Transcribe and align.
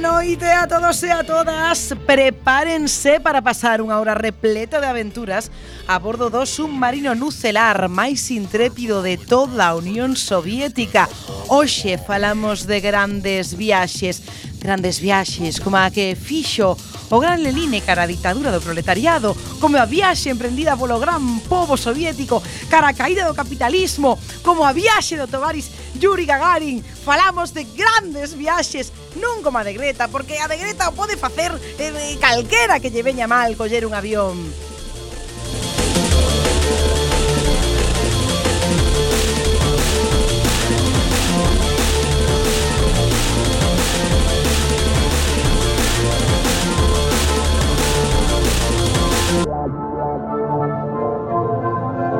noite 0.00 0.46
a 0.46 0.66
todos 0.66 1.02
e 1.02 1.10
a 1.10 1.22
todas. 1.22 1.94
Prepárense 2.06 3.20
para 3.20 3.44
pasar 3.44 3.84
unha 3.84 4.00
hora 4.00 4.16
repleta 4.16 4.80
de 4.80 4.88
aventuras 4.88 5.52
a 5.84 6.00
bordo 6.00 6.32
do 6.32 6.48
submarino 6.48 7.12
nucelar 7.12 7.84
máis 7.92 8.32
intrépido 8.32 9.04
de 9.04 9.20
toda 9.20 9.68
a 9.68 9.76
Unión 9.76 10.16
Soviética. 10.16 11.04
Hoxe 11.52 12.00
falamos 12.00 12.64
de 12.64 12.80
grandes 12.80 13.52
viaxes, 13.52 14.24
grandes 14.56 15.04
viaxes 15.04 15.60
como 15.60 15.76
a 15.76 15.92
que 15.92 16.16
fixo 16.16 16.80
o 17.10 17.18
gran 17.20 17.42
Leline 17.44 17.84
cara 17.84 18.06
a 18.06 18.10
ditadura 18.10 18.48
do 18.48 18.64
proletariado, 18.64 19.36
como 19.60 19.76
a 19.76 19.84
viaxe 19.84 20.32
emprendida 20.32 20.80
polo 20.80 20.96
gran 20.96 21.44
povo 21.44 21.76
soviético 21.76 22.40
cara 22.72 22.88
a 22.88 22.96
caída 22.96 23.28
do 23.28 23.36
capitalismo, 23.36 24.16
como 24.40 24.64
a 24.64 24.72
viaxe 24.72 25.20
do 25.20 25.28
Tovaris 25.28 25.68
Yuri 26.00 26.24
Gagarin. 26.24 26.82
Falamos 26.82 27.52
de 27.52 27.64
grandes 27.76 28.32
viaxes, 28.34 28.90
non 29.20 29.44
como 29.44 29.60
de 29.60 29.76
Greta, 29.76 30.08
porque 30.08 30.40
a 30.40 30.48
Greta 30.48 30.88
o 30.88 30.96
pode 30.96 31.20
facer 31.20 31.52
eh, 31.78 32.16
calquera 32.16 32.80
que 32.80 32.88
lle 32.88 33.04
veña 33.04 33.28
mal 33.28 33.54
coller 33.54 33.84
un 33.84 33.92
avión. 33.94 34.36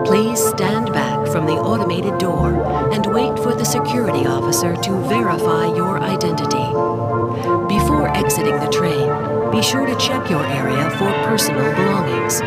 Please 0.05 0.43
stand 0.43 0.90
door 2.19 2.93
and 2.93 3.07
wait 3.07 3.37
for 3.39 3.55
the 3.55 3.65
security 3.65 4.27
officer 4.27 4.77
to 4.77 4.93
verify 5.09 5.67
your 5.67 6.01
identity. 6.01 6.67
Before 7.69 8.09
exiting 8.17 8.59
the 8.59 8.69
train, 8.69 9.51
be 9.51 9.63
sure 9.63 9.87
to 9.87 9.97
check 9.97 10.31
your 10.31 10.45
area 10.47 10.91
for 10.93 11.11
personal 11.25 11.73
belongings. 11.75 12.41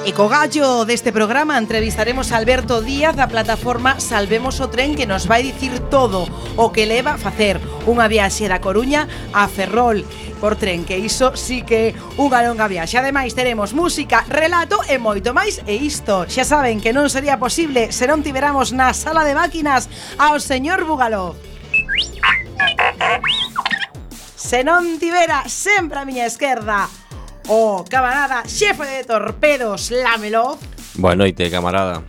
E 0.00 0.16
co 0.16 0.32
gallo 0.32 0.88
deste 0.88 1.12
programa 1.12 1.60
entrevistaremos 1.60 2.32
a 2.32 2.40
Alberto 2.40 2.80
Díaz 2.80 3.12
da 3.20 3.28
plataforma 3.28 4.00
Salvemos 4.00 4.56
o 4.56 4.72
Tren 4.72 4.96
que 4.96 5.04
nos 5.04 5.28
vai 5.28 5.44
dicir 5.44 5.76
todo 5.92 6.24
o 6.56 6.72
que 6.72 6.88
leva 6.88 7.14
a 7.14 7.20
facer 7.20 7.60
unha 7.84 8.08
viaxe 8.08 8.48
da 8.48 8.64
Coruña 8.64 9.04
a 9.36 9.44
Ferrol 9.44 10.00
por 10.40 10.56
tren, 10.56 10.88
que 10.88 10.96
iso 10.96 11.36
sí 11.36 11.60
que 11.68 11.92
é 11.92 11.94
unha 12.16 12.40
longa 12.40 12.64
viaxe. 12.64 12.96
Ademais, 12.96 13.36
teremos 13.36 13.76
música, 13.76 14.24
relato 14.24 14.80
e 14.88 14.96
moito 14.96 15.36
máis 15.36 15.60
e 15.68 15.76
isto. 15.76 16.24
Xa 16.32 16.48
saben 16.48 16.80
que 16.80 16.96
non 16.96 17.12
sería 17.12 17.36
posible 17.36 17.92
se 17.92 18.08
non 18.08 18.24
tiveramos 18.24 18.72
na 18.72 18.96
sala 18.96 19.20
de 19.28 19.36
máquinas 19.36 19.92
ao 20.16 20.40
señor 20.40 20.88
Bugalov. 20.88 21.36
Se 24.32 24.64
non 24.64 24.96
tivera 24.96 25.44
sempre 25.44 26.00
a 26.00 26.08
miña 26.08 26.24
esquerda 26.24 26.88
o 27.50 27.82
camarada 27.82 28.46
xefe 28.46 28.86
de 28.86 29.02
torpedos 29.02 29.90
Lamelov. 29.90 30.62
Boa 30.94 31.18
noite, 31.18 31.50
camarada. 31.50 32.06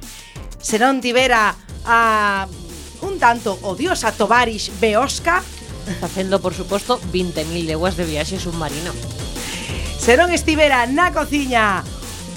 Senón 0.62 1.02
tivera 1.02 1.58
a 1.82 2.46
un 3.02 3.18
tanto 3.18 3.58
odiosa 3.66 4.14
Tovarish 4.14 4.70
Beosca 4.78 5.42
facendo, 5.98 6.38
por 6.38 6.54
suposto, 6.54 7.02
20.000 7.12 7.66
leguas 7.66 7.98
de 7.98 8.06
viaxe 8.06 8.38
submarino. 8.38 8.94
Serón 9.98 10.30
estivera 10.30 10.86
na 10.86 11.10
cociña 11.10 11.82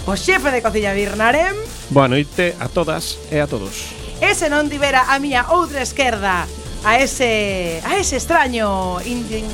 o 0.08 0.16
xefe 0.16 0.48
de 0.48 0.64
cociña 0.64 0.96
Birnarem. 0.96 1.52
Boa 1.92 2.08
noite 2.08 2.56
a 2.56 2.72
todas 2.72 3.20
e 3.28 3.36
a 3.36 3.44
todos. 3.44 3.92
E 4.24 4.32
se 4.32 4.48
non 4.48 4.72
tivera 4.72 5.12
a 5.12 5.20
miña 5.20 5.52
outra 5.52 5.84
esquerda 5.84 6.48
a 6.84 6.98
ese, 6.98 7.80
a 7.84 7.96
ese 7.96 8.16
extraño 8.16 9.00
in, 9.04 9.24
in, 9.32 9.48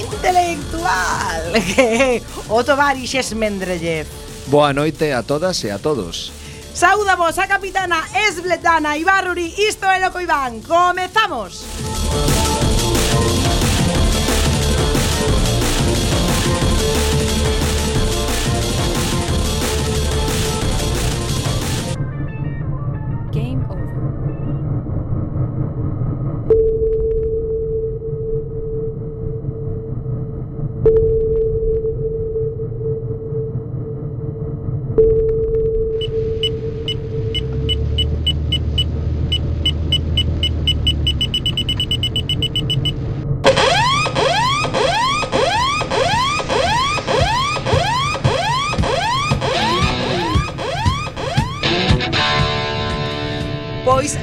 intelectual 0.00 1.52
que 1.74 1.80
é 1.80 2.22
o 2.48 2.64
Tovarixes 2.64 3.32
Mendrellev. 3.34 4.08
Boa 4.46 4.72
noite 4.72 5.12
a 5.12 5.22
todas 5.22 5.62
e 5.64 5.70
a 5.70 5.78
todos. 5.78 6.32
Sauda 6.72 7.16
vos 7.16 7.38
a 7.38 7.46
capitana 7.46 8.02
Esbletana 8.26 8.96
Ibarruri, 8.96 9.54
isto 9.58 9.84
é 9.84 10.00
Loco 10.00 10.20
Iván. 10.20 10.60
Comezamos! 10.62 11.62
Comezamos! 11.62 12.69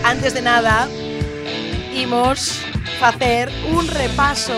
antes 0.07 0.34
de 0.34 0.41
nada, 0.41 0.88
imos 1.94 2.63
facer 2.97 3.51
un 3.75 3.85
repaso 3.88 4.56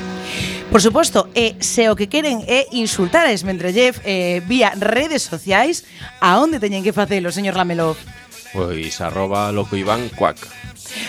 Por 0.70 0.78
suposto, 0.80 1.26
e 1.34 1.58
se 1.58 1.90
o 1.90 1.98
que 1.98 2.06
queren 2.06 2.46
é 2.46 2.70
insultar 2.70 3.26
a 3.26 3.34
Esmendrellev 3.34 3.98
eh, 4.06 4.38
vía 4.46 4.78
redes 4.78 5.26
sociais, 5.26 5.82
a 6.22 6.38
onde 6.38 6.62
teñen 6.62 6.86
que 6.86 6.94
facelo, 6.94 7.34
señor 7.34 7.58
Lamelov? 7.58 7.98
Pois 8.52 9.00
arroba 9.00 9.52
loco 9.52 9.76
Iván 9.76 10.08
cuac. 10.12 10.36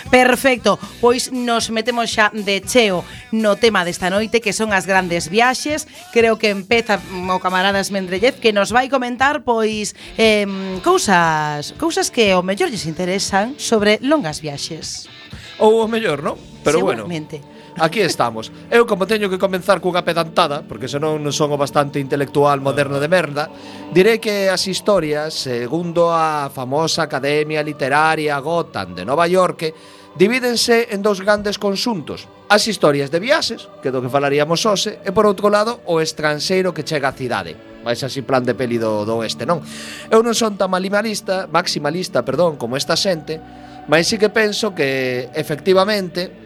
Perfecto, 0.09 0.79
pois 1.01 1.31
nos 1.33 1.67
metemos 1.69 2.07
xa 2.07 2.31
de 2.31 2.61
cheo 2.63 3.03
no 3.35 3.59
tema 3.59 3.83
desta 3.83 4.07
noite 4.07 4.39
que 4.39 4.55
son 4.55 4.71
as 4.71 4.87
grandes 4.87 5.27
viaxes 5.27 5.89
Creo 6.15 6.39
que 6.39 6.53
empeza 6.53 7.01
o 7.03 7.37
camarada 7.43 7.83
Esmendrellez 7.83 8.39
que 8.39 8.55
nos 8.55 8.71
vai 8.71 8.87
comentar 8.87 9.43
pois 9.43 9.97
eh, 10.15 10.47
cousas, 10.85 11.75
cousas 11.75 12.13
que 12.13 12.31
o 12.37 12.45
mellor 12.45 12.71
lles 12.71 12.87
interesan 12.87 13.59
sobre 13.59 13.99
longas 13.99 14.39
viaxes 14.39 15.11
Ou 15.59 15.83
o 15.83 15.89
mellor, 15.89 16.23
non? 16.23 16.39
Pero 16.63 16.79
bueno. 16.79 17.03
Seguramente. 17.03 17.43
bueno 17.43 17.52
aquí 17.79 18.01
estamos. 18.01 18.51
Eu 18.69 18.85
como 18.85 19.07
teño 19.07 19.29
que 19.29 19.41
comenzar 19.41 19.79
cunha 19.79 20.05
pedantada, 20.05 20.61
porque 20.61 20.91
senón 20.91 21.21
non 21.21 21.33
son 21.33 21.53
o 21.53 21.57
bastante 21.57 21.97
intelectual 21.97 22.59
moderno 22.61 22.99
de 22.99 23.09
merda, 23.09 23.49
diré 23.93 24.19
que 24.19 24.49
as 24.49 24.65
historias, 24.67 25.33
segundo 25.33 26.13
a 26.13 26.49
famosa 26.53 27.05
Academia 27.05 27.65
Literaria 27.65 28.37
Gotham 28.37 28.93
de 28.97 29.03
Nova 29.05 29.25
York, 29.25 29.73
divídense 30.13 30.93
en 30.93 31.01
dous 31.01 31.21
grandes 31.21 31.57
consuntos. 31.57 32.29
As 32.49 32.69
historias 32.69 33.09
de 33.09 33.17
viaxes, 33.17 33.65
que 33.81 33.89
do 33.89 34.01
que 34.03 34.13
falaríamos 34.13 34.61
hoxe, 34.67 35.01
e 35.01 35.09
por 35.09 35.25
outro 35.25 35.49
lado, 35.49 35.81
o 35.89 35.97
estranxeiro 35.97 36.75
que 36.75 36.85
chega 36.85 37.09
á 37.09 37.17
cidade, 37.17 37.73
Vais 37.83 37.99
así 37.99 38.23
plan 38.23 38.47
de 38.47 38.55
peli 38.55 38.79
do, 38.79 39.03
do 39.03 39.19
oeste, 39.19 39.43
non? 39.43 39.59
Eu 40.07 40.23
non 40.23 40.31
son 40.31 40.55
tan 40.55 40.71
maximalista, 40.71 41.51
maximalista, 41.51 42.23
perdón, 42.23 42.55
como 42.55 42.79
esta 42.79 42.95
xente, 42.95 43.43
mas 43.91 44.07
sí 44.07 44.15
que 44.15 44.31
penso 44.31 44.71
que 44.71 45.27
efectivamente 45.35 46.42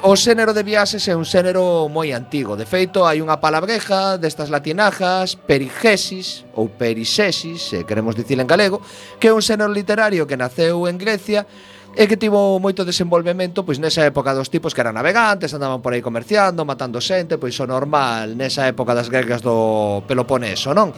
O 0.00 0.14
xénero 0.14 0.54
de 0.54 0.62
viaxes 0.62 1.02
é 1.10 1.14
un 1.18 1.26
xénero 1.26 1.90
moi 1.90 2.14
antigo. 2.14 2.54
De 2.54 2.62
feito, 2.62 3.02
hai 3.02 3.18
unha 3.18 3.42
palabreja 3.42 4.14
destas 4.14 4.46
latinajas, 4.46 5.34
perigesis 5.34 6.46
ou 6.54 6.70
perixesis, 6.70 7.74
se 7.74 7.82
queremos 7.82 8.14
dicir 8.14 8.38
en 8.38 8.46
galego, 8.46 8.78
que 9.18 9.26
é 9.26 9.34
un 9.34 9.42
xénero 9.42 9.74
literario 9.74 10.22
que 10.30 10.38
naceu 10.38 10.86
en 10.86 11.02
Grecia 11.02 11.50
e 11.98 12.06
que 12.06 12.14
tivo 12.14 12.62
moito 12.62 12.86
desenvolvemento 12.86 13.66
pois 13.66 13.82
nesa 13.82 14.06
época 14.06 14.38
dos 14.38 14.46
tipos 14.46 14.70
que 14.70 14.86
eran 14.86 14.94
navegantes, 14.94 15.50
andaban 15.50 15.82
por 15.82 15.90
aí 15.90 15.98
comerciando, 15.98 16.62
matando 16.62 17.02
xente, 17.02 17.34
pois 17.34 17.58
o 17.58 17.66
normal 17.66 18.38
nesa 18.38 18.70
época 18.70 18.94
das 18.94 19.10
gregas 19.10 19.42
do 19.42 20.06
Peloponeso, 20.06 20.78
non? 20.78 20.94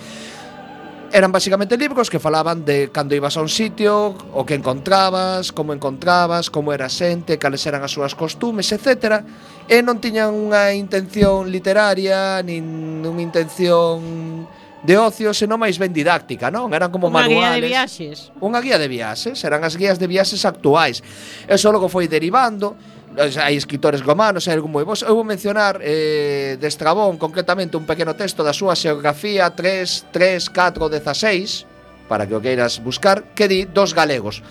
eran 1.12 1.32
basicamente 1.32 1.76
libros 1.76 2.08
que 2.08 2.18
falaban 2.18 2.64
de 2.64 2.90
cando 2.90 3.14
ibas 3.14 3.36
a 3.36 3.42
un 3.42 3.48
sitio, 3.48 4.14
o 4.32 4.46
que 4.46 4.54
encontrabas, 4.54 5.52
como 5.52 5.72
encontrabas, 5.72 6.50
como 6.50 6.72
era 6.72 6.88
xente, 6.88 7.38
cales 7.38 7.66
eran 7.66 7.82
as 7.82 7.90
súas 7.90 8.14
costumes, 8.14 8.70
etc. 8.70 9.26
E 9.66 9.82
non 9.82 9.98
tiñan 9.98 10.30
unha 10.30 10.70
intención 10.74 11.50
literaria, 11.50 12.38
nin 12.46 13.02
unha 13.02 13.22
intención 13.22 14.46
de 14.80 14.96
ocio, 14.96 15.34
senón 15.36 15.60
máis 15.60 15.76
ben 15.76 15.92
didáctica, 15.92 16.48
non? 16.48 16.72
Eran 16.72 16.88
como 16.88 17.12
unha 17.12 17.26
manuales. 17.26 17.36
Unha 17.36 17.52
guía 17.52 17.52
de 17.52 17.68
viaxes. 17.68 18.16
Unha 18.40 18.60
guía 18.64 18.78
de 18.80 18.88
viaxes, 18.88 19.36
eran 19.44 19.60
as 19.60 19.76
guías 19.76 20.00
de 20.00 20.08
viaxes 20.08 20.42
actuais. 20.48 21.04
Eso 21.44 21.68
logo 21.68 21.92
foi 21.92 22.08
derivando, 22.08 22.78
hai 23.18 23.54
escritores 23.58 24.04
romanos, 24.06 24.46
hai 24.46 24.54
algún 24.54 24.70
moi 24.70 24.86
bons. 24.86 25.02
Eu 25.02 25.18
vou 25.18 25.26
mencionar 25.26 25.82
eh, 25.82 26.54
de 26.60 26.66
Estrabón 26.70 27.18
concretamente 27.18 27.74
un 27.74 27.86
pequeno 27.86 28.14
texto 28.14 28.46
da 28.46 28.54
súa 28.54 28.78
xeografía 28.78 29.50
3, 29.50 30.14
3, 30.14 30.50
4, 30.50 30.88
16 30.88 31.66
para 32.06 32.26
que 32.26 32.34
o 32.34 32.42
queiras 32.42 32.82
buscar, 32.82 33.22
que 33.38 33.46
di 33.46 33.70
dos 33.70 33.94
galegos. 33.94 34.42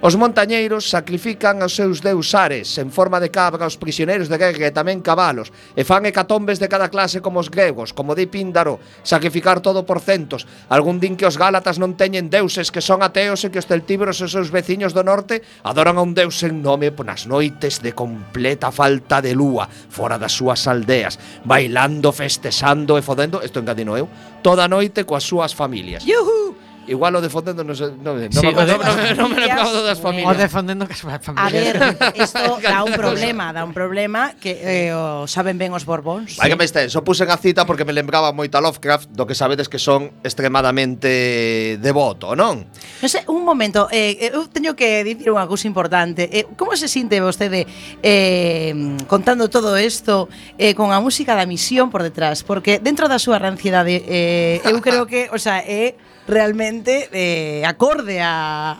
Os 0.00 0.14
montañeiros 0.14 0.86
sacrifican 0.94 1.58
aos 1.58 1.74
seus 1.74 1.98
deus 2.06 2.30
Ares 2.30 2.78
en 2.78 2.94
forma 2.94 3.18
de 3.18 3.34
cabra 3.34 3.66
aos 3.66 3.74
prisioneiros 3.74 4.30
de 4.30 4.38
guerra 4.38 4.70
e 4.70 4.76
tamén 4.78 5.02
cabalos 5.02 5.50
e 5.74 5.82
fan 5.82 6.06
hecatombes 6.06 6.62
de 6.62 6.70
cada 6.70 6.86
clase 6.86 7.18
como 7.18 7.42
os 7.42 7.50
gregos, 7.50 7.90
como 7.90 8.14
di 8.14 8.30
Píndaro, 8.30 8.78
sacrificar 9.02 9.58
todo 9.58 9.82
por 9.82 9.98
centos. 9.98 10.46
Algún 10.70 11.02
din 11.02 11.18
que 11.18 11.26
os 11.26 11.34
gálatas 11.34 11.82
non 11.82 11.98
teñen 11.98 12.30
deuses 12.30 12.70
que 12.70 12.78
son 12.78 13.02
ateos 13.02 13.42
e 13.42 13.50
que 13.50 13.58
os 13.58 13.66
celtíberos 13.66 14.22
e 14.22 14.30
os 14.30 14.34
seus 14.38 14.54
veciños 14.54 14.94
do 14.94 15.02
norte 15.02 15.42
adoran 15.66 15.98
a 15.98 16.06
un 16.06 16.14
deus 16.14 16.38
en 16.46 16.62
nome 16.62 16.94
nas 17.02 17.26
noites 17.26 17.82
de 17.82 17.90
completa 17.90 18.70
falta 18.70 19.18
de 19.18 19.34
lúa 19.34 19.66
fora 19.66 20.14
das 20.14 20.30
súas 20.30 20.62
aldeas, 20.70 21.18
bailando, 21.42 22.14
festexando 22.14 22.94
e 22.94 23.02
fodendo, 23.02 23.42
isto 23.42 23.58
engadino 23.58 23.98
eu, 23.98 24.06
toda 24.46 24.70
noite 24.70 25.02
coas 25.02 25.26
súas 25.26 25.58
familias. 25.58 26.06
Yuhu! 26.06 26.47
Igual 26.88 27.12
o 27.16 27.20
defendendo 27.20 27.60
non, 27.60 27.76
non, 28.00 28.16
non, 28.16 28.32
sí, 28.32 28.48
me, 28.48 28.64
de, 28.64 28.74
no, 28.80 28.94
me- 28.96 29.14
no 29.14 29.26
me 29.28 29.44
aplaudo 29.52 29.84
das 29.84 30.00
familias. 30.00 30.32
O 30.32 30.40
defendendo 30.40 30.88
que 30.88 30.96
as 30.96 31.04
familias. 31.04 31.36
A 31.36 31.52
ver, 31.52 31.76
isto 32.16 32.40
dá 32.64 32.80
un 32.80 32.96
problema, 32.96 33.52
dá 33.52 33.60
un 33.60 33.76
problema 33.76 34.32
que 34.40 34.56
eh, 34.64 34.96
o 34.96 35.28
saben 35.28 35.60
ben 35.60 35.76
os 35.76 35.84
borbóns. 35.84 36.40
Vai 36.40 36.48
que 36.48 36.56
me 36.56 36.64
este, 36.64 36.88
só 36.88 37.04
puse 37.04 37.28
pusen 37.28 37.28
a 37.28 37.36
cita 37.36 37.68
porque 37.68 37.84
me 37.84 37.92
lembraba 37.92 38.32
moito 38.32 38.56
a 38.56 38.64
Lovecraft 38.64 39.12
do 39.12 39.28
que 39.28 39.36
sabedes 39.36 39.68
que 39.68 39.76
son 39.76 40.16
extremadamente 40.24 41.76
devoto, 41.82 42.32
non? 42.32 42.64
Non 43.04 43.08
sei, 43.12 43.28
un 43.28 43.44
momento, 43.44 43.92
eh, 43.92 44.16
eh, 44.16 44.32
eu 44.32 44.48
teño 44.48 44.72
que 44.72 45.04
dicir 45.04 45.28
unha 45.28 45.44
cousa 45.44 45.68
importante. 45.68 46.24
Eh, 46.32 46.48
como 46.56 46.72
se 46.72 46.88
sinte 46.88 47.20
vostede 47.20 47.68
eh, 48.00 48.72
contando 49.04 49.52
todo 49.52 49.76
isto 49.76 50.32
eh, 50.56 50.72
con 50.72 50.96
a 50.96 51.04
música 51.04 51.36
da 51.36 51.44
misión 51.44 51.92
por 51.92 52.00
detrás? 52.00 52.40
Porque 52.40 52.80
dentro 52.80 53.12
da 53.12 53.20
súa 53.20 53.36
rancidade, 53.36 54.00
eh, 54.08 54.64
eu 54.64 54.80
creo 54.80 55.04
que, 55.04 55.28
o 55.28 55.36
sea, 55.36 55.60
é... 55.60 55.92
Eh, 55.92 56.07
realmente 56.28 57.08
eh, 57.12 57.64
acorde 57.64 58.20
a, 58.20 58.76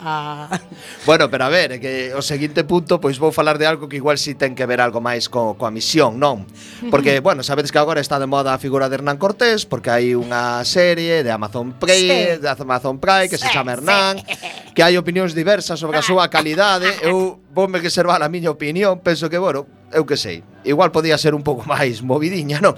a... 0.53 0.61
Bueno, 1.05 1.29
pero 1.29 1.45
a 1.45 1.49
ver, 1.49 1.73
é 1.73 1.77
que 1.81 2.13
o 2.13 2.21
seguinte 2.21 2.61
punto, 2.63 3.01
pois 3.01 3.17
vou 3.17 3.33
falar 3.33 3.57
de 3.57 3.65
algo 3.65 3.89
que 3.89 3.97
igual 3.97 4.21
si 4.21 4.37
ten 4.37 4.53
que 4.53 4.69
ver 4.69 4.77
algo 4.77 5.01
máis 5.01 5.25
co, 5.25 5.57
coa 5.57 5.73
misión, 5.73 6.21
non? 6.21 6.45
Porque, 6.93 7.17
bueno, 7.25 7.41
sabedes 7.41 7.73
que 7.73 7.81
agora 7.81 7.99
está 7.99 8.21
de 8.21 8.29
moda 8.29 8.53
a 8.53 8.61
figura 8.61 8.85
de 8.85 9.01
Hernán 9.01 9.17
Cortés, 9.17 9.65
porque 9.65 9.89
hai 9.89 10.13
unha 10.13 10.61
serie 10.61 11.25
de 11.25 11.31
Amazon 11.33 11.73
Prime, 11.73 12.37
sí. 12.37 12.39
de 12.39 12.47
Amazon 12.47 13.01
Prime 13.01 13.25
que 13.25 13.41
sí, 13.41 13.49
se 13.49 13.51
chama 13.51 13.73
Hernán, 13.73 14.21
sí. 14.21 14.37
que 14.77 14.85
hai 14.85 14.93
opinións 14.93 15.33
diversas 15.33 15.81
sobre 15.81 15.97
a 15.97 16.05
súa 16.05 16.29
calidade. 16.29 16.93
Eu 17.01 17.41
ponme 17.59 17.83
reservar 17.83 18.23
a 18.23 18.29
miña 18.31 18.51
opinión, 18.51 19.03
penso 19.03 19.27
que, 19.27 19.35
bueno, 19.35 19.67
eu 19.91 20.07
que 20.07 20.15
sei, 20.15 20.47
igual 20.63 20.95
podía 20.95 21.19
ser 21.19 21.35
un 21.35 21.43
pouco 21.43 21.67
máis 21.67 21.99
movidiña, 21.99 22.63
non? 22.63 22.71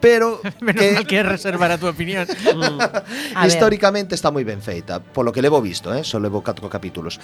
Pero 0.00 0.40
Menos 0.64 0.80
que... 0.80 0.96
mal 0.96 1.04
que 1.04 1.20
reservar 1.20 1.68
a 1.68 1.76
túa 1.76 1.92
opinión. 1.92 2.24
Mm. 2.52 2.78
a 3.34 3.46
Históricamente 3.48 4.14
está 4.14 4.30
moi 4.30 4.44
ben 4.44 4.60
feita, 4.60 5.00
polo 5.00 5.32
que 5.32 5.40
levo 5.44 5.60
visto, 5.60 5.92
eh? 5.92 6.04
só 6.04 6.20
levo 6.20 6.40
4 6.44 6.68
capítulos. 6.68 7.18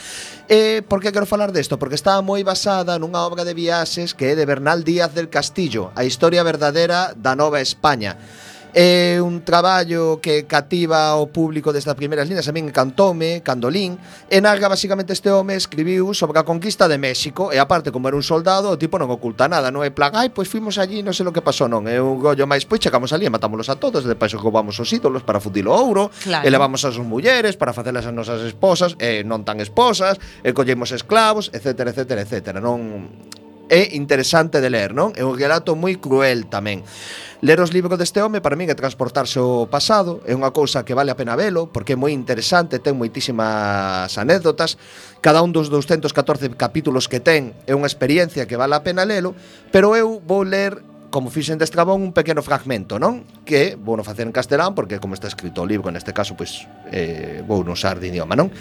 Eh, 0.49 0.83
por 0.85 1.01
que 1.01 1.13
quero 1.13 1.29
falar 1.29 1.53
desto? 1.53 1.79
Porque 1.79 1.97
está 1.97 2.21
moi 2.21 2.45
basada 2.45 2.99
nunha 3.01 3.25
obra 3.25 3.45
de 3.45 3.55
viaxes 3.57 4.13
que 4.13 4.33
é 4.33 4.35
de 4.37 4.45
Bernal 4.45 4.85
Díaz 4.85 5.15
del 5.17 5.33
Castillo, 5.33 5.93
a 5.97 6.05
historia 6.05 6.45
verdadeira 6.45 7.17
da 7.17 7.33
Nova 7.37 7.61
España 7.61 8.17
É 8.79 9.19
un 9.19 9.43
traballo 9.43 10.23
que 10.23 10.47
cativa 10.47 11.19
o 11.19 11.27
público 11.35 11.75
desde 11.75 11.91
as 11.91 11.99
primeiras 11.99 12.31
líneas, 12.31 12.47
a 12.47 12.55
min 12.55 12.71
encantoume, 12.71 13.43
candolín, 13.43 13.99
e 14.31 14.39
narra 14.39 14.71
basicamente 14.71 15.11
este 15.11 15.35
home 15.35 15.59
escribiu 15.59 16.15
sobre 16.15 16.39
a 16.39 16.47
conquista 16.47 16.87
de 16.87 16.95
México, 16.95 17.51
e 17.51 17.59
aparte 17.59 17.91
como 17.91 18.07
era 18.07 18.15
un 18.15 18.23
soldado, 18.23 18.71
o 18.71 18.79
tipo 18.79 18.95
non 18.95 19.11
oculta 19.11 19.51
nada, 19.51 19.75
non 19.75 19.83
é 19.83 19.91
plan, 19.91 20.15
ai, 20.15 20.31
pois 20.31 20.47
fuimos 20.47 20.79
allí, 20.79 21.03
non 21.03 21.11
sei 21.11 21.27
lo 21.27 21.35
que 21.35 21.43
pasou 21.43 21.67
non, 21.67 21.91
é 21.91 21.99
un 21.99 22.23
gollo 22.23 22.47
máis, 22.47 22.71
pois 22.71 22.79
chegamos 22.79 23.11
allí 23.11 23.27
e 23.27 23.35
matámoslos 23.35 23.67
a 23.67 23.75
todos, 23.75 24.07
e 24.07 24.15
depois 24.15 24.31
roubamos 24.39 24.79
os 24.79 24.87
ídolos 24.95 25.27
para 25.27 25.43
fundir 25.43 25.67
o 25.67 25.75
ouro, 25.75 26.07
claro. 26.23 26.47
e 26.47 26.49
levamos 26.49 26.87
as 26.87 26.95
mulleres 27.03 27.59
para 27.59 27.75
facelas 27.75 28.07
as 28.07 28.15
nosas 28.15 28.47
esposas, 28.47 28.95
e 29.03 29.27
non 29.27 29.43
tan 29.43 29.59
esposas, 29.59 30.23
e 30.47 30.55
collemos 30.55 30.95
esclavos, 30.95 31.51
etcétera, 31.51 31.91
etcétera, 31.91 32.23
etcétera. 32.23 32.63
Non 32.63 33.11
é 33.69 33.95
interesante 33.97 34.61
de 34.61 34.69
ler, 34.73 34.97
non? 34.97 35.13
É 35.17 35.25
un 35.25 35.37
relato 35.37 35.77
moi 35.77 35.97
cruel 36.01 36.49
tamén. 36.49 36.85
Ler 37.39 37.63
os 37.63 37.71
libros 37.71 37.95
deste 37.95 38.19
home 38.19 38.43
para 38.43 38.59
min 38.59 38.67
é 38.67 38.75
transportarse 38.75 39.39
ao 39.39 39.71
pasado, 39.71 40.19
é 40.27 40.35
unha 40.35 40.51
cousa 40.51 40.83
que 40.83 40.97
vale 40.97 41.15
a 41.15 41.17
pena 41.17 41.39
velo 41.39 41.71
porque 41.71 41.95
é 41.95 41.99
moi 42.01 42.11
interesante, 42.11 42.83
ten 42.83 42.99
moitísimas 42.99 44.11
anécdotas, 44.19 44.75
cada 45.23 45.39
un 45.45 45.55
dos 45.55 45.71
214 45.71 46.59
capítulos 46.59 47.07
que 47.07 47.23
ten 47.23 47.55
é 47.71 47.79
unha 47.79 47.87
experiencia 47.87 48.51
que 48.51 48.59
vale 48.59 48.75
a 48.75 48.83
pena 48.83 49.07
lelo, 49.07 49.39
pero 49.71 49.95
eu 49.95 50.19
vou 50.19 50.43
ler 50.43 50.83
como 51.11 51.31
fixen 51.31 51.57
de 51.57 51.65
Estrabón 51.65 52.03
un 52.03 52.13
pequeno 52.13 52.43
fragmento, 52.43 52.99
non? 52.99 53.25
Que 53.47 53.79
vou 53.79 53.97
non 53.97 54.05
facer 54.05 54.29
en 54.29 54.35
castelán 54.35 54.75
porque 54.75 55.01
como 55.01 55.15
está 55.15 55.31
escrito 55.31 55.65
o 55.65 55.69
libro, 55.69 55.89
neste 55.89 56.13
caso, 56.13 56.37
pois 56.37 56.67
eh, 56.93 57.41
vou 57.49 57.65
non 57.65 57.79
usar 57.79 57.97
de 58.03 58.13
idioma, 58.13 58.37
non? 58.37 58.53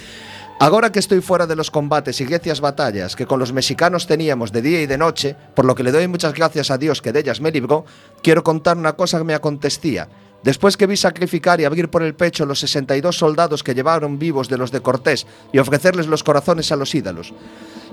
Agora 0.59 0.91
que 0.91 0.97
estoy 0.97 1.21
fuera 1.21 1.45
de 1.45 1.55
los 1.55 1.69
combates 1.69 2.19
y 2.19 2.25
grecias 2.25 2.61
batallas 2.61 3.15
que 3.15 3.27
con 3.27 3.39
los 3.39 3.53
mexicanos 3.53 4.07
teníamos 4.07 4.51
de 4.51 4.63
día 4.63 4.81
y 4.81 4.87
de 4.87 4.97
noche, 4.97 5.35
por 5.53 5.65
lo 5.65 5.75
que 5.75 5.83
le 5.83 5.91
doy 5.91 6.07
muchas 6.07 6.33
gracias 6.33 6.71
a 6.71 6.79
Dios 6.79 6.99
que 6.99 7.11
de 7.11 7.19
ellas 7.19 7.39
me 7.39 7.51
libró, 7.51 7.85
quiero 8.23 8.43
contar 8.43 8.75
una 8.75 8.93
cosa 8.93 9.19
que 9.19 9.23
me 9.23 9.35
acontecía. 9.35 10.09
Después 10.41 10.75
que 10.75 10.87
vi 10.87 10.97
sacrificar 10.97 11.61
y 11.61 11.65
abrir 11.65 11.89
por 11.89 12.01
el 12.01 12.15
pecho 12.15 12.47
los 12.47 12.59
62 12.59 13.15
soldados 13.15 13.63
que 13.63 13.75
llevaron 13.75 14.17
vivos 14.17 14.49
de 14.49 14.57
los 14.57 14.71
de 14.71 14.81
Cortés 14.81 15.27
y 15.53 15.59
ofrecerles 15.59 16.07
los 16.07 16.23
corazones 16.23 16.71
a 16.71 16.75
los 16.75 16.95
ídolos. 16.95 17.35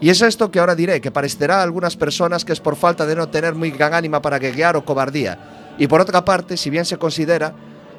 Y 0.01 0.09
es 0.09 0.23
esto 0.23 0.51
que 0.51 0.59
ahora 0.59 0.75
diré, 0.75 1.03
que 1.03 1.11
parecerá 1.11 1.61
a 1.61 1.65
algunas 1.65 1.97
personas 1.97 2.47
que 2.47 2.55
es 2.55 2.61
por 2.61 2.77
falta 2.77 3.05
de 3.05 3.15
no 3.15 3.29
tener 3.29 3.55
muy 3.55 3.73
gran 3.73 3.93
ánima 3.93 4.23
para 4.23 4.39
guerrear 4.39 4.75
o 4.77 4.87
cobardía. 4.87 5.75
Y 5.77 5.87
por 5.87 6.01
otra 6.01 6.25
parte, 6.25 6.57
si 6.57 6.71
bien 6.71 6.87
se 6.87 6.97
considera, 6.97 7.55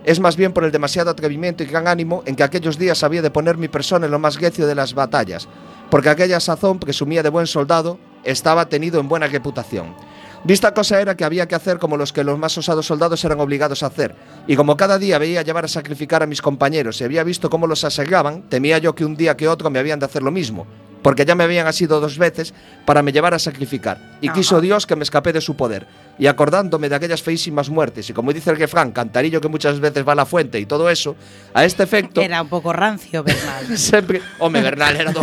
es 0.05 0.19
más 0.19 0.37
bien 0.37 0.53
por 0.53 0.63
el 0.63 0.71
demasiado 0.71 1.09
atrevimiento 1.09 1.63
y 1.63 1.65
gran 1.65 1.87
ánimo 1.87 2.23
en 2.25 2.35
que 2.35 2.43
aquellos 2.43 2.77
días 2.77 3.03
había 3.03 3.23
de 3.23 3.31
poner 3.31 3.57
mi 3.57 3.67
persona 3.67 4.05
en 4.05 4.11
lo 4.11 4.19
más 4.19 4.39
recio 4.39 4.67
de 4.67 4.75
las 4.75 4.93
batallas, 4.93 5.47
porque 5.89 6.09
aquella 6.09 6.39
sazón, 6.39 6.79
presumía 6.79 7.23
de 7.23 7.29
buen 7.29 7.47
soldado, 7.47 7.97
estaba 8.23 8.69
tenido 8.69 8.99
en 8.99 9.09
buena 9.09 9.27
reputación. 9.27 9.95
Vista 10.43 10.75
cosa 10.75 11.01
era 11.01 11.17
que 11.17 11.25
había 11.25 11.47
que 11.47 11.55
hacer 11.55 11.79
como 11.79 11.97
los 11.97 12.13
que 12.13 12.23
los 12.23 12.37
más 12.37 12.55
osados 12.55 12.85
soldados 12.85 13.25
eran 13.25 13.39
obligados 13.39 13.81
a 13.81 13.87
hacer. 13.87 14.15
Y 14.45 14.55
como 14.55 14.77
cada 14.77 14.99
día 14.99 15.17
veía 15.17 15.41
llevar 15.41 15.65
a 15.65 15.67
sacrificar 15.67 16.21
a 16.21 16.27
mis 16.27 16.39
compañeros 16.39 17.01
y 17.01 17.03
había 17.03 17.23
visto 17.23 17.49
cómo 17.49 17.65
los 17.65 17.83
asagaban, 17.83 18.43
temía 18.43 18.77
yo 18.77 18.93
que 18.93 19.05
un 19.05 19.15
día 19.15 19.35
que 19.35 19.47
otro 19.47 19.71
me 19.71 19.79
habían 19.79 19.97
de 19.97 20.05
hacer 20.05 20.21
lo 20.21 20.29
mismo. 20.29 20.67
Porque 21.05 21.23
ya 21.23 21.35
me 21.35 21.43
habían 21.43 21.67
asido 21.67 21.99
dos 21.99 22.17
veces 22.17 22.51
para 22.83 23.03
me 23.03 23.11
llevar 23.11 23.35
a 23.35 23.37
sacrificar. 23.37 23.99
Y 24.21 24.29
quiso 24.29 24.59
Dios 24.59 24.87
que 24.87 24.95
me 24.95 25.03
escapé 25.03 25.33
de 25.33 25.39
su 25.39 25.55
poder. 25.55 25.85
Y 26.17 26.25
acordándome 26.25 26.89
de 26.89 26.95
aquellas 26.95 27.21
feísimas 27.21 27.69
muertes, 27.69 28.09
y 28.09 28.13
como 28.13 28.33
dice 28.33 28.49
el 28.49 28.57
Gefrán, 28.57 28.91
cantarillo 28.91 29.39
que 29.39 29.47
muchas 29.47 29.79
veces 29.79 30.07
va 30.07 30.13
a 30.13 30.15
la 30.15 30.25
fuente 30.25 30.59
y 30.59 30.65
todo 30.65 30.89
eso, 30.89 31.15
a 31.53 31.63
este 31.63 31.83
efecto. 31.83 32.21
Era 32.21 32.41
un 32.41 32.47
pouco 32.47 32.73
rancio, 32.73 33.21
Bernal. 33.21 33.77
Sempre, 33.77 34.21
home, 34.39 34.61
Bernal 34.61 34.95
era 34.95 35.11
do, 35.11 35.21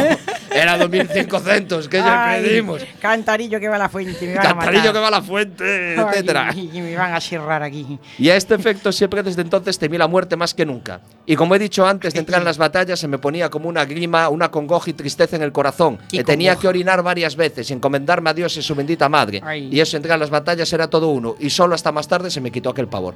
era 0.54 0.76
2500, 0.76 1.88
que 1.88 1.96
ya 1.96 2.36
pedimos. 2.36 2.82
Cantarillo 3.00 3.58
que 3.58 3.68
va 3.68 3.76
a 3.76 3.78
la 3.78 3.88
fuente, 3.88 4.26
me 4.26 4.34
van 4.34 4.46
a 4.46 4.48
Cantarillo 4.50 4.78
matar. 4.80 4.92
que 4.92 4.98
va 5.00 5.08
a 5.08 5.10
la 5.10 5.22
fuente, 5.22 5.94
etcétera. 5.94 6.54
Y 6.54 6.80
me 6.80 6.94
van 6.94 7.14
a 7.14 7.20
xirrar 7.20 7.62
aquí. 7.62 7.98
Y 8.18 8.28
a 8.28 8.36
este 8.36 8.54
efecto 8.54 8.92
siempre 8.92 9.22
desde 9.22 9.40
entonces 9.40 9.78
temí 9.78 9.96
la 9.96 10.06
muerte 10.06 10.36
más 10.36 10.52
que 10.52 10.66
nunca. 10.66 11.00
Y 11.24 11.36
como 11.36 11.54
he 11.54 11.58
dicho 11.58 11.86
antes 11.86 12.12
de 12.12 12.20
entrar 12.20 12.40
en 12.40 12.44
las 12.44 12.58
batallas, 12.58 13.00
se 13.00 13.08
me 13.08 13.16
ponía 13.18 13.48
como 13.48 13.68
una 13.68 13.86
grima, 13.86 14.28
una 14.28 14.50
congoja 14.50 14.90
y 14.90 14.92
tristeza 14.92 15.36
en 15.36 15.42
el 15.42 15.52
corazón. 15.52 15.71
corazón 15.72 15.98
e 16.12 16.22
tenía 16.22 16.56
que 16.56 16.68
orinar 16.68 17.02
varias 17.02 17.34
veces 17.34 17.70
y 17.70 17.72
encomendarme 17.72 18.30
a 18.30 18.34
Dios 18.34 18.56
y 18.56 18.62
su 18.62 18.74
bendita 18.74 19.08
madre. 19.08 19.40
Ay. 19.42 19.68
Y 19.72 19.80
eso 19.80 19.96
entre 19.96 20.16
las 20.16 20.30
batallas 20.30 20.72
era 20.72 20.88
todo 20.88 21.08
uno 21.08 21.34
y 21.40 21.50
solo 21.50 21.74
hasta 21.74 21.90
más 21.92 22.06
tarde 22.06 22.30
se 22.30 22.40
me 22.40 22.50
quitó 22.50 22.70
aquel 22.70 22.88
pavor. 22.88 23.14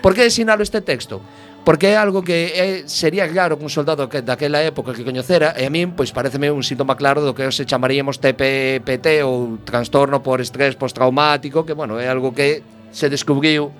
¿Por 0.00 0.14
qué 0.14 0.30
sinalo 0.30 0.62
este 0.62 0.80
texto? 0.80 1.20
Porque 1.66 1.90
é 1.90 1.96
algo 1.98 2.22
que 2.22 2.54
é, 2.54 2.86
sería 2.86 3.26
claro 3.26 3.58
que 3.58 3.66
un 3.66 3.70
soldado 3.74 4.06
que 4.06 4.22
daquela 4.22 4.62
época 4.62 4.94
que 4.94 5.02
coñecera 5.02 5.50
e 5.58 5.66
eh, 5.66 5.66
a 5.66 5.70
min 5.70 5.98
pois 5.98 6.14
pareceme 6.14 6.46
un 6.46 6.62
síntoma 6.62 6.94
claro 6.94 7.26
do 7.26 7.34
que 7.34 7.50
se 7.50 7.66
chamaríamos 7.66 8.22
TPPT 8.22 9.26
ou 9.26 9.58
trastorno 9.66 10.22
por 10.22 10.38
estrés 10.38 10.78
postraumático, 10.78 11.66
que 11.66 11.74
bueno, 11.74 11.98
é 11.98 12.06
algo 12.06 12.30
que 12.30 12.62
se 12.94 13.10
descubriu 13.10 13.74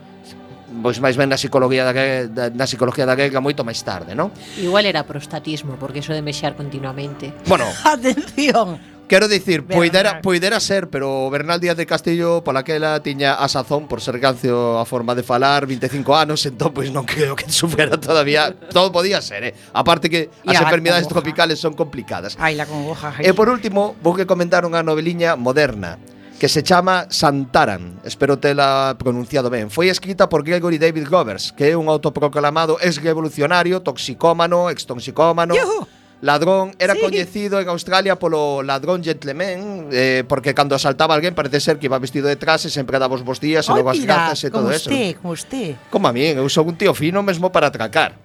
pois 0.83 0.99
máis 0.99 1.15
ben 1.15 1.31
na 1.31 1.39
psicología 1.39 1.87
daquela, 1.87 2.27
da, 2.29 2.45
na 2.51 2.67
psicología 2.67 3.07
da 3.07 3.15
daquela 3.15 3.41
moito 3.41 3.63
máis 3.63 3.81
tarde, 3.87 4.15
non? 4.19 4.35
Igual 4.59 4.87
era 4.87 5.07
prostatismo, 5.07 5.79
porque 5.79 6.03
iso 6.03 6.13
de 6.13 6.23
mexar 6.23 6.59
continuamente. 6.59 7.33
Bueno, 7.47 7.67
atención. 7.85 8.97
Quero 9.07 9.29
dicir, 9.29 9.65
poidera, 9.65 10.21
poidera 10.21 10.59
ser, 10.59 10.91
pero 10.91 11.31
Bernal 11.31 11.61
Díaz 11.61 11.77
de 11.77 11.87
Castillo 11.87 12.43
palaquela 12.43 12.99
tiña 12.99 13.35
a 13.35 13.47
sazón 13.47 13.87
por 13.87 14.01
ser 14.01 14.19
cancio 14.19 14.81
a 14.81 14.85
forma 14.85 15.15
de 15.15 15.23
falar 15.23 15.65
25 15.67 16.17
anos, 16.17 16.43
entón 16.43 16.75
pois 16.75 16.91
non 16.91 17.07
creo 17.07 17.39
que 17.39 17.47
sufera 17.55 17.95
todavía, 18.03 18.51
todo 18.51 18.91
podía 18.91 19.23
ser, 19.23 19.47
eh. 19.47 19.55
Aparte 19.71 20.11
que 20.11 20.27
as 20.43 20.59
enfermidades 20.59 21.07
tropicales 21.07 21.63
son 21.63 21.79
complicadas. 21.79 22.35
Ai, 22.43 22.59
la 22.59 22.67
congoja. 22.67 23.15
E 23.23 23.31
por 23.31 23.47
último, 23.47 23.95
vou 24.03 24.19
que 24.19 24.27
comentar 24.27 24.67
unha 24.67 24.83
noveliña 24.83 25.39
moderna 25.39 26.03
que 26.38 26.49
se 26.49 26.62
chama 26.62 27.07
Santaran, 27.09 28.00
espero 28.05 28.37
tela 28.37 28.95
pronunciado 28.99 29.49
ben. 29.49 29.73
Foi 29.73 29.88
escrita 29.88 30.28
por 30.28 30.45
Gregory 30.45 30.76
David 30.76 31.09
Govers, 31.09 31.52
que 31.57 31.73
é 31.73 31.76
un 31.76 31.88
autoproclamado 31.88 32.76
ex-revolucionario, 32.81 33.81
toxicómano, 33.81 34.69
extoxicómano... 34.69 35.57
¡Yuhu! 35.57 35.88
Ladrón 36.23 36.73
era 36.78 36.95
sí. 36.95 37.00
coñecido 37.00 37.61
en 37.61 37.69
Australia 37.69 38.16
polo 38.16 38.62
ladrón 38.62 39.05
gentleman 39.05 39.93
eh, 39.93 40.25
Porque 40.25 40.57
cando 40.57 40.73
asaltaba 40.73 41.12
alguén 41.12 41.37
parece 41.37 41.61
ser 41.61 41.76
que 41.76 41.93
iba 41.93 42.00
vestido 42.00 42.25
de 42.25 42.40
traxe 42.40 42.73
Sempre 42.73 42.97
daba 42.97 43.12
os 43.12 43.21
bons 43.21 43.37
días 43.37 43.69
e 43.69 43.73
logo 43.76 43.93
as 43.93 44.00
grazas 44.00 44.40
e 44.40 44.49
todo 44.49 44.73
usted, 44.73 44.81
eso 44.81 44.88
Como 44.88 44.97
usted, 44.97 45.12
como 45.21 45.33
usted 45.37 45.76
Como 45.93 46.09
a 46.09 46.16
mí, 46.16 46.25
eu 46.33 46.49
sou 46.49 46.64
un 46.64 46.73
tío 46.81 46.97
fino 46.97 47.21
mesmo 47.21 47.52
para 47.52 47.69
atracar 47.69 48.16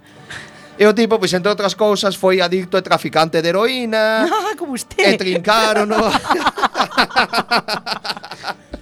E 0.82 0.86
o 0.90 0.98
tipo, 0.98 1.22
pois, 1.22 1.30
entre 1.38 1.46
outras 1.46 1.78
cousas, 1.78 2.18
foi 2.18 2.42
adicto 2.42 2.74
e 2.74 2.82
traficante 2.82 3.38
de 3.38 3.54
heroína. 3.54 4.26
Ah, 4.34 4.58
como 4.58 4.74
usted. 4.74 5.22
E 5.22 5.38
no? 5.86 6.02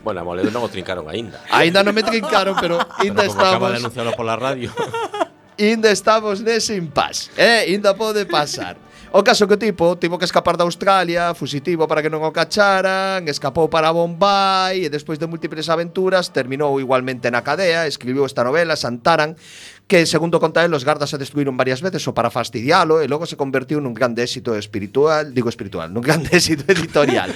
bueno, 0.04 0.22
a 0.22 0.24
Moledo 0.24 0.48
non 0.48 0.64
o 0.64 0.72
trincaron 0.72 1.12
aínda. 1.12 1.44
Aínda 1.52 1.84
non 1.84 1.92
me 1.92 2.00
trincaron, 2.00 2.56
pero 2.56 2.80
ainda 2.80 3.28
pero 3.28 3.36
estamos... 3.36 3.60
Acaba 3.60 3.76
de 3.76 3.84
anunciarlo 3.84 4.16
pola 4.16 4.40
radio. 4.40 4.72
Ainda 5.60 5.92
estamos 5.92 6.40
nese 6.40 6.80
impas. 6.80 7.28
Eh, 7.36 7.68
ainda 7.68 7.92
pode 7.92 8.24
pasar. 8.24 8.80
O 9.12 9.20
caso 9.26 9.44
que 9.44 9.58
o 9.58 9.60
tipo 9.60 9.98
tivo 10.00 10.16
que 10.16 10.24
escapar 10.24 10.56
da 10.56 10.64
Australia, 10.64 11.34
fusitivo 11.36 11.84
para 11.84 12.00
que 12.00 12.08
non 12.08 12.22
o 12.24 12.32
cacharan, 12.32 13.28
escapou 13.28 13.68
para 13.68 13.92
Bombay 13.92 14.86
e 14.86 14.88
despois 14.88 15.20
de 15.20 15.28
múltiples 15.28 15.68
aventuras 15.68 16.32
terminou 16.32 16.80
igualmente 16.80 17.28
na 17.28 17.44
cadea, 17.44 17.90
escribiu 17.90 18.24
esta 18.24 18.46
novela 18.46 18.78
Santaran, 18.78 19.36
que, 19.90 20.06
segundo 20.06 20.40
conta 20.40 20.64
él, 20.64 20.72
os 20.78 20.86
gardas 20.86 21.12
a 21.14 21.18
destruíron 21.18 21.58
varias 21.58 21.82
veces 21.82 22.06
o 22.06 22.14
para 22.14 22.30
fastidialo 22.30 23.02
e 23.02 23.10
logo 23.10 23.26
se 23.26 23.34
convertiu 23.34 23.82
nun 23.82 23.98
grande 23.98 24.22
éxito 24.22 24.54
espiritual, 24.54 25.34
digo 25.34 25.50
espiritual, 25.50 25.90
nun 25.90 26.06
grande 26.06 26.30
éxito 26.38 26.62
editorial. 26.70 27.34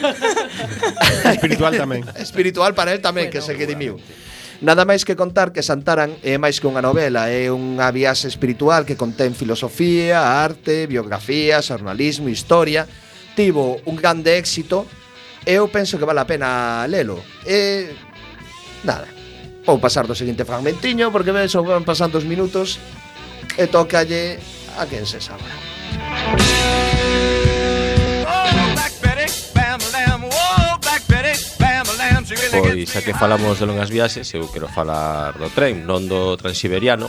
espiritual 1.34 1.74
tamén. 1.74 2.06
espiritual 2.14 2.78
para 2.78 2.94
él 2.94 3.02
tamén, 3.02 3.28
bueno, 3.28 3.34
que 3.34 3.42
se 3.42 3.58
redimiu. 3.58 3.98
Nada 4.62 4.86
máis 4.86 5.02
que 5.02 5.18
contar 5.18 5.50
que 5.50 5.66
Santaran 5.66 6.14
é 6.22 6.38
máis 6.38 6.62
que 6.62 6.70
unha 6.70 6.80
novela, 6.80 7.28
é 7.28 7.50
unha 7.50 7.90
viaxe 7.90 8.30
espiritual 8.30 8.86
que 8.86 8.96
contén 8.96 9.34
filosofía, 9.34 10.40
arte, 10.46 10.86
biografía, 10.86 11.60
xornalismo, 11.60 12.30
historia. 12.30 12.86
Tivo 13.34 13.82
un 13.90 13.98
grande 13.98 14.38
éxito 14.38 14.86
e 15.42 15.58
eu 15.58 15.66
penso 15.74 15.98
que 15.98 16.06
vale 16.06 16.22
a 16.22 16.30
pena 16.30 16.86
lelo. 16.86 17.18
E 17.44 17.92
nada, 18.86 19.10
Vou 19.66 19.80
pasar 19.80 20.04
do 20.08 20.16
seguinte 20.16 20.44
fragmentiño 20.44 21.08
porque 21.08 21.32
ves, 21.32 21.56
van 21.56 21.88
pasando 21.88 22.20
os 22.20 22.28
minutos 22.28 22.84
e 23.56 23.64
tocalle 23.72 24.40
a 24.76 24.84
quen 24.84 25.08
se 25.08 25.24
sabe. 25.24 25.48
Pois 32.52 32.92
xa 32.92 33.02
que 33.08 33.16
falamos 33.16 33.56
de 33.60 33.66
longas 33.66 33.88
viaxes, 33.88 34.28
eu 34.36 34.52
quero 34.52 34.68
falar 34.68 35.40
do 35.40 35.48
tren, 35.48 35.88
non 35.88 36.12
do 36.12 36.36
transiberiano, 36.36 37.08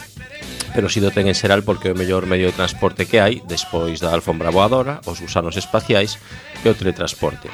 pero 0.79 0.87
si 0.87 1.03
do 1.03 1.11
tren 1.11 1.27
en 1.27 1.35
xeral 1.35 1.67
porque 1.67 1.91
é 1.91 1.93
o 1.93 1.99
mellor 1.99 2.31
medio 2.31 2.55
de 2.55 2.55
transporte 2.55 3.11
que 3.11 3.19
hai 3.19 3.43
despois 3.51 3.99
da 3.99 4.15
alfombra 4.15 4.55
voadora, 4.55 5.03
os 5.11 5.19
gusanos 5.19 5.59
espaciais 5.59 6.23
e 6.63 6.71
o 6.71 6.79
teletransporte. 6.79 7.51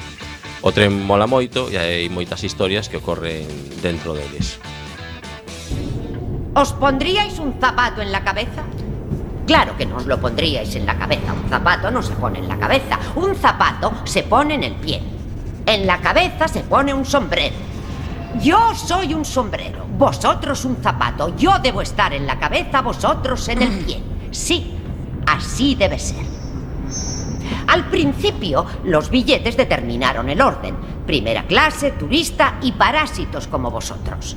O 0.61 0.77
tren 0.77 0.93
mola 0.93 1.25
moito 1.25 1.73
e 1.73 1.81
hai 1.81 2.05
moitas 2.13 2.45
historias 2.45 2.93
que 2.93 3.01
ocorren 3.01 3.49
dentro 3.81 4.13
deles. 4.13 4.61
¿Os 6.55 6.73
pondríais 6.73 7.39
un 7.39 7.55
zapato 7.61 8.03
en 8.03 8.11
la 8.11 8.25
cabeza? 8.25 8.63
Claro 9.47 9.77
que 9.77 9.87
no 9.87 9.97
os 9.97 10.07
lo 10.07 10.21
pondríais 10.21 10.75
en 10.75 10.85
la 10.85 10.99
cabeza. 10.99 11.33
Un 11.33 11.49
zapato 11.49 11.91
no 11.91 12.03
se 12.03 12.15
pone 12.15 12.41
en 12.41 12.49
la 12.49 12.59
cabeza. 12.59 12.99
Un 13.15 13.37
zapato 13.37 13.93
se 14.05 14.25
pone 14.25 14.55
en 14.55 14.65
el 14.65 14.75
pie. 14.75 15.01
En 15.67 15.87
la 15.87 15.99
cabeza 15.99 16.49
se 16.49 16.61
pone 16.61 16.93
un 16.93 17.05
sombrero. 17.05 17.55
Yo 18.41 18.75
soy 18.75 19.15
un 19.15 19.25
sombrero, 19.25 19.87
vosotros 19.97 20.65
un 20.65 20.77
zapato. 20.77 21.37
Yo 21.37 21.59
debo 21.59 21.83
estar 21.83 22.13
en 22.13 22.27
la 22.27 22.39
cabeza, 22.39 22.81
vosotros 22.81 23.49
en 23.49 23.63
el 23.63 23.79
pie. 23.85 24.03
Sí, 24.31 24.75
así 25.27 25.75
debe 25.75 25.99
ser. 25.99 26.25
Al 27.69 27.85
principio, 27.87 28.67
los 28.85 29.11
billetes 29.11 29.57
determinaron 29.57 30.29
el 30.29 30.41
orden. 30.41 30.75
Primera 31.11 31.43
clase, 31.43 31.91
turista 31.91 32.59
y 32.63 32.71
parásitos 32.71 33.49
como 33.49 33.69
vosotros. 33.69 34.37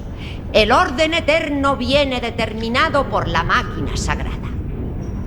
El 0.52 0.72
orden 0.72 1.14
eterno 1.14 1.78
viene 1.78 2.20
determinado 2.20 3.08
por 3.10 3.28
la 3.28 3.44
máquina 3.44 3.96
sagrada. 3.96 4.50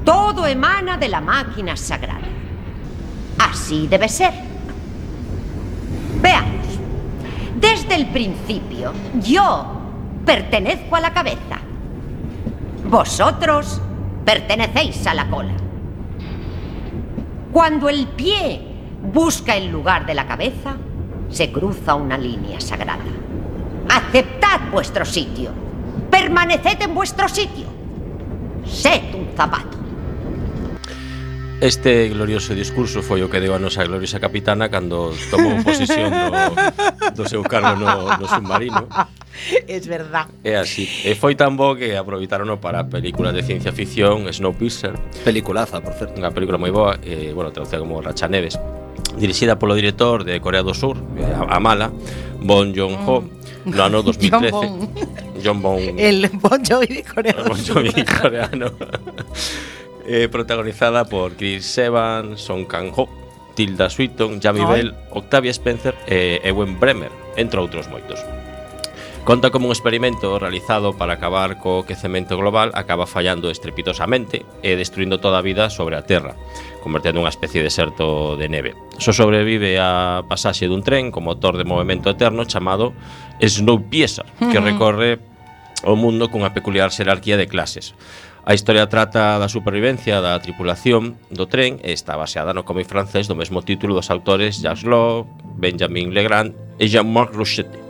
Todo 0.05 0.45
emana 0.45 0.97
de 0.97 1.09
la 1.09 1.21
máquina 1.21 1.77
sagrada. 1.77 2.27
Así 3.39 3.87
debe 3.87 4.09
ser. 4.09 4.33
Veamos. 6.21 6.67
Desde 7.61 7.95
el 7.95 8.07
principio, 8.07 8.93
yo 9.23 9.67
pertenezco 10.25 10.97
a 10.97 11.01
la 11.01 11.13
cabeza. 11.13 11.61
Vosotros 12.89 13.81
pertenecéis 14.25 15.07
a 15.07 15.15
la 15.15 15.31
cola. 15.31 15.55
Cuando 17.53 17.89
el 17.89 18.09
pie 18.09 18.63
busca 19.01 19.55
el 19.55 19.71
lugar 19.71 20.07
de 20.07 20.15
la 20.15 20.27
cabeza, 20.27 20.77
se 21.31 21.51
cruza 21.51 21.95
una 21.95 22.19
línea 22.19 22.61
sagrada. 22.61 23.05
Aceptad 23.89 24.71
vuestro 24.71 25.05
sitio. 25.05 25.51
Permaneced 26.11 26.83
en 26.83 26.95
vuestro 26.95 27.29
sitio. 27.29 27.67
Sed 28.65 29.15
un 29.15 29.29
zapato. 29.37 29.77
Este 31.61 32.11
glorioso 32.11 32.53
discurso 32.53 33.01
foi 33.01 33.25
o 33.25 33.33
que 33.33 33.41
deu 33.41 33.57
a 33.57 33.63
nosa 33.63 33.81
gloriosa 33.81 34.21
capitana 34.21 34.69
cando 34.69 35.17
tomou 35.33 35.57
posición 35.65 36.13
do, 36.13 36.53
do 37.17 37.25
seu 37.25 37.41
cargo 37.41 37.81
no, 37.81 38.13
no 38.13 38.27
submarino. 38.29 38.85
Es 39.65 39.89
verdad. 39.89 40.29
É 40.45 40.61
así. 40.61 40.85
E 41.01 41.17
foi 41.17 41.33
tan 41.33 41.57
bo 41.57 41.73
que 41.73 41.97
aproveitarono 41.97 42.61
para 42.61 42.85
películas 42.85 43.33
de 43.33 43.41
ciencia 43.41 43.73
ficción, 43.73 44.29
Snowpiercer. 44.29 45.01
Peliculaza, 45.25 45.81
por 45.81 45.97
certo. 45.97 46.21
Unha 46.21 46.29
película 46.29 46.61
moi 46.61 46.73
boa, 46.73 47.01
eh, 47.01 47.33
bueno, 47.33 47.49
traducida 47.57 47.81
como 47.81 48.05
Racha 48.05 48.29
Neves 48.29 48.61
dirixida 49.17 49.59
polo 49.59 49.75
director 49.75 50.25
de 50.25 50.41
Corea 50.41 50.63
do 50.63 50.75
Sur, 50.75 50.97
eh, 51.19 51.37
Amala, 51.49 51.91
Bon 52.41 52.73
Joon-ho, 52.73 53.21
mm. 53.23 53.71
no 53.75 53.83
ano 53.83 54.03
2013. 54.03 54.51
John 55.43 55.63
Bon. 55.63 55.81
John 55.81 55.91
Bon. 55.91 55.99
El 55.99 56.31
Bon 56.41 56.63
Jovi 56.65 57.03
coreano. 57.03 57.45
Bon 57.45 57.59
Jovi 57.59 58.05
coreano. 58.05 58.73
eh, 60.07 60.29
protagonizada 60.29 61.05
por 61.05 61.33
Chris 61.33 61.79
Evans, 61.79 62.41
Song 62.41 62.67
Kang-ho, 62.67 63.09
Tilda 63.55 63.91
Swinton, 63.91 64.41
Jamie 64.41 64.65
oh. 64.65 64.69
Bell, 64.69 64.95
Octavia 65.11 65.53
Spencer 65.53 65.95
e 66.07 66.41
eh, 66.43 66.49
Ewen 66.49 66.79
Bremer, 66.79 67.11
entre 67.37 67.61
outros 67.61 67.89
moitos. 67.89 68.21
Conta 69.27 69.51
como 69.51 69.67
un 69.67 69.73
experimento 69.73 70.39
realizado 70.39 70.95
para 70.95 71.19
acabar 71.19 71.59
co 71.59 71.83
quecemento 71.83 72.39
global 72.39 72.71
acaba 72.79 73.11
fallando 73.11 73.51
estrepitosamente 73.51 74.47
e 74.63 74.79
destruindo 74.79 75.19
toda 75.19 75.43
a 75.43 75.47
vida 75.47 75.67
sobre 75.67 75.99
a 75.99 76.07
Terra, 76.07 76.39
convertendo 76.87 77.19
unha 77.19 77.35
especie 77.35 77.59
de 77.59 77.67
deserto 77.67 78.39
de 78.39 78.47
neve. 78.47 78.79
Só 79.03 79.11
sobrevive 79.11 79.75
a 79.83 80.23
pasaxe 80.31 80.71
dun 80.71 80.87
tren 80.87 81.11
con 81.11 81.27
motor 81.27 81.59
de 81.59 81.67
movimento 81.67 82.15
eterno 82.15 82.47
chamado 82.47 82.95
Snowpiercer, 83.43 84.31
que 84.39 84.63
recorre 84.63 85.19
o 85.83 85.99
mundo 85.99 86.31
cunha 86.31 86.55
peculiar 86.55 86.95
xerarquía 86.95 87.35
de 87.35 87.51
clases. 87.51 87.99
A 88.47 88.55
historia 88.55 88.87
trata 88.87 89.43
da 89.43 89.51
supervivencia 89.51 90.23
da 90.23 90.39
tripulación 90.39 91.19
do 91.35 91.51
tren 91.51 91.83
e 91.83 91.91
está 91.91 92.15
baseada 92.15 92.55
no 92.55 92.63
cómic 92.63 92.87
francés 92.87 93.27
do 93.27 93.35
mesmo 93.35 93.67
título 93.67 93.99
dos 93.99 94.07
autores 94.07 94.63
Jacques 94.63 94.87
Lowe, 94.87 95.27
Benjamin 95.59 96.15
Legrand 96.15 96.55
e 96.79 96.87
Jean-Marc 96.87 97.35
Rochette. 97.35 97.86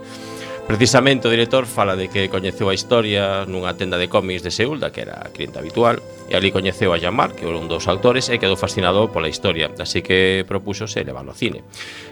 Precisamente 0.67 1.29
o 1.29 1.31
director 1.31 1.63
fala 1.63 1.95
de 1.95 2.11
que 2.11 2.27
coñeceu 2.27 2.67
a 2.67 2.75
historia 2.75 3.47
nunha 3.47 3.71
tenda 3.79 3.95
de 3.95 4.11
cómics 4.11 4.43
de 4.43 4.51
Seúl, 4.51 4.83
da 4.83 4.91
que 4.91 5.07
era 5.07 5.23
cliente 5.31 5.63
habitual, 5.63 6.03
e 6.27 6.35
ali 6.35 6.51
coñeceu 6.51 6.91
a 6.91 6.99
Jean-Marc, 6.99 7.39
que 7.39 7.47
era 7.47 7.55
un 7.55 7.71
dos 7.71 7.87
autores, 7.87 8.27
e 8.27 8.35
quedou 8.35 8.59
fascinado 8.59 9.07
pola 9.07 9.31
historia, 9.31 9.71
así 9.79 10.03
que 10.03 10.43
propúxose 10.43 11.07
levarlo 11.07 11.31
ao 11.31 11.39
cine. 11.39 11.63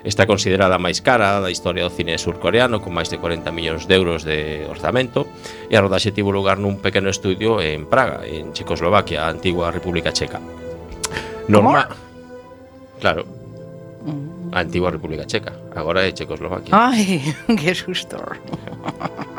Está 0.07 0.23
considerada 0.23 0.79
a 0.79 0.81
máis 0.81 1.03
cara 1.03 1.43
da 1.43 1.51
historia 1.51 1.83
do 1.83 1.91
cine 1.91 2.15
surcoreano, 2.15 2.79
con 2.79 2.95
máis 2.95 3.11
de 3.11 3.19
40 3.19 3.51
millóns 3.51 3.91
de 3.91 3.95
euros 3.99 4.23
de 4.23 4.63
orzamento, 4.71 5.27
e 5.67 5.75
a 5.75 5.83
rodaxe 5.83 6.15
tivo 6.15 6.31
lugar 6.31 6.55
nun 6.55 6.79
pequeno 6.79 7.11
estudio 7.11 7.59
en 7.59 7.83
Praga, 7.91 8.23
en 8.23 8.55
Checoslovaquia, 8.55 9.27
a 9.27 9.35
antigua 9.35 9.67
República 9.67 10.15
Checa. 10.15 10.39
Norma... 11.51 11.91
Claro. 13.03 13.27
A 14.55 14.63
antigua 14.63 14.95
República 14.95 15.27
Checa. 15.27 15.64
Agora 15.75 16.07
é 16.07 16.11
Checoslovaquia. 16.11 16.71
Ai, 16.73 17.21
que 17.59 17.75
susto. 17.75 18.17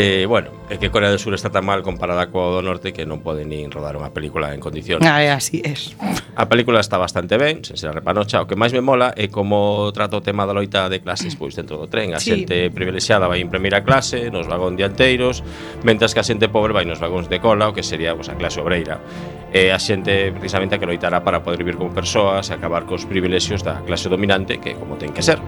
Eh, 0.00 0.26
bueno, 0.26 0.50
é 0.68 0.76
que 0.76 0.90
Corea 0.90 1.10
do 1.10 1.18
Sur 1.18 1.34
está 1.34 1.50
tan 1.50 1.66
mal 1.66 1.82
comparada 1.82 2.30
coa 2.30 2.54
do 2.54 2.62
Norte 2.62 2.94
que 2.94 3.02
non 3.02 3.24
pode 3.24 3.42
nin 3.48 3.72
rodar 3.72 3.98
unha 3.98 4.14
película 4.14 4.52
en 4.54 4.60
condicións. 4.62 5.02
Ah, 5.02 5.24
así 5.32 5.58
es. 5.64 5.96
A 6.38 6.46
película 6.46 6.78
está 6.78 7.00
bastante 7.00 7.34
ben, 7.34 7.66
sen 7.66 7.74
ser 7.74 7.90
repanocha. 7.90 8.38
O 8.38 8.46
que 8.46 8.54
máis 8.54 8.70
me 8.70 8.78
mola 8.78 9.16
é 9.16 9.26
como 9.32 9.90
trata 9.96 10.14
o 10.14 10.22
tema 10.22 10.46
da 10.46 10.54
loita 10.54 10.86
de 10.92 11.02
clases 11.02 11.34
pois 11.34 11.58
dentro 11.58 11.80
do 11.80 11.90
tren. 11.90 12.14
A 12.14 12.22
sí. 12.22 12.30
xente 12.30 12.70
privilexiada 12.70 13.26
vai 13.26 13.42
en 13.42 13.50
primeira 13.50 13.82
clase, 13.82 14.30
nos 14.30 14.46
vagón 14.46 14.78
dianteiros, 14.78 15.42
mentras 15.82 16.14
que 16.14 16.20
a 16.20 16.26
xente 16.26 16.46
pobre 16.52 16.70
vai 16.70 16.86
nos 16.86 17.02
vagóns 17.02 17.26
de 17.26 17.42
cola, 17.42 17.66
o 17.66 17.74
que 17.74 17.82
sería 17.82 18.14
pois, 18.14 18.28
a 18.28 18.38
clase 18.38 18.62
obreira 18.62 19.02
e 19.52 19.72
a 19.72 19.78
xente 19.80 20.32
precisamente 20.36 20.76
a 20.76 20.78
que 20.78 20.86
loitará 20.86 21.24
para 21.24 21.40
poder 21.40 21.64
vivir 21.64 21.80
con 21.80 21.92
persoas 21.94 22.48
e 22.48 22.56
acabar 22.56 22.84
cos 22.84 23.08
privilexios 23.08 23.64
da 23.64 23.80
clase 23.84 24.12
dominante 24.12 24.60
que 24.60 24.76
como 24.76 25.00
ten 25.00 25.12
que 25.12 25.24
ser. 25.24 25.40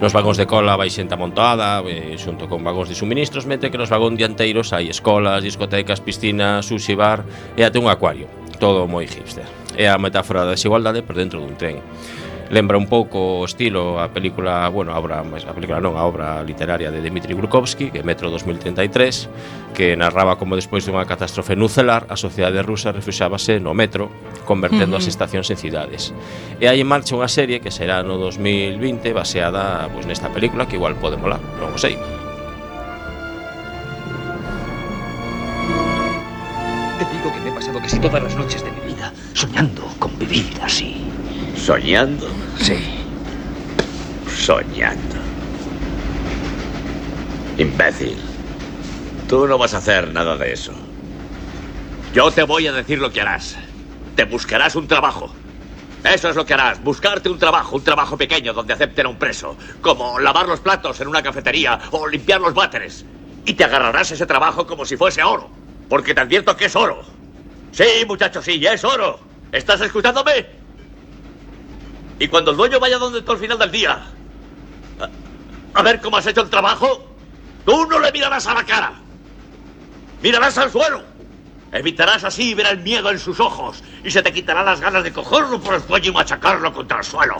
Nos 0.00 0.16
vagóns 0.16 0.40
de 0.40 0.48
cola 0.48 0.80
vai 0.80 0.88
xente 0.88 1.12
amontoada 1.12 1.84
eh, 1.84 2.16
xunto 2.16 2.48
con 2.48 2.64
vagóns 2.64 2.88
de 2.88 2.96
suministros 2.96 3.44
mete 3.44 3.68
que 3.68 3.76
nos 3.76 3.92
vagóns 3.92 4.16
dianteiros 4.16 4.72
hai 4.72 4.88
escolas, 4.88 5.44
discotecas, 5.44 6.00
piscinas, 6.00 6.64
sushi 6.64 6.96
bar 6.96 7.20
e 7.52 7.60
até 7.60 7.76
un 7.76 7.92
acuario. 7.92 8.24
Todo 8.56 8.88
moi 8.88 9.04
hipster. 9.04 9.44
É 9.76 9.92
a 9.92 10.00
metáfora 10.00 10.48
da 10.48 10.56
desigualdade 10.56 11.04
por 11.04 11.20
dentro 11.20 11.36
dun 11.44 11.52
tren 11.60 11.84
lembra 12.50 12.76
un 12.76 12.86
pouco 12.86 13.40
o 13.40 13.44
estilo 13.46 14.02
a 14.02 14.10
película, 14.10 14.68
bueno, 14.68 14.92
a 14.92 14.98
obra, 14.98 15.22
a 15.22 15.54
película 15.54 15.78
non, 15.78 15.94
a 15.94 16.02
obra 16.02 16.42
literaria 16.42 16.90
de 16.90 16.98
Dmitri 16.98 17.38
Glukovsky, 17.38 17.94
que 17.94 18.02
Metro 18.02 18.26
2033, 18.26 19.70
que 19.70 19.94
narraba 19.94 20.34
como 20.34 20.58
despois 20.58 20.82
dunha 20.82 21.06
catástrofe 21.06 21.54
nucelar, 21.54 22.10
a 22.10 22.18
sociedade 22.18 22.58
rusa 22.66 22.90
refuxábase 22.90 23.62
no 23.62 23.70
metro, 23.70 24.10
convertendo 24.50 24.98
uh 24.98 25.00
-huh. 25.00 25.06
as 25.06 25.14
estacións 25.14 25.46
en 25.54 25.58
cidades. 25.62 26.10
E 26.58 26.66
hai 26.66 26.82
en 26.82 26.90
marcha 26.90 27.14
unha 27.14 27.30
serie 27.30 27.62
que 27.62 27.70
será 27.70 28.02
no 28.02 28.18
2020 28.18 29.14
baseada 29.14 29.86
pois, 29.94 30.10
nesta 30.10 30.26
película 30.34 30.66
que 30.66 30.74
igual 30.74 30.98
pode 30.98 31.14
molar, 31.22 31.38
non 31.62 31.70
o 31.70 31.78
sei. 31.78 31.94
Te 36.98 37.06
digo 37.14 37.30
que 37.30 37.40
me 37.46 37.48
he 37.48 37.54
pasado 37.54 37.78
casi 37.78 38.02
todas 38.02 38.18
las 38.18 38.34
noches 38.34 38.60
de 38.66 38.74
mi 38.74 38.90
vida 38.90 39.14
soñando 39.38 39.86
con 40.02 40.10
vivir 40.18 40.50
así. 40.66 40.98
¿Soñando? 41.60 42.26
Sí. 42.58 42.74
Soñando. 44.26 45.16
Imbécil. 47.58 48.16
Tú 49.28 49.46
no 49.46 49.58
vas 49.58 49.74
a 49.74 49.78
hacer 49.78 50.12
nada 50.12 50.36
de 50.38 50.54
eso. 50.54 50.72
Yo 52.14 52.30
te 52.30 52.44
voy 52.44 52.66
a 52.66 52.72
decir 52.72 52.98
lo 52.98 53.12
que 53.12 53.20
harás. 53.20 53.56
Te 54.16 54.24
buscarás 54.24 54.74
un 54.74 54.88
trabajo. 54.88 55.30
Eso 56.02 56.30
es 56.30 56.36
lo 56.36 56.46
que 56.46 56.54
harás, 56.54 56.82
buscarte 56.82 57.28
un 57.28 57.38
trabajo, 57.38 57.76
un 57.76 57.84
trabajo 57.84 58.16
pequeño 58.16 58.54
donde 58.54 58.72
acepten 58.72 59.04
a 59.04 59.10
un 59.10 59.18
preso, 59.18 59.54
como 59.82 60.18
lavar 60.18 60.48
los 60.48 60.60
platos 60.60 60.98
en 61.02 61.08
una 61.08 61.22
cafetería 61.22 61.78
o 61.90 62.08
limpiar 62.08 62.40
los 62.40 62.54
váteres. 62.54 63.04
Y 63.44 63.52
te 63.52 63.64
agarrarás 63.64 64.10
ese 64.10 64.24
trabajo 64.24 64.66
como 64.66 64.86
si 64.86 64.96
fuese 64.96 65.22
oro, 65.22 65.50
porque 65.90 66.14
te 66.14 66.22
advierto 66.22 66.56
que 66.56 66.64
es 66.64 66.74
oro. 66.74 67.02
Sí, 67.70 67.84
muchacho, 68.06 68.40
sí, 68.40 68.64
es 68.64 68.82
oro. 68.82 69.20
¿Estás 69.52 69.82
escuchándome? 69.82 70.59
Y 72.20 72.28
cuando 72.28 72.50
el 72.50 72.56
dueño 72.58 72.78
vaya 72.78 72.98
donde 72.98 73.22
tú 73.22 73.32
al 73.32 73.38
final 73.38 73.58
del 73.58 73.72
día, 73.72 73.98
a, 75.72 75.82
ver 75.82 76.02
cómo 76.02 76.18
has 76.18 76.26
hecho 76.26 76.42
el 76.42 76.50
trabajo, 76.50 77.06
tú 77.64 77.86
no 77.86 77.98
le 77.98 78.12
mirarás 78.12 78.46
a 78.46 78.52
la 78.52 78.62
cara. 78.62 78.92
Mirarás 80.22 80.58
al 80.58 80.70
suelo. 80.70 81.02
Evitarás 81.72 82.22
así 82.24 82.52
ver 82.52 82.66
el 82.66 82.80
miedo 82.80 83.10
en 83.10 83.18
sus 83.18 83.40
ojos 83.40 83.82
y 84.04 84.10
se 84.10 84.22
te 84.22 84.32
quitarán 84.34 84.66
las 84.66 84.82
ganas 84.82 85.02
de 85.02 85.12
cogerlo 85.14 85.60
por 85.60 85.74
el 85.74 85.82
cuello 85.82 86.10
y 86.10 86.14
machacarlo 86.14 86.70
contra 86.74 86.98
el 86.98 87.04
suelo. 87.04 87.36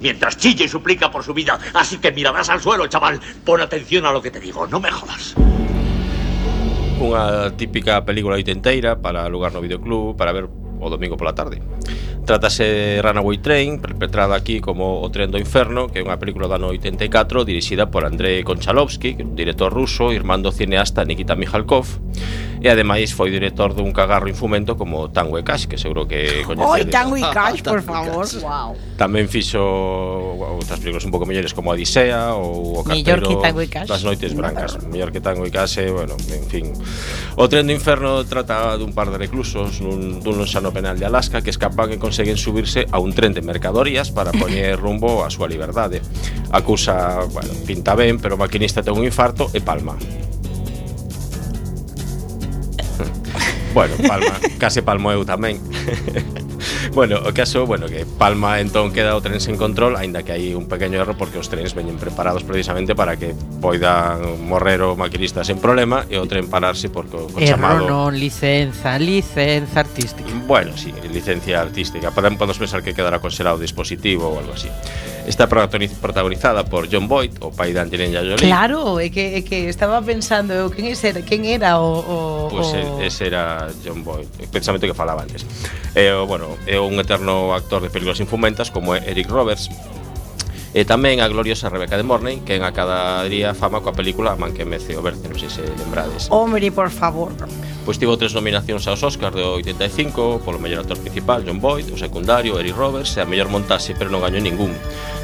Mientras 0.00 0.36
chilla 0.36 0.66
y 0.66 0.68
suplica 0.68 1.10
por 1.10 1.24
su 1.24 1.34
vida. 1.34 1.58
Así 1.74 1.98
que 1.98 2.12
mirarás 2.12 2.48
al 2.48 2.60
suelo, 2.60 2.86
chaval. 2.86 3.20
Pon 3.44 3.60
atención 3.60 4.06
a 4.06 4.12
lo 4.12 4.22
que 4.22 4.30
te 4.30 4.38
digo, 4.38 4.68
no 4.68 4.78
me 4.78 4.90
jodas. 4.92 5.34
Unha 7.02 7.50
típica 7.58 8.06
película 8.06 8.38
oitenteira 8.38 9.02
para 9.02 9.26
alugar 9.26 9.50
no 9.50 9.58
videoclub 9.58 10.14
para 10.14 10.30
ver 10.30 10.46
o 10.82 10.90
domingo 10.90 11.14
pola 11.14 11.32
tarde. 11.32 11.62
Trátase 12.26 13.00
Runaway 13.02 13.38
Train, 13.38 13.78
perpetrada 13.78 14.34
aquí 14.34 14.60
como 14.60 15.02
O 15.02 15.10
tren 15.10 15.30
do 15.30 15.38
inferno, 15.38 15.86
que 15.90 15.98
é 15.98 16.02
unha 16.02 16.18
película 16.18 16.50
do 16.50 16.54
ano 16.58 16.68
84 16.74 17.46
dirixida 17.46 17.90
por 17.90 18.02
Andrei 18.02 18.42
Konchalovsky, 18.42 19.18
un 19.22 19.34
director 19.38 19.70
ruso, 19.70 20.10
irmán 20.14 20.42
do 20.42 20.50
cineasta 20.54 21.02
Nikita 21.02 21.34
Mikhalkov, 21.34 21.86
e 22.62 22.70
ademais 22.70 23.10
foi 23.10 23.34
director 23.34 23.74
dun 23.74 23.90
cagarro 23.90 24.30
infumento 24.30 24.78
como 24.78 25.10
Tango 25.10 25.34
e 25.34 25.42
Cash, 25.42 25.66
que 25.66 25.74
seguro 25.78 26.06
que 26.06 26.42
coñecedes. 26.46 26.86
Oi, 26.86 26.94
Tango 26.94 27.18
e 27.18 27.24
Cash, 27.26 27.62
por 27.66 27.82
favor. 27.82 28.22
Wow. 28.22 28.78
Tamén 28.94 29.26
fixo 29.26 29.58
outras 29.58 30.78
películas 30.78 31.02
un 31.02 31.10
pouco 31.10 31.26
mellores 31.26 31.50
como 31.54 31.74
Odisea 31.74 32.34
ou 32.38 32.78
O 32.78 32.86
Carteiro 32.86 33.22
que 33.26 33.36
Tango 33.42 33.60
e 33.62 33.68
Cash. 33.70 33.88
das 33.90 34.02
Noites 34.06 34.32
Brancas. 34.34 34.78
Mellor 34.86 35.10
que 35.10 35.18
Tango 35.18 35.42
e 35.42 35.50
Cash, 35.50 35.82
eh, 35.82 35.90
bueno, 35.90 36.14
en 36.14 36.46
fin. 36.46 36.70
O 37.34 37.50
tren 37.50 37.66
do 37.66 37.74
inferno 37.74 38.22
trata 38.24 38.78
dun 38.78 38.94
par 38.94 39.10
de 39.10 39.18
reclusos 39.18 39.82
nun, 39.82 40.22
dun 40.22 40.38
lonxano 40.38 40.70
Penal 40.72 40.98
de 40.98 41.06
Alaska 41.06 41.44
que 41.44 41.52
escapan 41.52 41.92
e 41.92 42.00
conseguen 42.00 42.40
subirse 42.40 42.88
a 42.90 42.98
un 42.98 43.12
tren 43.12 43.36
de 43.36 43.44
mercadorías 43.44 44.10
para 44.10 44.32
poñer 44.40 44.80
rumbo 44.80 45.22
a 45.22 45.30
súa 45.30 45.46
liberdade. 45.46 46.02
Acusa, 46.50 47.22
bueno, 47.30 47.52
pinta 47.68 47.94
ben, 47.94 48.18
pero 48.18 48.34
o 48.34 48.40
maquinista 48.40 48.82
ten 48.82 48.96
un 48.96 49.04
infarto 49.04 49.52
e 49.52 49.60
palma. 49.60 49.94
bueno, 53.76 53.94
palma, 54.08 54.40
case 54.58 54.82
palmo 54.82 55.12
eu 55.12 55.22
tamén. 55.22 55.60
bueno, 56.96 57.20
o 57.24 57.32
caso, 57.32 57.66
bueno, 57.66 57.86
que 57.86 58.06
Palma 58.06 58.60
entón 58.60 58.92
queda 58.92 59.16
o 59.16 59.20
tren 59.20 59.40
sen 59.40 59.56
control, 59.56 59.96
aínda 59.96 60.22
que 60.22 60.32
hai 60.32 60.52
un 60.54 60.68
pequeno 60.68 61.00
erro 61.00 61.16
porque 61.16 61.38
os 61.38 61.48
trens 61.48 61.74
veñen 61.74 61.96
preparados 61.96 62.44
precisamente 62.44 62.94
para 62.94 63.16
que 63.16 63.34
poidan 63.60 64.42
morrer 64.44 64.82
o 64.82 64.96
maquinista 64.96 65.44
sen 65.44 65.58
problema 65.58 66.04
e 66.08 66.18
o 66.18 66.26
tren 66.26 66.48
pararse 66.48 66.88
porque 66.88 67.16
o, 67.16 67.28
o 67.28 67.38
erro 67.38 67.48
chamado... 67.48 67.86
non, 67.88 68.14
licenza, 68.14 68.98
licenza 68.98 69.80
artística. 69.80 70.28
Bueno, 70.46 70.76
sí, 70.76 70.92
licencia 71.10 71.60
artística. 71.60 72.10
Podemos, 72.10 72.38
podemos 72.38 72.58
pensar 72.58 72.82
que 72.82 72.94
quedará 72.94 73.18
conserado 73.18 73.56
o 73.56 73.62
dispositivo 73.62 74.28
ou 74.28 74.38
algo 74.38 74.52
así. 74.52 74.68
Está 75.26 75.46
protagonizada 75.46 76.64
por 76.64 76.88
John 76.90 77.06
Boyd, 77.06 77.38
o 77.40 77.54
pai 77.54 77.72
de 77.72 77.78
Angelina 77.78 78.20
Jolie. 78.20 78.50
Claro, 78.50 78.98
é 78.98 79.08
que, 79.08 79.38
é 79.38 79.42
que 79.42 79.68
estaba 79.70 80.02
pensando 80.02 80.52
eu 80.52 80.70
quen 80.70 80.90
era, 80.90 81.22
quen 81.22 81.46
era 81.46 81.78
o, 81.78 82.02
o 82.02 82.48
Pois 82.50 82.74
pues 82.74 83.14
ese 83.14 83.30
era 83.30 83.70
John 83.84 84.02
Boyd, 84.02 84.26
precisamente 84.50 84.86
o 84.86 84.90
que 84.90 84.98
falaba 84.98 85.22
antes. 85.22 85.46
Eh, 85.94 86.10
bueno, 86.26 86.58
é 86.66 86.78
un 86.78 86.98
eterno 87.00 87.54
actor 87.54 87.82
de 87.82 87.90
películas 87.90 88.20
infumentas 88.20 88.70
como 88.70 88.94
é 88.94 89.02
Eric 89.08 89.30
Roberts. 89.30 89.68
E 90.72 90.88
tamén 90.88 91.20
a 91.20 91.28
gloriosa 91.28 91.68
Rebeca 91.68 92.00
de 92.00 92.04
Morney, 92.08 92.40
que 92.48 92.56
en 92.56 92.64
a 92.64 92.72
cada 92.72 93.20
día 93.28 93.52
fama 93.52 93.84
coa 93.84 93.92
película 93.92 94.40
Man 94.40 94.56
que 94.56 94.64
mece 94.64 94.96
o 94.96 95.04
verde, 95.04 95.28
non 95.28 95.36
sei 95.36 95.52
se 95.52 95.60
lembrades. 95.76 96.32
Hombre, 96.32 96.64
por 96.72 96.88
favor. 96.88 97.28
Pois 97.84 98.00
tivo 98.00 98.16
tres 98.16 98.32
nominacións 98.32 98.88
aos 98.88 99.04
Oscars 99.04 99.36
de 99.36 99.44
85, 99.44 100.40
polo 100.40 100.56
mellor 100.56 100.88
actor 100.88 100.96
principal, 100.96 101.44
John 101.44 101.60
Boyd, 101.60 101.92
o 101.92 102.00
secundario, 102.00 102.56
Eric 102.56 102.72
Roberts, 102.72 103.12
e 103.16 103.20
a 103.20 103.28
mellor 103.28 103.52
montaxe, 103.52 103.92
pero 103.92 104.08
non 104.08 104.24
gañou 104.24 104.40
ningún. 104.40 104.72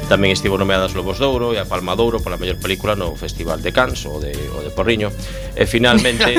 Tamén 0.05 0.29
estivo 0.29 0.57
nomeada 0.57 0.85
aos 0.85 0.93
Lobos 0.93 1.17
de 1.17 1.25
Ouro 1.25 1.53
e 1.53 1.57
a 1.57 1.65
Palma 1.65 1.97
de 1.97 2.01
Ouro 2.05 2.21
pola 2.21 2.37
mellor 2.37 2.61
película 2.61 2.93
no 2.93 3.17
Festival 3.17 3.61
de 3.65 3.73
Cannes 3.73 4.05
ou 4.05 4.21
de, 4.21 4.37
o 4.53 4.61
de 4.61 4.69
Porriño. 4.69 5.09
E 5.57 5.65
finalmente, 5.65 6.37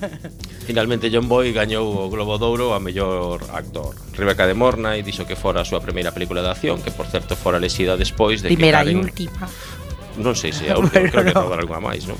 finalmente 0.68 1.08
John 1.08 1.24
Boy 1.24 1.56
gañou 1.56 1.88
o 1.88 2.12
Globo 2.12 2.36
de 2.36 2.44
Ouro 2.44 2.66
a 2.76 2.80
mellor 2.80 3.40
actor. 3.56 3.96
Rebeca 4.12 4.44
de 4.44 4.52
Mornay 4.52 5.00
dixo 5.00 5.24
que 5.24 5.40
fora 5.40 5.64
a 5.64 5.68
súa 5.68 5.80
primeira 5.80 6.12
película 6.12 6.44
de 6.44 6.52
acción, 6.52 6.84
que 6.84 6.92
por 6.92 7.08
certo 7.08 7.32
fora 7.32 7.62
lexida 7.62 7.96
despois 7.96 8.41
de 8.42 8.48
primeira 8.50 8.82
que 8.82 8.90
Karen, 8.90 8.98
e 8.98 9.06
última. 9.06 9.46
Non 10.18 10.34
sei 10.34 10.50
se 10.52 10.66
é 10.68 10.74
a 10.74 10.82
última, 10.82 11.06
creo 11.08 11.24
que 11.24 11.34
no. 11.34 11.46
que 11.48 11.62
algunha 11.62 11.80
máis, 11.80 12.04
non? 12.10 12.18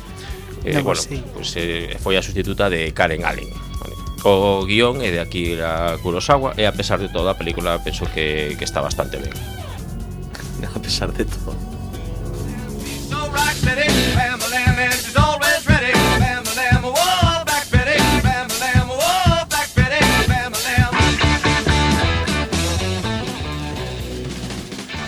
Eh, 0.65 0.79
no, 0.79 0.87
bueno, 0.87 1.03
sí. 1.03 1.19
pues, 1.35 1.51
eh, 1.59 1.99
foi 1.99 2.15
a 2.15 2.23
sustituta 2.23 2.71
de 2.71 2.95
Karen 2.95 3.27
Allen. 3.27 3.51
Vale. 3.51 3.95
O 4.23 4.63
guión 4.63 5.03
é 5.03 5.11
eh, 5.11 5.19
de 5.19 5.21
aquí 5.21 5.59
a 5.59 5.99
Kurosawa 5.99 6.55
e 6.55 6.63
a 6.63 6.73
pesar 6.73 7.03
de 7.03 7.11
todo 7.11 7.27
a 7.27 7.35
película 7.35 7.83
penso 7.83 8.07
que, 8.07 8.55
que 8.55 8.65
está 8.65 8.79
bastante 8.79 9.19
ben. 9.19 9.35
a 10.71 10.79
pesar 10.79 11.11
de 11.11 11.27
todo. 11.27 11.59
It's 14.83 15.17
always 15.17 15.67
ready, 15.67 15.93
bam, 15.93 16.43
whoa. 16.83 17.12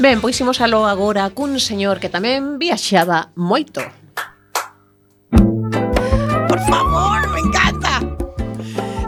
Ben, 0.05 0.21
pois 0.21 0.37
imos 0.37 0.61
alo 0.61 0.85
agora 0.85 1.33
cun 1.33 1.57
señor 1.57 1.97
que 1.97 2.13
tamén 2.13 2.61
viaxaba 2.61 3.33
moito. 3.41 3.81
Por 6.45 6.61
favor, 6.69 7.25
me 7.33 7.41
encanta 7.41 7.74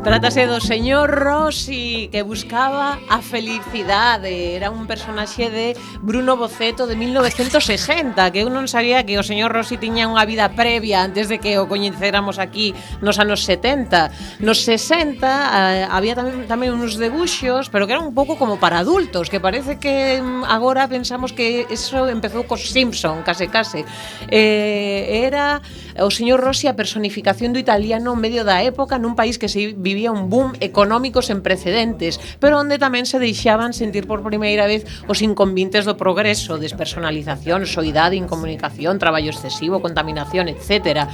Trátase 0.07 0.47
do 0.47 0.63
señor 0.63 1.11
Rossi 1.11 2.07
que 2.15 2.23
buscaba 2.23 3.03
a 3.11 3.19
felicidade. 3.19 4.55
Era 4.55 4.71
un 4.71 4.87
personaxe 4.87 5.51
de 5.51 5.75
Bruno 5.99 6.39
Boceto 6.39 6.87
de 6.87 6.95
1960 6.95 8.15
Que 8.31 8.47
eu 8.47 8.49
non 8.49 8.71
sabía 8.71 9.03
que 9.03 9.19
o 9.19 9.27
señor 9.27 9.51
Rossi 9.51 9.83
tiña 9.83 10.07
unha 10.07 10.23
vida 10.23 10.55
previa 10.55 11.03
Antes 11.03 11.27
de 11.27 11.43
que 11.43 11.59
o 11.59 11.67
coñeceramos 11.67 12.39
aquí 12.39 12.71
nos 13.03 13.19
anos 13.19 13.43
70 13.51 14.39
Nos 14.47 14.63
60 14.63 15.27
eh, 15.27 15.91
había 15.91 16.15
tamén, 16.15 16.47
tamén 16.47 16.79
uns 16.79 17.03
debuxos 17.03 17.67
Pero 17.75 17.91
que 17.91 17.99
eran 17.99 18.07
un 18.07 18.15
pouco 18.15 18.39
como 18.39 18.63
para 18.63 18.87
adultos 18.87 19.27
Que 19.27 19.43
parece 19.43 19.83
que 19.83 20.23
mm, 20.23 20.47
agora 20.47 20.87
pensamos 20.87 21.35
que 21.35 21.67
eso 21.67 22.07
empezou 22.07 22.47
cos 22.47 22.71
Simpson, 22.71 23.27
case 23.27 23.51
case. 23.51 23.83
Eh, 24.31 25.27
Era 25.27 25.59
o 25.99 26.13
señor 26.13 26.45
Rossi 26.45 26.69
a 26.69 26.77
personificación 26.77 27.57
do 27.57 27.63
italiano 27.63 28.13
medio 28.13 28.45
da 28.45 28.61
época 28.61 29.01
nun 29.01 29.17
país 29.17 29.41
que 29.41 29.49
se 29.49 29.73
vivía 29.73 30.13
un 30.13 30.29
boom 30.29 30.53
económico 30.61 31.25
sen 31.25 31.41
precedentes, 31.41 32.21
pero 32.37 32.61
onde 32.61 32.77
tamén 32.77 33.09
se 33.09 33.17
deixaban 33.17 33.73
sentir 33.73 34.05
por 34.05 34.21
primeira 34.21 34.69
vez 34.69 34.85
os 35.09 35.25
inconvintes 35.25 35.89
do 35.89 35.97
progreso, 35.97 36.61
despersonalización, 36.61 37.65
soidade, 37.65 38.21
incomunicación, 38.21 39.01
traballo 39.01 39.33
excesivo, 39.33 39.81
contaminación, 39.81 40.53
etc. 40.53 41.09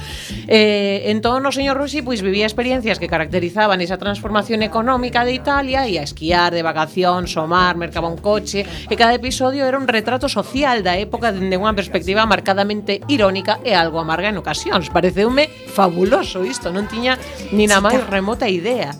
Eh, 0.51 1.07
entón, 1.13 1.45
o 1.47 1.51
señor 1.55 1.79
Rossi 1.79 2.03
pois 2.03 2.19
vivía 2.19 2.49
experiencias 2.49 2.99
que 2.99 3.07
caracterizaban 3.07 3.79
esa 3.79 4.01
transformación 4.01 4.63
económica 4.63 5.23
de 5.23 5.37
Italia 5.37 5.87
e 5.87 5.95
a 5.99 6.03
esquiar, 6.03 6.51
de 6.51 6.65
vacación, 6.65 7.31
somar, 7.31 7.79
mercaba 7.79 8.11
un 8.11 8.19
coche, 8.19 8.67
e 8.91 8.93
cada 8.99 9.15
episodio 9.15 9.63
era 9.63 9.79
un 9.79 9.87
retrato 9.87 10.27
social 10.27 10.83
da 10.83 10.99
época 10.99 11.31
dende 11.31 11.55
unha 11.55 11.71
perspectiva 11.71 12.27
marcadamente 12.27 12.99
irónica 13.07 13.63
e 13.63 13.71
algo 13.71 14.01
amarga 14.01 14.27
en 14.27 14.41
ocasión 14.41 14.72
Champions. 14.73 14.89
Pareceume 14.89 15.49
fabuloso 15.49 16.41
isto, 16.45 16.73
non 16.73 16.89
tiña 16.89 17.17
nin 17.53 17.69
a 17.69 17.79
máis 17.81 18.01
remota 18.09 18.49
idea. 18.49 18.93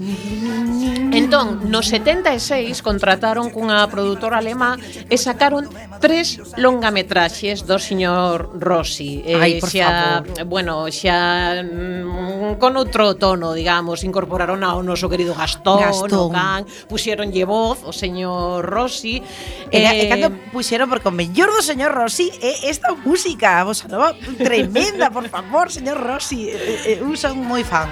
Entón, 1.24 1.72
no 1.72 1.80
76 1.80 2.84
contrataron 2.84 3.48
cunha 3.48 3.88
produtora 3.88 4.44
alemá 4.44 4.76
e 5.08 5.16
sacaron 5.16 5.72
tres 6.04 6.36
longametraxes 6.60 7.64
do 7.64 7.80
señor 7.80 8.52
Rossi. 8.60 9.24
Eh, 9.24 9.40
Ai, 9.40 9.56
eh, 9.56 9.64
por 9.64 9.72
xa, 9.72 9.88
favor. 10.20 10.44
Bueno, 10.44 10.74
xa 10.92 11.64
mm, 11.64 12.60
con 12.60 12.76
outro 12.76 13.16
tono, 13.16 13.56
digamos, 13.56 14.04
incorporaron 14.04 14.68
ao 14.68 14.84
noso 14.84 15.08
querido 15.08 15.32
Gastón, 15.32 15.80
Gastón. 15.80 16.28
o 16.28 16.36
can, 16.36 16.68
puxeronlle 16.92 17.48
voz 17.48 17.88
o 17.88 17.96
señor 17.96 18.68
Rossi. 18.68 19.24
E, 19.72 19.80
eh, 19.80 20.04
e 20.04 20.12
cando 20.12 20.28
puxeron, 20.52 20.92
porque 20.92 21.08
o 21.08 21.16
mellor 21.16 21.56
do 21.56 21.64
señor 21.64 21.96
Rossi 21.96 22.36
é 22.44 22.68
esta 22.68 22.92
música, 23.00 23.64
vos 23.64 23.80
nova 23.88 24.12
tremenda, 24.36 25.08
por 25.08 25.24
favor, 25.32 25.72
señor 25.72 26.04
Rossi. 26.04 26.52
Eu 26.84 27.16
son 27.16 27.40
moi 27.48 27.64
fan. 27.64 27.88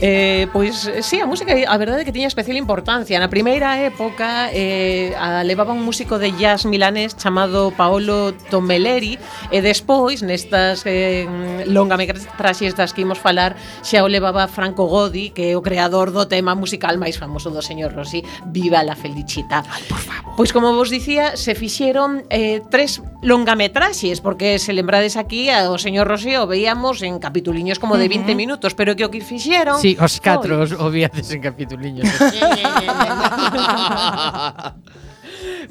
Eh, 0.00 0.48
pois, 0.52 0.90
sí, 1.00 1.20
a 1.20 1.26
música 1.26 1.54
a 1.54 1.76
verdade 1.78 2.02
é 2.02 2.04
que 2.04 2.12
tiña 2.12 2.26
especial 2.26 2.58
importancia. 2.58 3.16
Na 3.22 3.30
primeira 3.30 3.78
época 3.78 4.50
eh, 4.50 5.14
a 5.14 5.46
levaba 5.46 5.72
un 5.72 5.86
músico 5.86 6.18
de 6.18 6.34
jazz 6.34 6.66
milanés 6.66 7.14
chamado 7.14 7.70
Paolo 7.70 8.34
Tomeleri 8.50 9.18
e 9.54 9.58
despois 9.62 10.26
nestas 10.26 10.82
eh, 10.84 11.30
longametraxes 11.70 12.74
das 12.74 12.90
que 12.90 13.06
imos 13.06 13.22
falar 13.22 13.54
xa 13.86 14.02
o 14.02 14.10
levaba 14.10 14.50
Franco 14.50 14.90
Godi 14.90 15.30
que 15.30 15.54
é 15.54 15.56
o 15.56 15.62
creador 15.62 16.10
do 16.10 16.26
tema 16.26 16.58
musical 16.58 16.98
máis 16.98 17.14
famoso 17.14 17.54
do 17.54 17.62
señor 17.62 17.94
Rossi, 17.94 18.26
Viva 18.50 18.82
la 18.82 18.98
Felicita. 18.98 19.62
Ay, 19.70 19.86
por 19.86 20.02
favor. 20.02 20.34
Pois 20.34 20.50
como 20.50 20.74
vos 20.74 20.90
dicía, 20.90 21.38
se 21.38 21.54
fixeron 21.54 22.26
eh, 22.34 22.58
tres 22.66 22.98
longametraxes 23.22 24.18
porque 24.18 24.58
se 24.58 24.74
lembrades 24.74 25.14
aquí 25.14 25.54
ao 25.54 25.78
señor 25.78 26.10
Rossi 26.10 26.34
o 26.34 26.50
veíamos 26.50 26.98
en 27.06 27.22
capituliños 27.22 27.78
como 27.78 27.94
de 27.94 28.10
20 28.10 28.34
minutos, 28.34 28.74
pero 28.74 28.98
que 28.98 29.06
o 29.06 29.10
que 29.14 29.22
fixeron 29.22 29.83
Sí, 29.84 30.00
os 30.00 30.16
catro 30.16 30.64
os 30.64 30.72
obviades 30.72 31.28
en 31.28 31.44
capituliños. 31.44 32.08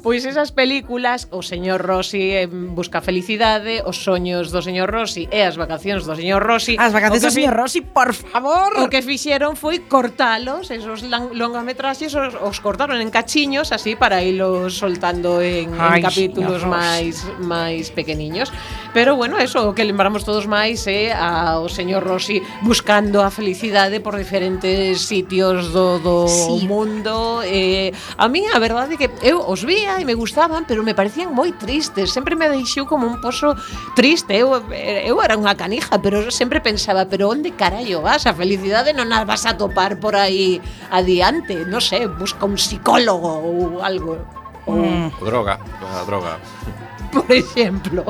Pois 0.02 0.24
esas 0.24 0.52
películas, 0.52 1.28
o 1.30 1.40
señor 1.40 1.80
Rossi 1.80 2.34
eh, 2.34 2.46
busca 2.46 3.00
felicidade, 3.00 3.80
os 3.84 4.04
soños 4.04 4.52
do 4.52 4.60
señor 4.60 4.92
Rossi 4.92 5.28
e 5.32 5.42
as 5.42 5.56
vacacións 5.56 6.04
do 6.04 6.14
señor 6.14 6.44
Rossi. 6.44 6.76
As 6.76 6.92
vacacións 6.92 7.24
do 7.24 7.32
señor 7.32 7.54
Rossi, 7.56 7.80
por 7.80 8.12
favor. 8.12 8.76
O 8.78 8.92
que 8.92 9.00
fixeron 9.00 9.56
foi 9.56 9.82
cortalos, 9.88 10.70
esos 10.70 11.02
longametraxes 11.08 12.12
os, 12.14 12.36
os 12.36 12.56
cortaron 12.60 13.00
en 13.00 13.08
cachiños 13.08 13.72
así 13.72 13.96
para 13.96 14.22
ilos 14.22 14.76
soltando 14.76 15.40
en, 15.40 15.72
Ay, 15.80 16.00
en 16.00 16.06
capítulos 16.06 16.62
máis 16.68 17.24
máis 17.40 17.90
pequeniños. 17.90 18.52
Pero 18.92 19.16
bueno, 19.16 19.38
eso 19.42 19.66
o 19.68 19.74
que 19.74 19.82
lembramos 19.82 20.22
todos 20.22 20.46
máis 20.46 20.86
é 20.86 21.10
eh, 21.10 21.12
ao 21.12 21.66
señor 21.66 22.06
Rossi 22.06 22.38
buscando 22.62 23.26
a 23.26 23.30
felicidade 23.32 23.98
por 23.98 24.14
diferentes 24.14 25.02
sitios 25.02 25.72
do, 25.74 25.98
do 25.98 26.28
sí. 26.28 26.68
mundo. 26.68 27.42
Eh, 27.42 27.90
a 28.16 28.28
mí 28.28 28.46
a 28.46 28.58
verdade 28.62 28.94
que 28.94 29.10
eu 29.24 29.42
os 29.42 29.63
vía 29.64 30.00
e 30.00 30.04
me 30.04 30.14
gustaban, 30.14 30.64
pero 30.68 30.84
me 30.84 30.94
parecían 30.94 31.32
moi 31.32 31.52
tristes, 31.56 32.12
sempre 32.12 32.36
me 32.36 32.48
deixou 32.48 32.86
como 32.86 33.08
un 33.08 33.18
pozo 33.18 33.56
triste, 33.98 34.36
eu, 34.36 34.54
eu 34.70 35.16
era 35.20 35.34
unha 35.34 35.56
canija, 35.58 35.98
pero 35.98 36.30
sempre 36.30 36.60
pensaba, 36.60 37.08
pero 37.08 37.32
onde 37.32 37.52
carallo 37.56 38.04
vas? 38.04 38.28
A 38.28 38.36
felicidade 38.36 38.92
non 38.92 39.10
a 39.10 39.24
vas 39.26 39.48
a 39.48 39.56
topar 39.56 39.98
por 39.98 40.14
aí 40.14 40.60
adiante, 40.92 41.66
non 41.66 41.82
sei, 41.82 42.06
busca 42.06 42.46
un 42.46 42.60
psicólogo 42.60 43.28
ou 43.28 43.82
algo. 43.82 44.20
Ou... 44.68 44.80
Mm. 44.80 45.08
Eh. 45.08 45.24
Droga, 45.24 45.60
a 45.60 46.04
droga. 46.04 46.40
Por 47.14 47.30
exemplo, 47.30 48.02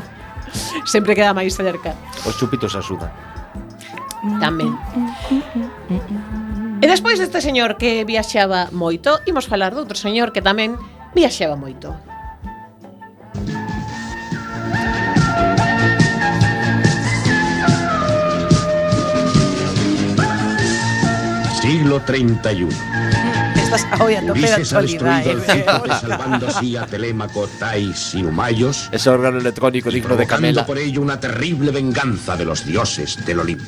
sempre 0.84 1.14
queda 1.14 1.34
máis 1.36 1.52
cerca. 1.52 1.92
Os 2.24 2.38
chupitos 2.40 2.72
axudan. 2.72 3.12
Tamén. 4.40 4.72
E 6.80 6.86
despois 6.88 7.20
deste 7.20 7.44
señor 7.44 7.76
que 7.76 8.08
viaxaba 8.08 8.72
moito, 8.72 9.20
imos 9.28 9.44
falar 9.44 9.76
doutro 9.76 9.96
señor 10.00 10.32
que 10.32 10.40
tamén 10.40 10.80
viaxaba 11.14 11.56
moito. 11.56 11.94
Siglo 21.60 22.00
31. 22.00 22.70
Estás 23.56 23.86
hoy 24.00 24.14
a 24.14 24.20
tope 24.20 24.40
de 24.40 24.46
Ulises 24.46 24.72
ha 24.72 24.78
actualidad. 24.80 25.24
destruido 25.24 25.84
el 25.84 25.90
eh. 25.90 25.96
Salvando 26.00 26.48
así 26.48 26.76
a 26.76 26.86
Telémaco, 26.86 27.48
Tais 27.58 28.14
y 28.14 28.22
Humayos. 28.22 28.88
Ese 28.92 29.08
órgano 29.08 29.38
electrónico 29.38 29.90
digno 29.90 30.16
de 30.16 30.26
Camela. 30.26 30.66
por 30.66 30.78
ello 30.78 31.00
una 31.00 31.18
terrible 31.18 31.70
venganza 31.70 32.36
de 32.36 32.44
los 32.44 32.66
dioses 32.66 33.24
del 33.24 33.40
Olimpo. 33.40 33.64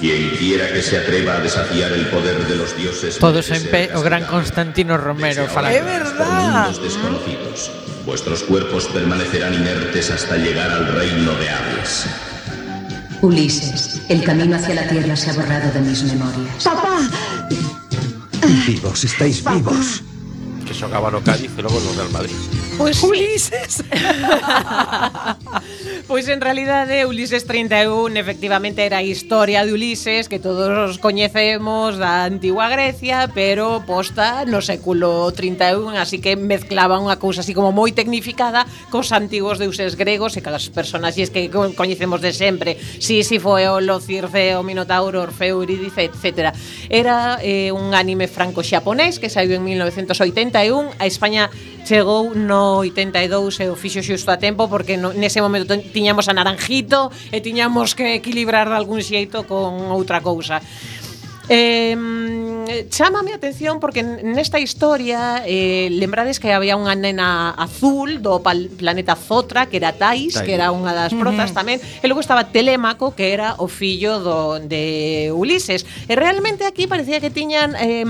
Quien 0.00 0.30
quiera 0.30 0.72
que 0.72 0.80
se 0.82 0.96
atreva 0.96 1.34
a 1.34 1.40
desafiar 1.40 1.92
el 1.92 2.06
poder 2.06 2.46
de 2.46 2.56
los 2.56 2.74
dioses. 2.76 3.18
Todos 3.18 3.50
merece 3.50 3.66
en 3.66 3.70
pé, 3.70 3.86
ser 3.88 3.96
o 3.96 4.02
gran. 4.02 4.24
Constantino 4.24 4.96
Romero 4.96 5.46
ahora 5.46 5.70
por 5.70 5.84
verdad. 5.84 6.64
mundos 6.64 6.82
desconocidos. 6.82 7.70
Vuestros 8.06 8.42
cuerpos 8.44 8.86
permanecerán 8.86 9.54
inertes 9.54 10.10
hasta 10.10 10.36
llegar 10.36 10.70
al 10.70 10.86
reino 10.94 11.34
de 11.34 11.50
Hades. 11.50 12.06
Ulises, 13.20 14.00
el 14.08 14.24
camino 14.24 14.56
hacia 14.56 14.74
la 14.74 14.88
Tierra 14.88 15.14
se 15.14 15.30
ha 15.30 15.34
borrado 15.34 15.70
de 15.72 15.80
mis 15.80 16.02
memorias. 16.04 16.66
Vivos, 18.66 19.04
estáis 19.04 19.44
vivos. 19.44 20.02
Que 20.66 20.86
no 20.86 21.20
Cádiz 21.22 21.50
e 21.58 21.62
logo 21.62 21.78
no 21.80 21.92
Real 21.92 22.10
Madrid. 22.10 22.34
Pois 22.78 23.02
Ulises. 23.02 23.84
Pois 26.10 26.26
en 26.26 26.40
realidade 26.40 27.06
Ulises 27.06 27.46
31 27.46 28.18
efectivamente 28.18 28.82
era 28.82 28.98
a 28.98 29.06
historia 29.06 29.64
de 29.64 29.72
Ulises 29.72 30.26
que 30.26 30.42
todos 30.42 30.98
coñecemos 30.98 32.02
da 32.02 32.26
antigua 32.26 32.66
Grecia, 32.66 33.30
pero 33.30 33.86
posta 33.86 34.42
no 34.42 34.58
século 34.58 35.30
31, 35.30 35.94
así 35.94 36.18
que 36.18 36.34
mezclaba 36.34 36.98
unha 36.98 37.14
cousa 37.14 37.46
así 37.46 37.54
como 37.54 37.70
moi 37.70 37.94
tecnificada 37.94 38.66
cos 38.90 39.14
antigos 39.14 39.62
deuses 39.62 39.94
gregos 39.94 40.34
e 40.34 40.42
calas 40.42 40.66
personaxes 40.74 41.30
que 41.30 41.46
coñecemos 41.78 42.18
de 42.18 42.34
sempre, 42.34 42.74
Sísifo, 42.98 43.54
Eolo, 43.62 44.02
Circeo, 44.02 44.66
Minotauro, 44.66 45.22
Orfeo, 45.22 45.62
Eurídice, 45.62 46.10
etc. 46.10 46.50
Era 46.90 47.38
eh, 47.38 47.70
un 47.70 47.94
anime 47.94 48.26
franco-xaponés 48.26 49.22
que 49.22 49.30
saiu 49.30 49.54
en 49.54 49.62
1981, 49.62 50.90
a 50.98 51.06
España 51.06 51.54
chegou 51.84 52.34
no 52.34 52.82
82 52.84 53.60
e 53.60 53.66
o 53.70 53.76
fixo 53.76 54.02
xusto 54.04 54.30
a 54.30 54.38
tempo 54.38 54.68
porque 54.68 54.98
no, 54.98 55.14
nese 55.16 55.40
momento 55.40 55.72
tiñamos 56.00 56.32
a 56.32 56.32
Naranjito 56.32 57.12
e 57.28 57.44
tiñamos 57.44 57.92
que 57.92 58.16
equilibrar 58.16 58.72
de 58.72 58.76
algún 58.80 59.04
xeito 59.04 59.44
con 59.44 59.92
outra 59.92 60.24
cousa. 60.24 60.64
Eh, 61.52 61.92
Eh, 62.70 62.86
chámame 62.88 63.32
a 63.32 63.34
atención 63.34 63.80
porque 63.80 64.04
nesta 64.04 64.60
historia 64.60 65.42
eh, 65.44 65.90
lembrades 65.90 66.38
que 66.38 66.54
había 66.54 66.78
unha 66.78 66.94
nena 66.94 67.50
azul 67.58 68.22
do 68.22 68.38
planeta 68.46 69.18
Zotra 69.18 69.66
que 69.66 69.82
era 69.82 69.90
Tais, 69.90 70.38
Tais. 70.38 70.46
que 70.46 70.54
era 70.54 70.70
unha 70.70 70.94
das 70.94 71.10
protas 71.10 71.50
tamén 71.50 71.82
e 71.82 72.06
logo 72.06 72.22
estaba 72.22 72.46
Telémaco 72.54 73.10
que 73.18 73.34
era 73.34 73.58
o 73.58 73.66
fillo 73.66 74.22
do, 74.22 74.62
de 74.62 75.34
Ulises. 75.34 75.82
E 76.06 76.14
realmente 76.14 76.62
aquí 76.62 76.86
parecía 76.86 77.18
que 77.18 77.34
tiñan 77.34 77.74
eh, 77.74 78.06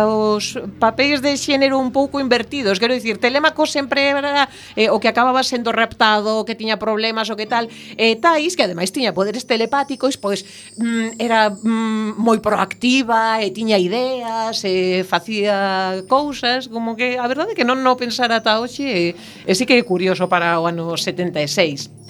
os 0.00 0.56
papéis 0.80 1.20
de 1.20 1.36
xénero 1.36 1.76
un 1.76 1.92
pouco 1.92 2.16
invertidos. 2.16 2.80
Quero 2.80 2.96
dicir, 2.96 3.20
Telémaco 3.20 3.68
sempre 3.68 4.08
era 4.08 4.48
eh, 4.72 4.88
o 4.88 5.04
que 5.04 5.12
acababa 5.12 5.44
sendo 5.44 5.68
raptado 5.68 6.40
o 6.40 6.48
que 6.48 6.56
tiña 6.56 6.80
problemas 6.80 7.28
o 7.28 7.36
que 7.36 7.44
tal. 7.44 7.68
E 8.00 8.16
eh, 8.16 8.16
Tais, 8.16 8.56
que 8.56 8.64
ademais 8.64 8.88
tiña 8.88 9.12
poderes 9.12 9.44
telepáticos 9.44 10.16
pois 10.16 10.48
mm, 10.80 11.20
era 11.20 11.52
mm, 11.52 12.16
moi 12.16 12.40
proactiva 12.40 13.36
e 13.44 13.52
tiña 13.52 13.81
ideas, 13.82 14.62
e 14.62 15.02
facía 15.02 16.02
cousas, 16.06 16.70
como 16.70 16.94
que 16.94 17.18
a 17.18 17.26
verdade 17.26 17.52
é 17.52 17.56
que 17.58 17.66
non 17.66 17.82
non 17.82 17.98
pensara 17.98 18.38
ata 18.38 18.62
hoxe, 18.62 18.86
e, 18.86 19.04
e 19.18 19.52
sí 19.58 19.66
que 19.66 19.78
é 19.78 19.82
curioso 19.82 20.30
para 20.30 20.58
o 20.62 20.70
ano 20.70 20.94
76. 20.94 22.02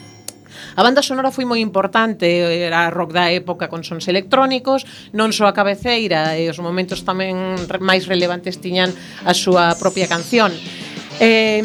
A 0.77 0.83
banda 0.83 1.05
sonora 1.05 1.33
foi 1.33 1.45
moi 1.45 1.61
importante, 1.61 2.25
era 2.65 2.89
rock 2.89 3.13
da 3.13 3.29
época 3.29 3.69
con 3.69 3.85
sons 3.85 4.09
electrónicos, 4.09 4.89
non 5.13 5.33
só 5.33 5.49
a 5.49 5.57
cabeceira, 5.57 6.37
e 6.41 6.49
os 6.49 6.57
momentos 6.61 7.05
tamén 7.05 7.57
máis 7.81 8.09
relevantes 8.09 8.57
tiñan 8.61 8.93
a 9.25 9.33
súa 9.37 9.77
propia 9.77 10.09
canción. 10.09 10.53
Eh, 11.21 11.61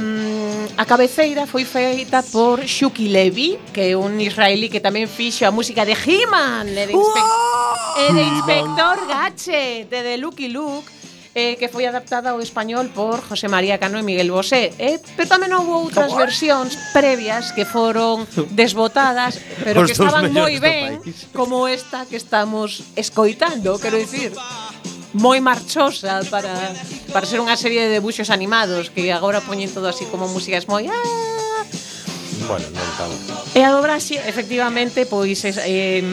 a 0.75 0.85
cabeceira 0.85 1.47
foi 1.47 1.63
feita 1.63 2.23
por 2.23 2.59
Shuki 2.65 3.07
Levy, 3.07 3.57
que 3.71 3.91
é 3.91 3.97
un 3.97 4.19
israelí 4.19 4.67
que 4.67 4.83
tamén 4.83 5.07
fixo 5.07 5.47
a 5.47 5.51
música 5.55 5.87
de 5.87 5.95
He-Man, 5.95 6.67
e 6.67 6.83
de, 6.89 6.93
inspe 6.93 7.21
e 7.95 8.05
de 8.11 8.23
Inspector 8.27 8.97
Gadget, 9.07 9.87
e 9.87 10.03
de 10.03 10.13
Lucky 10.19 10.51
Luke, 10.51 10.89
eh, 11.37 11.55
que 11.55 11.69
foi 11.69 11.85
adaptada 11.85 12.33
ao 12.33 12.41
español 12.41 12.89
por 12.89 13.21
José 13.21 13.45
María 13.45 13.77
Cano 13.77 14.01
e 14.01 14.03
Miguel 14.03 14.33
Bosé. 14.33 14.73
Eh, 14.81 14.97
pero 15.13 15.29
tamén 15.29 15.53
houve 15.53 15.69
outras 15.69 16.11
versións 16.17 16.73
previas 16.91 17.53
que 17.53 17.63
foron 17.63 18.25
desbotadas, 18.51 19.37
pero 19.61 19.85
que 19.85 19.93
estaban 19.93 20.33
moi 20.33 20.57
ben, 20.57 20.97
como 21.37 21.69
esta 21.69 22.09
que 22.09 22.17
estamos 22.17 22.83
escoitando, 22.97 23.77
quero 23.77 24.01
dicir 24.01 24.33
moi 25.17 25.41
marchosa 25.41 26.21
para, 26.29 26.53
para 27.09 27.25
ser 27.25 27.41
unha 27.41 27.57
serie 27.57 27.89
de 27.89 27.97
debuxos 27.97 28.29
animados 28.29 28.93
que 28.93 29.09
agora 29.09 29.41
poñen 29.41 29.73
todo 29.73 29.89
así 29.89 30.05
como 30.05 30.29
músicas 30.29 30.69
moi... 30.69 30.85
Ah, 30.85 31.65
Bueno, 32.45 32.67
non 32.69 32.89
tan... 32.99 33.09
E 33.57 33.61
a 33.65 33.73
dobraxe, 33.73 34.21
efectivamente, 34.21 35.09
pois 35.09 35.41
es, 35.41 35.57
eh, 35.65 36.03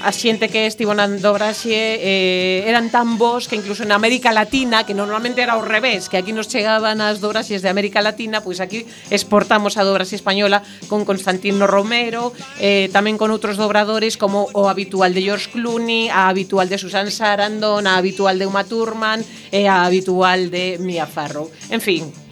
a 0.00 0.12
xente 0.12 0.48
que 0.48 0.66
estivo 0.66 0.94
na 0.94 1.04
dobraxe 1.08 1.72
eh, 1.72 2.64
eran 2.64 2.88
tan 2.88 3.20
bons 3.20 3.48
que 3.48 3.56
incluso 3.56 3.84
en 3.84 3.92
América 3.92 4.32
Latina, 4.32 4.84
que 4.84 4.94
normalmente 4.94 5.42
era 5.42 5.58
ao 5.58 5.62
revés, 5.64 6.08
que 6.08 6.16
aquí 6.16 6.32
nos 6.32 6.48
chegaban 6.48 7.00
as 7.00 7.20
dobraxes 7.20 7.60
de 7.60 7.68
América 7.68 8.00
Latina, 8.00 8.40
pois 8.40 8.62
aquí 8.62 8.86
exportamos 9.10 9.76
a 9.76 9.84
dobraxe 9.84 10.16
española 10.16 10.62
con 10.88 11.04
Constantino 11.04 11.66
Romero, 11.66 12.32
eh, 12.62 12.88
tamén 12.92 13.20
con 13.20 13.28
outros 13.34 13.60
dobradores 13.60 14.16
como 14.16 14.48
o 14.56 14.70
habitual 14.70 15.12
de 15.12 15.26
George 15.26 15.52
Clooney, 15.52 16.08
a 16.08 16.30
habitual 16.30 16.70
de 16.70 16.80
Susan 16.80 17.10
Sarandon, 17.10 17.84
a 17.84 17.98
habitual 17.98 18.38
de 18.38 18.46
Uma 18.46 18.64
Thurman 18.64 19.20
e 19.52 19.66
a 19.66 19.84
habitual 19.84 20.48
de 20.48 20.78
Mia 20.80 21.10
Farrow. 21.10 21.50
En 21.68 21.82
fin, 21.82 22.25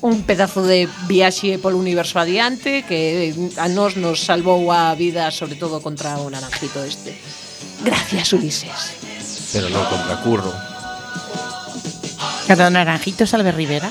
un 0.00 0.22
pedazo 0.22 0.62
de 0.62 0.88
viaxe 1.10 1.58
polo 1.58 1.78
universo 1.78 2.18
adiante 2.22 2.86
que 2.86 3.30
eh, 3.30 3.58
a 3.58 3.66
nós 3.66 3.98
nos 3.98 4.22
salvou 4.22 4.70
a 4.70 4.94
vida 4.94 5.30
sobre 5.34 5.58
todo 5.58 5.82
contra 5.82 6.18
o 6.22 6.30
naranjito 6.30 6.82
este. 6.86 7.18
Gracias, 7.82 8.32
Ulises. 8.32 9.50
Pero 9.50 9.66
non 9.70 9.82
contra 9.90 10.22
Curro. 10.22 10.52
Cada 12.46 12.70
naranjito 12.70 13.26
salve 13.26 13.50
Rivera. 13.50 13.90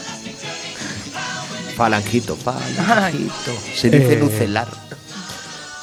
Falanjito, 1.76 2.36
falanjito. 2.36 3.54
Se 3.76 3.92
dice 3.92 4.16
eh, 4.16 4.22
nucelar. 4.22 4.70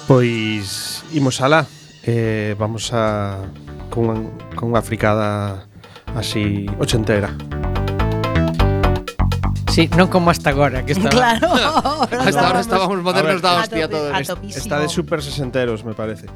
Pois 0.08 1.04
imos 1.12 1.40
alá. 1.40 1.68
Eh, 2.02 2.56
vamos 2.58 2.92
a 2.92 3.38
con, 3.88 4.32
con 4.56 4.74
unha 4.74 4.82
fricada 4.82 5.64
así 6.16 6.66
ochentera. 6.80 7.32
Sí, 9.74 9.90
non 9.98 10.06
como 10.06 10.30
hasta 10.30 10.54
agora 10.54 10.86
que 10.86 10.94
estaba. 10.94 11.10
Claro. 11.10 11.50
hasta 12.06 12.46
ahora 12.46 12.62
estábamos 12.62 13.02
modernos 13.02 13.42
da 13.42 13.58
hostia 13.58 13.90
todo 13.90 14.06
isto. 14.14 14.38
Está 14.46 14.78
de 14.78 14.86
super 14.86 15.18
sesenteros, 15.18 15.82
me 15.82 15.98
parece. 15.98 16.30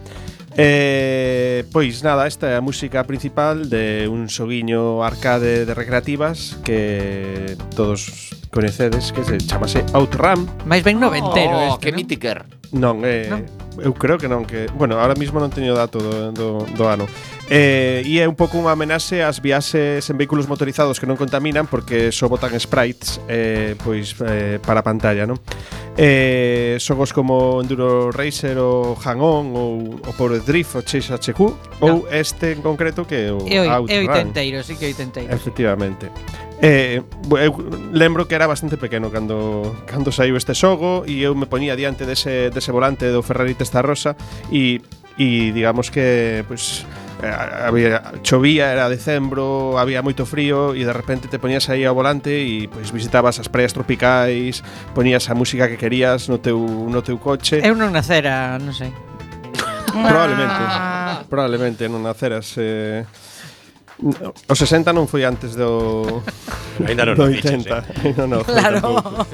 Eh, 0.59 1.63
pois 1.71 2.03
nada, 2.03 2.27
esta 2.27 2.51
é 2.51 2.59
a 2.59 2.65
música 2.67 3.07
principal 3.07 3.71
de 3.71 4.11
un 4.11 4.27
xoguiño 4.27 5.07
arcade 5.07 5.63
de 5.63 5.71
recreativas 5.71 6.59
que 6.67 7.55
todos 7.79 8.35
coñecedes 8.51 9.15
que 9.15 9.23
se 9.23 9.39
chamase 9.39 9.87
Outram. 9.95 10.43
Mais 10.67 10.83
ben 10.83 10.99
noventero 10.99 11.55
oh, 11.55 11.79
este, 11.79 11.79
que 11.79 11.91
non? 11.95 11.99
mítiker. 12.03 12.39
Non, 12.75 13.07
eh, 13.07 13.31
non, 13.31 13.47
eu 13.79 13.95
creo 13.95 14.19
que 14.19 14.27
non 14.27 14.43
que, 14.51 14.67
bueno, 14.75 14.99
ahora 14.99 15.15
mismo 15.15 15.39
non 15.39 15.55
teño 15.55 15.79
dato 15.79 16.03
do, 16.03 16.35
do, 16.35 16.67
do 16.75 16.85
ano 16.91 17.07
Eh, 17.51 18.05
e 18.05 18.21
é 18.21 18.29
un 18.29 18.37
pouco 18.37 18.61
unha 18.61 18.77
amenaxe 18.77 19.25
ás 19.25 19.41
viaxes 19.41 20.05
en 20.05 20.17
vehículos 20.21 20.45
motorizados 20.45 21.01
que 21.01 21.09
non 21.09 21.17
contaminan 21.17 21.65
porque 21.65 22.13
só 22.13 22.29
botan 22.29 22.53
sprites 22.61 23.25
eh, 23.25 23.73
pois 23.81 24.13
eh, 24.21 24.61
para 24.61 24.81
a 24.81 24.85
pantalla, 24.85 25.25
non? 25.25 25.41
Eh, 25.97 26.77
xogos 26.77 27.17
como 27.17 27.65
Enduro 27.65 28.13
Racer 28.13 28.61
ou 28.61 28.93
Hang-On 29.01 29.57
ou 29.57 29.97
o 29.97 30.13
Power 30.13 30.45
Drift 30.45 30.77
ou 30.77 30.85
Chase 30.85 31.09
HQ 31.09 31.41
ou 31.81 32.05
este 32.13 32.53
en 32.53 32.61
concreto 32.61 33.09
que 33.09 33.17
é 33.17 33.33
o 33.33 33.41
e, 33.49 33.57
Outrun. 33.65 33.97
É 33.97 33.99
oitenteiro, 34.05 34.61
sí 34.61 34.77
que 34.77 34.85
é 34.85 34.89
oitenteiro. 34.93 35.33
Efectivamente. 35.33 36.13
Eh, 36.61 37.01
eu 37.01 37.53
lembro 37.97 38.29
que 38.29 38.35
era 38.37 38.45
bastante 38.45 38.77
pequeno 38.77 39.09
cando, 39.09 39.73
cando 39.87 40.13
saiu 40.13 40.37
este 40.37 40.53
xogo 40.53 41.09
e 41.09 41.25
eu 41.25 41.33
me 41.33 41.49
poñía 41.49 41.81
diante 41.81 42.05
dese, 42.05 42.53
dese 42.53 42.77
volante 42.77 43.09
do 43.09 43.25
Ferrari 43.25 43.57
Testarossa 43.57 44.19
e, 44.53 44.85
e 45.17 45.55
digamos 45.57 45.89
que 45.89 46.45
pues, 46.51 46.85
Eh, 47.23 47.27
había 47.27 48.13
chovía, 48.23 48.71
era 48.71 48.89
decembro, 48.89 49.79
había 49.79 50.03
moito 50.07 50.23
frío 50.23 50.71
e 50.71 50.87
de 50.87 50.95
repente 50.95 51.27
te 51.27 51.43
poñías 51.43 51.67
aí 51.67 51.83
ao 51.83 51.95
volante 51.95 52.31
e 52.31 52.71
pois 52.71 52.95
visitabas 52.95 53.43
as 53.43 53.51
praias 53.51 53.75
tropicais, 53.75 54.63
ponías 54.95 55.27
a 55.27 55.35
música 55.35 55.67
que 55.67 55.75
querías 55.75 56.31
no 56.31 56.39
teu 56.39 56.63
no 56.63 57.03
teu 57.03 57.19
coche. 57.19 57.59
Eu 57.59 57.75
non 57.75 57.91
nacera, 57.91 58.55
non 58.63 58.71
sei. 58.71 58.95
Ah. 59.91 60.07
probablemente. 60.07 60.63
probablemente 61.27 61.83
non 61.91 62.07
naceras 62.07 62.55
eh 62.55 63.03
O 63.99 64.55
60 64.55 64.95
non 64.95 65.11
foi 65.11 65.27
antes 65.27 65.59
do 65.59 66.23
Ainda 66.87 67.03
non 67.03 67.19
do 67.19 67.27
80, 67.27 68.07
eh? 68.07 68.15
non, 68.19 68.31
no, 68.31 68.47
claro. 68.47 68.79
Tampouco. 68.79 69.27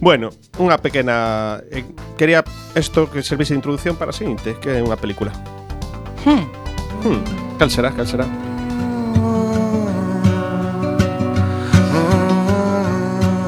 Bueno, 0.00 0.32
unha 0.56 0.80
pequena 0.80 1.60
eh, 1.68 1.84
quería 2.16 2.40
isto 2.72 3.12
que 3.12 3.20
servise 3.20 3.52
de 3.52 3.60
introdución 3.60 4.00
para 4.00 4.12
a 4.12 4.16
seguinte, 4.16 4.56
que 4.56 4.80
é 4.80 4.80
unha 4.80 4.96
película. 4.96 5.36
Hmm. 6.24 6.65
Hmm. 7.06 7.22
Cal 7.56 7.70
será, 7.70 7.92
cal 7.92 8.04
será? 8.04 8.26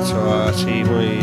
Soa 0.07 0.51
así 0.51 0.87
moi... 0.87 1.18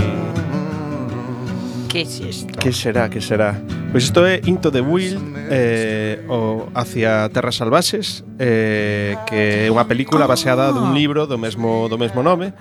Que 1.88 2.02
es 2.02 2.20
isto? 2.20 2.60
Que 2.60 2.74
será, 2.76 3.08
que 3.08 3.22
será? 3.24 3.56
Pois 3.56 3.92
pues 3.92 4.04
isto 4.12 4.28
é 4.28 4.42
Into 4.44 4.68
the 4.68 4.82
Wild 4.82 5.24
eh, 5.50 6.20
o 6.28 6.68
Hacia 6.76 7.30
Terras 7.32 7.56
Salvaxes 7.56 8.26
eh, 8.38 9.16
que 9.24 9.68
é 9.68 9.72
unha 9.72 9.88
película 9.88 10.28
baseada 10.28 10.76
dun 10.76 10.92
libro 10.92 11.24
do 11.24 11.40
mesmo, 11.40 11.88
do 11.88 11.96
mesmo 11.96 12.20
nome 12.20 12.52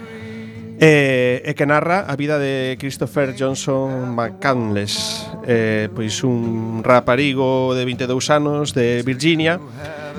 E, 0.84 1.40
e 1.48 1.56
que 1.56 1.64
narra 1.64 2.04
a 2.04 2.12
vida 2.12 2.36
de 2.36 2.76
Christopher 2.76 3.32
Johnson 3.32 4.12
McCandless 4.12 5.24
eh, 5.48 5.88
Pois 5.96 6.20
un 6.20 6.84
raparigo 6.84 7.72
de 7.72 7.88
22 7.88 8.28
anos 8.28 8.76
de 8.76 9.00
Virginia 9.00 9.56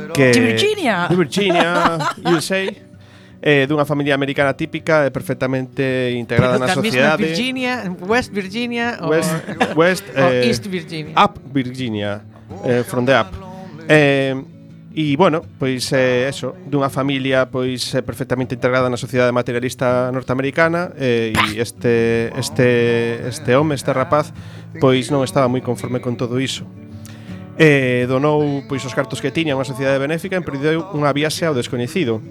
que, 0.09 0.33
De 0.33 0.41
Virginia? 0.41 1.05
De 1.05 1.15
Virginia, 1.15 2.01
USA 2.33 2.65
eh, 3.45 3.69
dunha 3.69 3.85
familia 3.85 4.17
americana 4.17 4.57
típica 4.57 5.05
e 5.05 5.13
perfectamente 5.13 6.17
integrada 6.17 6.57
Pero 6.57 6.65
na 6.65 6.73
sociedade. 6.73 7.21
Virginia, 7.21 7.85
West 8.01 8.33
Virginia 8.33 8.97
West, 9.05 9.29
or, 9.29 9.77
West, 9.77 10.05
eh, 10.17 10.49
East 10.49 10.65
Virginia. 10.65 11.13
Up 11.13 11.37
Virginia, 11.53 12.25
eh, 12.65 12.81
from 12.81 13.05
the 13.05 13.13
up. 13.13 13.29
Eh, 13.85 14.33
E, 14.95 15.17
bueno, 15.17 15.43
pois 15.59 15.91
eh, 15.91 16.23
eso, 16.31 16.55
dunha 16.71 16.87
familia 16.87 17.51
pois 17.51 17.91
eh, 17.91 17.99
perfectamente 17.99 18.55
integrada 18.55 18.87
na 18.87 18.95
sociedade 18.95 19.35
materialista 19.35 20.07
norteamericana 20.07 20.95
eh, 20.95 21.35
e 21.35 21.59
este, 21.59 22.31
este, 22.39 23.27
este 23.27 23.59
home, 23.59 23.75
este 23.75 23.91
rapaz, 23.91 24.31
pois 24.79 25.11
non 25.11 25.27
estaba 25.27 25.51
moi 25.51 25.59
conforme 25.59 25.99
con 25.99 26.15
todo 26.15 26.39
iso. 26.39 26.63
Eh, 27.59 28.07
donou 28.07 28.63
pois 28.71 28.87
os 28.87 28.95
cartos 28.95 29.19
que 29.19 29.35
tiña 29.35 29.51
a 29.51 29.59
unha 29.59 29.67
sociedade 29.67 29.99
benéfica 29.99 30.39
e 30.39 30.39
emprendeu 30.39 30.87
unha 30.95 31.11
viaxe 31.11 31.43
ao 31.43 31.51
descoñecido 31.51 32.23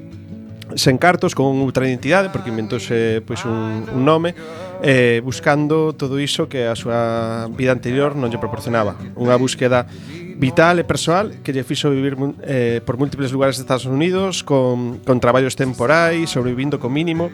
sen 0.72 0.96
cartos, 0.96 1.36
con 1.36 1.60
outra 1.60 1.84
identidade, 1.86 2.32
porque 2.32 2.48
inventouse 2.48 3.20
pois, 3.28 3.44
un, 3.44 3.84
un 3.92 4.02
nome, 4.08 4.34
eh, 4.82 5.20
buscando 5.22 5.92
todo 5.92 6.18
iso 6.18 6.48
que 6.48 6.66
a 6.66 6.74
súa 6.74 7.46
vida 7.52 7.76
anterior 7.76 8.16
non 8.16 8.32
lle 8.32 8.40
proporcionaba. 8.40 8.96
Unha 9.14 9.36
búsqueda 9.36 9.86
vital 10.34 10.78
e 10.78 10.84
persoal 10.84 11.30
que 11.42 11.54
lle 11.54 11.62
fixo 11.62 11.90
vivir 11.90 12.18
eh, 12.42 12.82
por 12.82 12.98
múltiples 12.98 13.30
lugares 13.30 13.56
de 13.56 13.62
Estados 13.62 13.86
Unidos 13.86 14.42
con, 14.42 14.98
con 15.06 15.22
traballos 15.22 15.54
temporais, 15.54 16.30
sobrevivindo 16.30 16.78
co 16.82 16.90
mínimo 16.90 17.30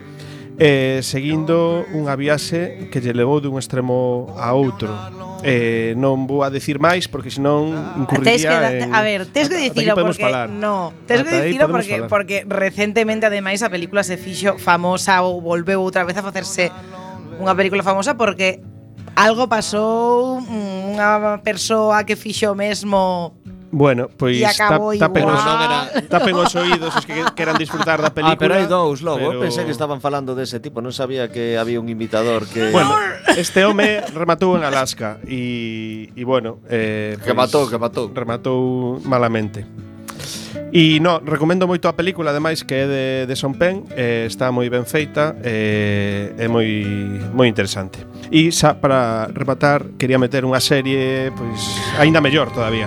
eh, 0.61 1.01
seguindo 1.01 1.89
unha 1.97 2.13
viaxe 2.21 2.93
que 2.93 3.01
lle 3.01 3.17
levou 3.17 3.41
dun 3.41 3.57
extremo 3.57 4.29
a 4.37 4.53
outro. 4.53 4.93
Eh, 5.41 5.97
non 5.97 6.29
vou 6.29 6.45
a 6.45 6.53
decir 6.53 6.77
máis 6.77 7.09
porque 7.09 7.33
senón 7.33 7.73
incurriría 7.97 8.61
que, 8.69 8.85
en, 8.85 8.93
A 8.93 9.01
ver, 9.01 9.25
tes 9.25 9.49
que 9.49 9.57
dicilo 9.57 9.97
porque 9.97 10.21
falar. 10.21 10.53
no, 10.53 10.93
tes 11.09 11.25
que 11.25 11.33
dicilo 11.49 11.73
porque 11.73 12.05
falar. 12.05 12.13
porque 12.13 12.45
recentemente 12.45 13.25
ademais 13.25 13.65
a 13.65 13.73
película 13.73 14.05
se 14.05 14.21
fixo 14.21 14.61
famosa 14.61 15.25
ou 15.25 15.41
volveu 15.41 15.81
outra 15.81 16.05
vez 16.05 16.13
a 16.21 16.23
facerse 16.23 16.69
unha 17.41 17.57
película 17.57 17.81
famosa 17.81 18.21
porque 18.21 18.61
algo 19.21 19.45
pasou 19.53 20.41
mm, 20.41 20.97
unha 20.97 21.45
persoa 21.45 22.09
que 22.09 22.17
fixo 22.17 22.57
mesmo 22.57 23.37
Bueno, 23.71 24.11
pois 24.11 24.43
acabou 24.43 24.91
ta, 24.99 25.07
tapen, 25.07 25.31
os, 25.31 25.43
tapen 26.11 26.35
os 26.35 26.51
oídos 26.59 26.91
os 26.91 27.07
que 27.07 27.23
queran 27.39 27.55
disfrutar 27.55 28.03
da 28.03 28.11
película. 28.11 28.35
Ah, 28.35 28.43
pero 28.43 28.59
hai 28.59 28.67
dous 28.67 28.99
logo, 28.99 29.31
pero... 29.31 29.39
pensei 29.39 29.63
que 29.63 29.71
estaban 29.71 30.03
falando 30.03 30.35
dese 30.35 30.59
de 30.59 30.67
tipo, 30.67 30.83
non 30.83 30.91
sabía 30.91 31.31
que 31.31 31.55
había 31.55 31.79
un 31.79 31.87
imitador 31.87 32.51
que 32.51 32.75
Bueno, 32.75 32.99
este 33.39 33.63
home 33.63 34.03
rematou 34.11 34.59
en 34.59 34.67
Alaska 34.67 35.23
e 35.23 36.11
e 36.19 36.23
bueno, 36.27 36.59
eh 36.67 37.15
que 37.23 37.31
matou, 37.31 37.71
que 37.71 37.79
matou. 37.79 38.11
Rematou 38.11 38.99
malamente. 39.07 39.63
E 40.75 40.99
no, 40.99 41.23
recomendo 41.23 41.71
moito 41.71 41.87
a 41.87 41.95
película, 41.95 42.35
ademais 42.35 42.67
que 42.67 42.75
é 42.75 42.87
de, 42.91 43.05
de 43.31 43.35
Son 43.39 43.55
Pen, 43.55 43.87
eh, 43.95 44.27
está 44.27 44.51
moi 44.51 44.67
ben 44.67 44.83
feita, 44.83 45.39
eh, 45.47 46.35
é 46.35 46.51
moi 46.51 46.67
moi 47.31 47.47
interesante. 47.47 48.03
E 48.31 48.55
xa 48.55 48.79
para 48.79 49.27
rematar, 49.35 49.99
quería 49.99 50.15
meter 50.15 50.47
unha 50.47 50.63
serie 50.63 51.35
pois 51.35 51.59
aínda 51.99 52.23
mellor 52.23 52.55
todavía. 52.55 52.87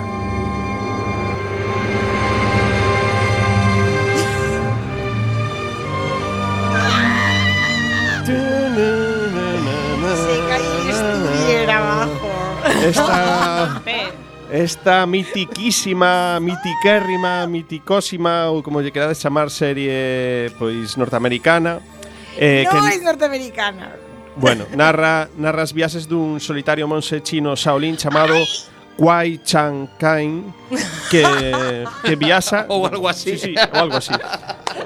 Esta 12.84 13.84
esta 14.48 15.04
mitiquísima, 15.04 16.40
mitiquérrima, 16.40 17.44
miticósima 17.44 18.48
ou 18.48 18.64
como 18.64 18.80
lle 18.80 18.96
querades 18.96 19.20
chamar 19.20 19.52
serie 19.52 20.48
pois 20.56 20.96
norteamericana. 20.96 21.84
Eh, 22.40 22.64
no 22.64 22.80
que... 22.80 22.96
es 22.96 23.04
norteamericana. 23.04 24.03
Bueno, 24.36 24.66
narra, 24.74 25.28
narra 25.36 25.62
as 25.62 25.72
viaxes 25.72 26.08
dun 26.08 26.40
solitario 26.40 26.88
monse 26.88 27.22
chino 27.22 27.54
Shaolin 27.54 27.96
chamado 27.96 28.34
Kwai 28.96 29.38
Chang 29.44 29.88
Kain 29.98 30.52
que, 31.10 31.22
que 32.02 32.16
viaxa. 32.16 32.66
Ou 32.72 32.86
algo 32.86 33.08
así. 33.08 33.38
Sí, 33.38 33.50
sí, 33.50 33.54
ou 33.54 33.78
algo 33.78 33.96
así. 33.96 34.12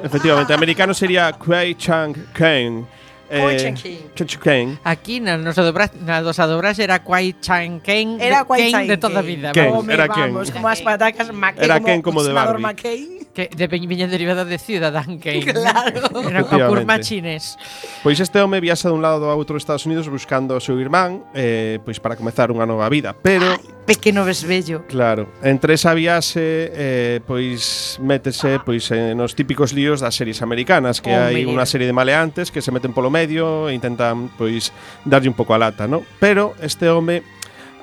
Efectivamente, 0.02 0.52
americano 0.52 0.92
sería 0.92 1.32
Kwai 1.32 1.74
Chang 1.74 2.14
Kain 2.32 2.86
Kwai 3.28 3.56
eh, 3.60 4.78
Aquí 4.84 5.20
dobra, 5.20 5.90
na 6.00 6.22
dosa 6.24 6.48
dobraxe 6.48 6.82
era 6.82 6.98
Kwai 7.04 7.36
Chan 7.40 7.80
Ken, 7.80 8.16
Era 8.20 8.44
Kwai 8.44 8.72
Chan 8.72 8.86
de 8.88 8.96
toda 8.96 9.20
vida. 9.20 9.52
Ken, 9.52 9.70
vamos. 9.70 9.88
Era 9.88 10.08
Ken. 10.08 10.32
como 10.32 10.68
as 10.68 10.80
patacas 10.80 11.28
McCain, 11.32 11.64
Era 11.64 11.80
Ken 11.80 12.00
como 12.00 12.24
de 12.24 12.32
Barbie. 12.32 12.62
McCain. 12.62 13.18
Que 13.34 13.50
de 13.54 13.66
viña 13.68 14.08
derivada 14.08 14.44
de 14.44 14.58
Ciudadán 14.58 15.18
Kane. 15.22 15.44
Claro. 15.44 16.08
Era 16.24 16.42
concur 16.44 16.84
machines. 16.84 17.58
Pois 18.02 18.18
este 18.18 18.40
home 18.40 18.60
viaxa 18.60 18.88
dun 18.88 19.04
lado 19.04 19.28
a 19.28 19.36
outro 19.36 19.54
dos 19.54 19.62
Estados 19.62 19.84
Unidos 19.84 20.08
buscando 20.08 20.56
o 20.56 20.60
seu 20.64 20.80
irmán 20.80 21.20
eh, 21.36 21.78
pois 21.84 22.00
para 22.00 22.16
comezar 22.16 22.48
unha 22.48 22.64
nova 22.64 22.88
vida 22.88 23.12
pero 23.12 23.54
pequeno 23.88 24.26
besvello. 24.28 24.84
Claro, 24.86 25.32
entre 25.40 25.72
esa 25.72 25.96
viaxe 25.96 26.68
eh, 26.76 27.20
pois 27.24 27.96
métese 28.04 28.60
pois 28.60 28.92
eh, 28.92 29.16
nos 29.16 29.32
típicos 29.32 29.72
líos 29.72 30.04
das 30.04 30.12
series 30.12 30.44
americanas, 30.44 31.00
que 31.00 31.08
Hombre. 31.08 31.40
hai 31.40 31.48
unha 31.48 31.64
serie 31.64 31.88
de 31.88 31.96
maleantes 31.96 32.52
que 32.52 32.60
se 32.60 32.68
meten 32.68 32.92
polo 32.92 33.08
medio 33.08 33.72
e 33.72 33.72
intentan 33.72 34.28
pois 34.36 34.76
darlle 35.08 35.32
un 35.32 35.36
pouco 35.36 35.56
a 35.56 35.58
lata, 35.58 35.88
¿no? 35.88 36.04
Pero 36.20 36.52
este 36.60 36.92
home 36.92 37.24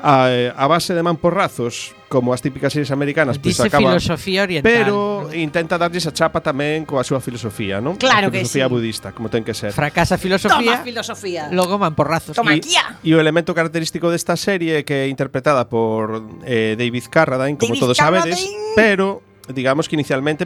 a, 0.06 0.54
a 0.54 0.68
base 0.70 0.94
de 0.94 1.02
mamporrazos 1.02 1.98
como 2.14 2.30
as 2.30 2.40
típicas 2.46 2.70
series 2.70 2.94
americanas, 2.94 3.42
pois 3.42 3.58
Dice 3.58 3.74
acaba 3.74 3.98
filosofía 3.98 4.46
oriental. 4.46 4.70
Pero 4.70 5.34
intenta 5.34 5.82
darlles 5.82 6.06
a 6.06 6.14
chapa 6.14 6.46
tamén 6.46 6.86
coa 6.86 7.02
súa 7.02 7.18
filosofía, 7.18 7.82
non? 7.82 7.98
Claro 7.98 8.30
a 8.30 8.32
filosofía 8.32 8.70
que 8.70 8.70
sí. 8.70 8.76
budista, 8.78 9.08
como 9.18 9.34
ten 9.34 9.42
que 9.42 9.58
ser. 9.58 9.74
Fracasa 9.74 10.22
filosofía. 10.22 10.78
Toma 10.78 10.86
filosofía. 10.86 11.50
Logo 11.50 11.82
mamporrazos. 11.82 12.38
Toma 12.38 12.54
guía. 12.54 12.86
Ah. 12.86 13.02
E 13.02 13.18
o 13.18 13.20
elemento 13.20 13.58
característico 13.58 14.14
desta 14.14 14.38
serie 14.38 14.86
que 14.86 15.04
é 15.04 15.06
interpretada 15.10 15.66
por 15.66 16.22
eh, 16.46 16.78
David 16.78 17.10
Carradine, 17.10 17.58
como 17.58 17.74
David 17.74 17.82
todos 17.82 17.98
Carradine. 17.98 18.38
sabedes, 18.38 18.78
pero 18.78 19.26
digamos 19.50 19.90
que 19.90 19.96
inicialmente 19.98 20.46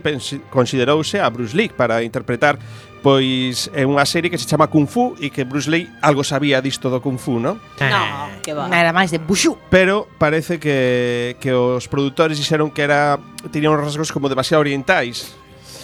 considerouse 0.50 1.20
a 1.20 1.30
Bruce 1.30 1.56
Lee 1.56 1.70
para 1.70 2.04
interpretar 2.04 2.60
Pois 3.00 3.72
é 3.72 3.88
unha 3.88 4.04
serie 4.04 4.28
que 4.28 4.36
se 4.36 4.44
chama 4.44 4.68
Kung 4.68 4.84
Fu 4.84 5.16
e 5.24 5.32
que 5.32 5.48
Bruce 5.48 5.72
Lee 5.72 5.88
algo 6.04 6.20
sabía 6.28 6.60
disto 6.60 6.92
do 6.92 7.00
Kung 7.00 7.16
Fu, 7.16 7.40
non? 7.40 7.56
Eh. 7.80 7.88
No, 7.88 8.04
que 8.44 8.52
va. 8.52 8.68
Era 8.68 8.92
máis 8.92 9.08
de 9.08 9.24
Bushu. 9.24 9.56
Pero 9.72 10.04
parece 10.20 10.60
que, 10.60 11.40
que 11.40 11.56
os 11.56 11.88
produtores 11.88 12.36
dixeron 12.36 12.76
que 12.76 12.84
era 12.84 13.16
tiña 13.56 13.72
uns 13.72 13.80
rasgos 13.80 14.12
como 14.12 14.28
demasiado 14.28 14.60
orientais. 14.60 15.32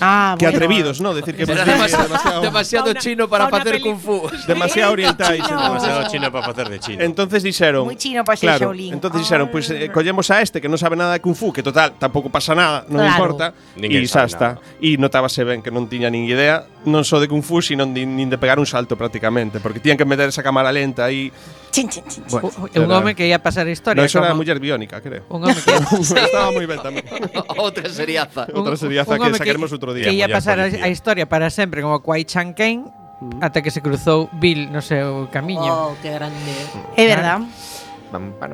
Ah, 0.01 0.35
que 0.37 0.45
bueno. 0.45 0.57
atrevidos, 0.57 0.99
¿no? 0.99 1.13
Decir 1.13 1.35
que 1.35 1.45
Bruce 1.45 1.63
Lee 1.63 1.71
demasiado, 1.71 2.03
demasiado, 2.03 2.41
demasiado 2.41 2.93
chino 2.95 3.29
para 3.29 3.47
facer 3.47 3.79
kung 3.79 3.97
fu. 3.97 4.27
Demasiado 4.47 4.91
orientais. 4.91 5.41
Chino. 5.43 5.61
Demasiado 5.61 6.09
chino 6.09 6.31
para 6.31 6.45
facer 6.45 6.69
de 6.69 6.79
chino. 6.79 7.03
Entonces 7.03 7.43
dixeron... 7.43 7.85
Muy 7.85 7.95
chino 7.95 8.23
para 8.23 8.35
ser 8.35 8.49
claro, 8.49 8.65
Shaolin. 8.65 8.93
Entonces 8.93 9.21
dixeron, 9.21 9.47
pois 9.47 9.67
pues, 9.67 9.81
eh, 9.81 9.87
ah. 9.89 9.93
collemos 9.93 10.29
a 10.31 10.41
este 10.41 10.59
que 10.59 10.67
non 10.67 10.75
sabe 10.75 10.99
nada 10.99 11.15
de 11.15 11.23
kung 11.23 11.31
fu, 11.31 11.55
que 11.55 11.63
total, 11.63 11.95
tampouco 11.95 12.27
pasa 12.27 12.51
nada, 12.51 12.83
non 12.91 13.07
claro. 13.07 13.15
importa. 13.15 13.45
E 13.79 14.03
xa 14.03 14.27
está. 14.27 14.59
E 14.83 14.99
notábase 14.99 15.47
ben 15.47 15.63
que 15.63 15.71
non 15.71 15.87
tiña 15.87 16.11
nin 16.11 16.27
idea 16.27 16.67
non 16.85 17.03
só 17.03 17.17
de 17.19 17.27
Kung 17.27 17.41
Fu, 17.41 17.61
sino 17.61 17.85
de, 17.85 18.05
nin 18.05 18.29
de 18.29 18.37
pegar 18.37 18.61
un 18.61 18.65
salto 18.65 18.95
prácticamente, 18.95 19.59
porque 19.59 19.81
tían 19.81 19.97
que 19.97 20.05
meter 20.05 20.29
esa 20.29 20.45
cámara 20.45 20.71
lenta 20.71 21.05
aí. 21.05 21.33
Chin, 21.73 21.89
chin, 21.89 22.05
chin. 22.07 22.23
Bueno, 22.29 22.69
era... 22.71 22.85
un 22.85 22.91
home 22.91 23.13
que 23.17 23.27
ia 23.27 23.41
pasar 23.41 23.67
a 23.67 23.73
historia. 23.73 23.99
No, 24.01 24.05
eso 24.05 24.19
como... 24.19 24.25
era 24.25 24.33
a 24.33 24.37
muller 24.37 24.59
biónica, 24.59 25.01
creo. 25.01 25.25
Un 25.29 25.43
home 25.43 25.57
que... 25.57 25.71
Estaba 26.25 26.53
moi 26.53 26.65
ben 26.69 26.79
tamén. 26.79 27.03
Outra 27.59 27.89
seriaza. 27.89 28.47
Outra 28.53 28.77
seriaza 28.77 29.17
que 29.17 29.33
sacaremos 29.35 29.73
outro 29.73 29.91
día. 29.91 30.05
Que 30.05 30.15
ia 30.15 30.29
pasar 30.29 30.61
a, 30.61 30.69
a 30.69 30.87
historia 30.87 31.25
para 31.25 31.49
sempre 31.49 31.81
como 31.81 31.99
Kwai 31.99 32.23
Chan 32.23 32.53
Ken, 32.53 32.85
mm. 32.85 33.41
ata 33.41 33.59
que 33.65 33.73
se 33.73 33.81
cruzou 33.81 34.29
Bill 34.37 34.69
no 34.69 34.79
seu 34.79 35.27
camiño. 35.33 35.67
Oh, 35.67 35.97
que 35.99 36.13
grande. 36.13 36.53
É 36.95 37.09
verdad. 37.09 37.43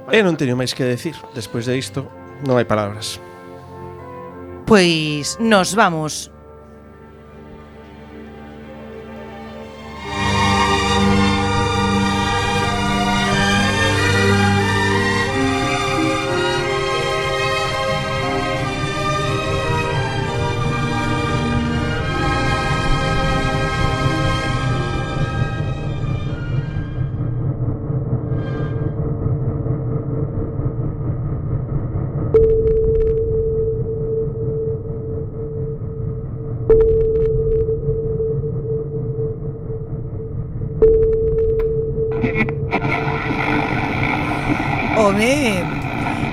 Eu 0.10 0.24
non 0.24 0.40
teño 0.40 0.56
máis 0.56 0.74
que 0.74 0.88
decir. 0.88 1.14
Despois 1.36 1.68
de 1.68 1.78
isto, 1.78 2.08
non 2.48 2.58
hai 2.58 2.66
palabras. 2.66 3.20
Pois 4.66 5.36
nos 5.44 5.76
vamos 5.76 6.31
né? 45.22 45.64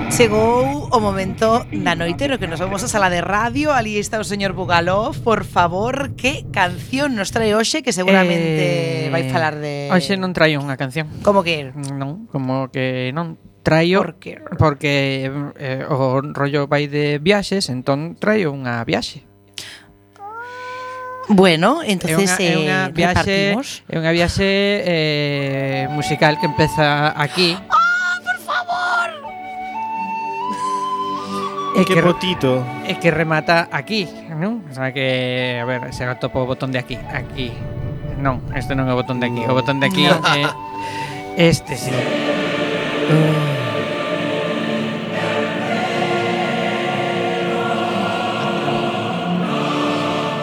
Chegou 0.09 0.89
o 0.89 0.99
momento 0.99 1.61
da 1.69 1.93
noite 1.93 2.25
no 2.25 2.41
que 2.41 2.49
nos 2.49 2.57
vamos 2.57 2.81
a 2.81 2.89
sala 2.89 3.13
de 3.13 3.21
radio 3.21 3.69
Ali 3.69 4.01
está 4.01 4.17
o 4.17 4.25
señor 4.25 4.57
Bugalov 4.57 5.13
Por 5.21 5.45
favor, 5.45 6.17
que 6.17 6.49
canción 6.49 7.13
nos 7.13 7.29
trae 7.29 7.53
hoxe 7.53 7.85
Que 7.85 7.93
seguramente 7.93 9.05
eh, 9.05 9.13
vai 9.13 9.29
falar 9.29 9.61
de... 9.61 9.93
Hoxe 9.93 10.17
non 10.17 10.33
traio 10.33 10.57
unha 10.57 10.73
canción 10.73 11.05
Como 11.21 11.45
que? 11.45 11.69
Non, 11.69 12.25
como 12.33 12.73
que 12.73 13.13
non 13.13 13.37
Traio 13.61 14.01
porque, 14.01 14.41
porque 14.57 15.29
eh, 15.61 15.85
o 15.85 16.25
rollo 16.33 16.65
vai 16.65 16.89
de 16.89 17.21
viaxes 17.21 17.69
Entón 17.69 18.17
traio 18.17 18.49
unha 18.49 18.81
viaxe 18.81 19.29
Bueno, 21.29 21.85
entonces 21.85 22.33
é 22.41 22.57
unha, 22.57 22.57
é 22.57 22.57
unha 22.57 22.79
eh, 22.89 22.97
viaxe, 22.97 23.37
é 23.53 23.95
unha 24.01 24.09
viaxe 24.09 24.49
eh, 24.81 25.85
musical 25.93 26.41
que 26.41 26.49
empeza 26.49 27.13
aquí. 27.13 27.53
Oh! 27.53 27.78
é 31.81 31.85
que, 31.85 31.95
que 31.95 32.03
potito. 32.03 32.63
É 32.85 32.93
que 32.99 33.09
remata 33.11 33.69
aquí, 33.71 34.07
non? 34.35 34.67
O 34.67 34.73
sea 34.75 34.91
que, 34.91 35.59
a 35.59 35.65
ver, 35.65 35.93
se 35.95 36.03
atopo 36.03 36.43
o 36.43 36.47
botón 36.47 36.71
de 36.71 36.79
aquí, 36.79 36.99
aquí. 37.09 37.55
Non, 38.19 38.43
este 38.51 38.75
non 38.75 38.87
é 38.87 38.93
o 38.93 38.99
botón 38.99 39.23
de 39.23 39.31
aquí, 39.31 39.41
no. 39.41 39.51
o 39.51 39.55
botón 39.55 39.79
de 39.79 39.87
aquí 39.87 40.03
no. 40.07 40.19
é 40.27 40.43
este, 41.39 41.79
sí. 41.79 41.91
Uh. 41.91 43.59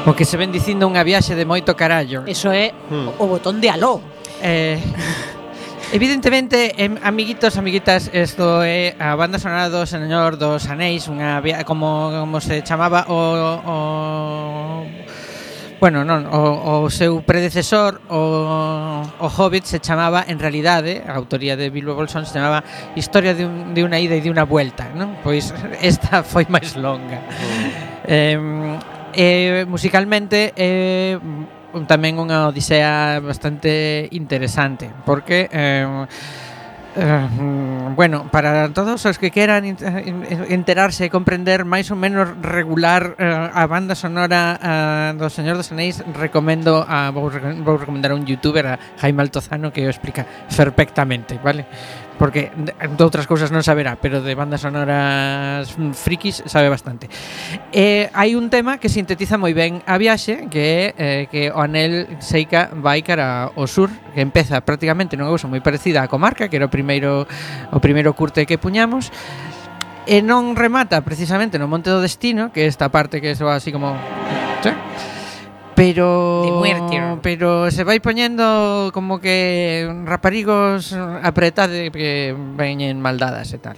O 0.06 0.14
que 0.14 0.24
se 0.24 0.38
ven 0.38 0.54
dicindo 0.54 0.86
unha 0.86 1.02
viaxe 1.02 1.34
de 1.34 1.42
moito 1.42 1.74
carallo. 1.74 2.22
Eso 2.30 2.54
é 2.54 2.70
hmm. 2.70 3.18
o 3.18 3.26
botón 3.26 3.58
de 3.58 3.74
aló. 3.74 3.98
Eh, 4.38 4.78
Evidentemente, 5.92 6.74
em, 6.82 6.98
amiguitos, 7.02 7.56
amiguitas, 7.56 8.10
isto 8.12 8.62
é 8.62 8.98
a 8.98 9.14
banda 9.14 9.38
sonora 9.38 9.70
do 9.70 9.86
Señor 9.86 10.34
dos 10.34 10.66
Anéis, 10.66 11.06
unha 11.06 11.38
como 11.62 12.10
como 12.10 12.42
se 12.42 12.58
chamaba 12.66 13.06
o, 13.06 13.18
o 13.62 13.76
Bueno, 15.78 16.08
non, 16.08 16.24
o, 16.26 16.88
o 16.88 16.90
seu 16.90 17.20
predecesor, 17.20 18.00
o, 18.08 19.04
o 19.04 19.26
Hobbit, 19.28 19.68
se 19.68 19.78
chamaba, 19.78 20.24
en 20.24 20.40
realidade, 20.40 21.04
a 21.04 21.14
autoría 21.14 21.52
de 21.54 21.68
Bilbo 21.68 21.94
Bolsón, 21.94 22.24
se 22.24 22.32
chamaba 22.32 22.64
Historia 22.96 23.36
de, 23.36 23.44
un, 23.44 23.76
de 23.76 23.84
unha 23.84 24.00
ida 24.00 24.16
e 24.16 24.24
de 24.24 24.32
unha 24.32 24.48
vuelta, 24.48 24.88
non? 24.96 25.20
Pois 25.20 25.52
esta 25.84 26.24
foi 26.24 26.48
máis 26.48 26.74
longa. 26.74 27.20
Mm. 27.22 27.68
Eh, 28.08 28.38
eh, 29.14 29.64
musicalmente, 29.68 30.56
eh, 30.56 31.20
tamén 31.84 32.16
unha 32.16 32.48
odisea 32.48 33.20
bastante 33.20 34.08
interesante, 34.16 34.88
porque 35.04 35.52
eh, 35.52 35.84
eh 36.96 37.28
bueno, 37.92 38.28
para 38.32 38.72
todos 38.72 39.04
os 39.04 39.18
que 39.18 39.30
queran 39.30 39.64
enterarse 40.48 41.04
e 41.04 41.12
comprender 41.12 41.68
máis 41.68 41.92
ou 41.92 41.96
menos 42.00 42.32
regular 42.40 43.20
eh, 43.20 43.28
a 43.52 43.68
banda 43.68 43.92
sonora 43.92 44.56
eh, 44.56 45.10
do 45.20 45.28
Señor 45.28 45.60
dos 45.60 45.68
Anéis, 45.68 46.00
recomendo 46.16 46.80
a, 46.88 47.12
vou, 47.12 47.28
vou 47.60 47.76
recomendar 47.76 48.12
a 48.12 48.16
un 48.16 48.24
youtuber, 48.24 48.64
a 48.64 48.80
Jaime 48.96 49.20
Altozano, 49.20 49.68
que 49.68 49.84
o 49.84 49.92
explica 49.92 50.24
perfectamente, 50.48 51.36
vale? 51.36 51.68
porque 52.18 52.50
de 52.56 53.02
outras 53.04 53.28
cousas 53.28 53.52
non 53.52 53.60
saberá, 53.60 54.00
pero 54.00 54.24
de 54.24 54.32
bandas 54.32 54.64
sonoras 54.64 55.68
mm, 55.76 55.92
frikis 55.92 56.40
sabe 56.48 56.72
bastante. 56.72 57.12
Eh, 57.72 58.08
hai 58.16 58.32
un 58.34 58.48
tema 58.48 58.80
que 58.80 58.88
sintetiza 58.88 59.36
moi 59.36 59.52
ben 59.52 59.84
a 59.84 60.00
viaxe, 60.00 60.48
que 60.48 60.62
é 60.62 60.82
eh, 60.96 61.22
que 61.28 61.52
o 61.52 61.60
anel 61.60 62.08
Seika 62.20 62.72
vai 62.72 63.04
cara 63.04 63.52
ao 63.52 63.68
sur, 63.68 63.92
que 64.16 64.24
empeza 64.24 64.64
prácticamente 64.64 65.14
nunha 65.14 65.32
cousa 65.32 65.48
moi 65.48 65.60
parecida 65.60 66.00
á 66.00 66.08
comarca, 66.08 66.48
que 66.48 66.56
era 66.56 66.66
o 66.66 66.72
primeiro 66.72 67.28
o 67.72 67.78
primeiro 67.80 68.16
curte 68.16 68.48
que 68.48 68.56
puñamos, 68.56 69.12
e 70.06 70.22
non 70.22 70.54
remata 70.54 71.02
precisamente 71.02 71.58
no 71.60 71.68
Monte 71.68 71.90
do 71.90 72.00
Destino, 72.00 72.54
que 72.54 72.64
é 72.64 72.70
esta 72.70 72.88
parte 72.88 73.20
que 73.20 73.34
soa 73.34 73.58
así 73.58 73.74
como... 73.74 73.98
¿sí? 74.62 74.70
Pero 75.76 76.42
De 76.42 76.50
muerte. 76.50 76.96
pero 77.22 77.70
se 77.70 77.84
vai 77.84 78.00
poñendo 78.00 78.90
como 78.96 79.20
que 79.20 79.84
raparigos 80.08 80.96
apretade 81.22 81.92
que 81.92 82.34
veñen 82.56 82.98
maldadas 82.98 83.52
e 83.52 83.60
tal 83.60 83.76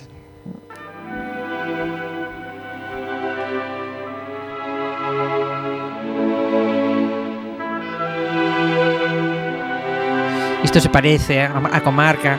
Isto 10.63 10.81
se 10.81 10.89
parece 10.89 11.43
a, 11.43 11.59
a 11.73 11.81
comarca 11.83 12.39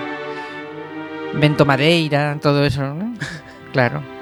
Vento 1.34 1.66
Madeira, 1.66 2.38
todo 2.41 2.64
eso, 2.66 2.93
¿no? 2.93 3.14
Claro 3.74 4.19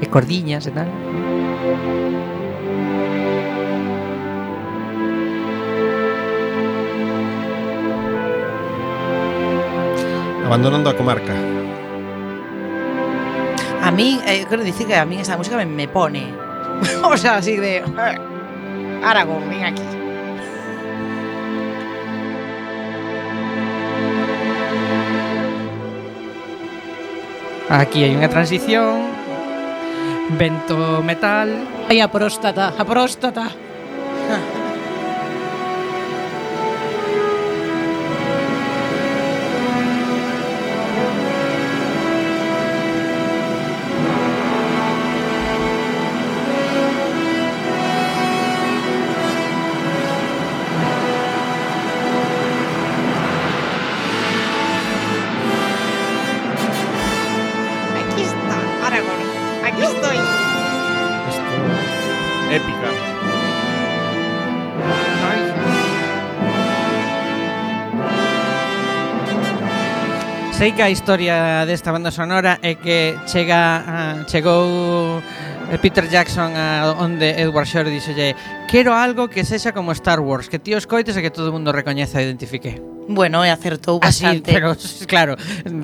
E, 0.00 0.04
e 0.04 0.06
cordiñas 0.10 0.66
e 0.66 0.72
tal 0.72 0.88
Abandonando 10.44 10.90
a 10.90 10.94
comarca. 10.94 11.32
A 13.82 13.90
mí, 13.90 14.20
eh, 14.26 14.46
quero 14.48 14.62
dicir 14.62 14.86
que 14.86 14.94
a 14.94 15.04
mí 15.04 15.18
esa 15.18 15.36
música 15.36 15.56
me, 15.56 15.66
me 15.66 15.88
pone. 15.88 16.32
o 17.02 17.16
sea, 17.16 17.36
así 17.36 17.56
de. 17.56 17.78
"Eh, 17.78 18.18
Aragón, 19.02 19.48
ven 19.48 19.64
aquí. 19.64 19.82
Aquí 27.68 28.04
hai 28.04 28.12
unha 28.12 28.28
transición 28.28 29.08
vento 30.36 31.02
metal. 31.02 31.48
Ai, 31.88 32.00
a 32.00 32.08
próstata, 32.08 32.74
a 32.76 32.84
próstata. 32.84 33.50
sei 70.64 70.72
que 70.72 70.80
a 70.80 70.88
historia 70.88 71.68
desta 71.68 71.92
banda 71.92 72.08
sonora 72.08 72.56
é 72.64 72.72
que 72.72 73.12
chega 73.28 73.84
ah, 73.84 74.24
chegou 74.24 75.20
eh, 75.68 75.76
Peter 75.76 76.08
Jackson 76.08 76.56
a 76.56 76.96
onde 77.04 77.36
Edward 77.36 77.68
Shore 77.68 77.92
dixolle 77.92 78.32
quero 78.64 78.96
algo 78.96 79.28
que 79.28 79.44
sexa 79.44 79.76
como 79.76 79.92
Star 79.92 80.24
Wars, 80.24 80.48
que 80.48 80.56
ti 80.56 80.72
os 80.72 80.88
coites 80.88 81.12
e 81.12 81.20
que 81.20 81.28
todo 81.28 81.52
o 81.52 81.52
mundo 81.52 81.68
recoñeza 81.68 82.16
e 82.16 82.24
identifique. 82.24 82.80
Bueno, 83.12 83.44
e 83.44 83.52
acertou 83.52 84.00
ah, 84.00 84.08
bastante. 84.08 84.48
Así, 84.48 84.56
pero 84.56 84.72
claro, 85.04 85.36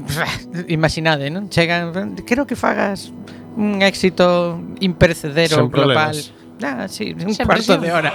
imaginade, 0.73 1.29
non? 1.29 1.53
Chegan, 1.53 2.17
quero 2.25 2.49
que 2.49 2.57
fagas 2.57 3.13
un 3.61 3.85
éxito 3.85 4.57
imperecedero 4.81 5.61
Son 5.61 5.69
global. 5.69 6.17
Problemas. 6.17 6.40
Ah, 6.63 6.87
sí, 6.89 7.13
un 7.17 7.35
cuarto 7.35 7.47
presión. 7.49 7.81
de 7.81 7.93
hora. 7.93 8.13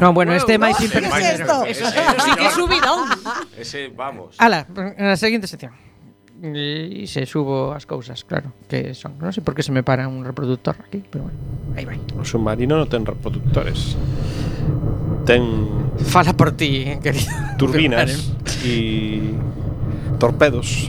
No, 0.00 0.12
bueno, 0.14 0.32
este 0.32 0.56
máis 0.56 0.78
imperecedero. 0.80 1.64
Eso, 1.66 1.86
eso 1.90 2.14
sí 2.24 2.30
que 2.38 2.48
subidón. 2.54 3.10
Ese, 3.58 3.90
vamos. 3.90 4.34
Ala, 4.38 4.64
na 4.96 5.16
seguinte 5.18 5.46
sección. 5.50 5.74
E 6.40 7.04
se 7.04 7.28
subo 7.28 7.76
as 7.76 7.84
cousas, 7.84 8.24
claro, 8.24 8.56
que 8.64 8.96
son. 8.96 9.20
Non 9.20 9.28
sei 9.28 9.44
por 9.44 9.52
que 9.52 9.60
se 9.60 9.74
me 9.76 9.84
para 9.84 10.08
un 10.08 10.24
reproductor 10.24 10.72
aquí, 10.80 11.04
pero 11.04 11.28
bueno, 11.28 11.36
aí 11.76 11.84
vai. 11.84 12.00
O 12.16 12.24
submarino 12.24 12.80
non 12.80 12.88
ten 12.88 13.04
reproductores. 13.04 13.98
Ten 15.28 15.68
Fala 16.00 16.32
por 16.32 16.56
ti, 16.56 16.96
querido. 17.04 17.28
turbinas 17.60 18.32
e 18.64 19.36
torpedos. 20.16 20.88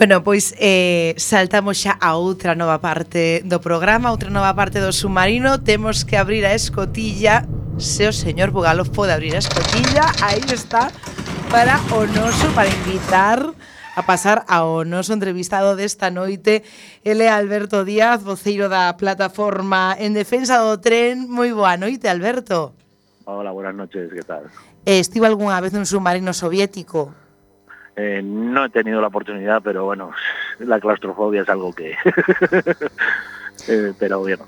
Bueno, 0.00 0.24
pois 0.24 0.56
eh, 0.56 1.12
saltamos 1.20 1.76
xa 1.76 1.92
a 2.00 2.16
outra 2.16 2.56
nova 2.56 2.80
parte 2.80 3.44
do 3.44 3.60
programa, 3.60 4.08
outra 4.08 4.32
nova 4.32 4.48
parte 4.56 4.80
do 4.80 4.96
submarino. 4.96 5.60
Temos 5.60 6.08
que 6.08 6.16
abrir 6.16 6.40
a 6.48 6.56
escotilla, 6.56 7.44
se 7.76 8.08
o 8.08 8.12
señor 8.16 8.48
Bugalo 8.48 8.88
pode 8.88 9.12
abrir 9.12 9.36
a 9.36 9.44
escotilla, 9.44 10.08
aí 10.24 10.40
está, 10.48 10.88
para 11.52 11.76
o 11.92 12.08
noso, 12.08 12.48
para 12.56 12.72
invitar 12.72 13.44
a 13.92 14.00
pasar 14.00 14.48
ao 14.48 14.88
noso 14.88 15.12
entrevistado 15.12 15.76
desta 15.76 16.08
noite. 16.08 16.64
Ele 17.04 17.28
é 17.28 17.28
Alberto 17.28 17.84
Díaz, 17.84 18.24
voceiro 18.24 18.72
da 18.72 18.96
plataforma 18.96 20.00
en 20.00 20.16
defensa 20.16 20.64
do 20.64 20.80
tren. 20.80 21.28
Moi 21.28 21.52
boa 21.52 21.76
noite, 21.76 22.08
Alberto. 22.08 22.72
Hola, 23.28 23.52
buenas 23.52 23.76
noches, 23.76 24.08
que 24.08 24.24
tal? 24.24 24.48
Eh, 24.88 24.96
Estivo 24.96 25.28
algunha 25.28 25.60
vez 25.60 25.76
nun 25.76 25.84
submarino 25.84 26.32
soviético? 26.32 27.12
Eh, 28.00 28.22
no 28.22 28.64
he 28.64 28.70
tenido 28.70 29.00
la 29.00 29.08
oportunidad, 29.08 29.60
pero 29.62 29.84
bueno, 29.84 30.12
la 30.58 30.80
claustrofobia 30.80 31.42
es 31.42 31.48
algo 31.48 31.72
que... 31.72 31.92
eh, 33.68 33.92
pero 33.98 34.20
bueno, 34.20 34.46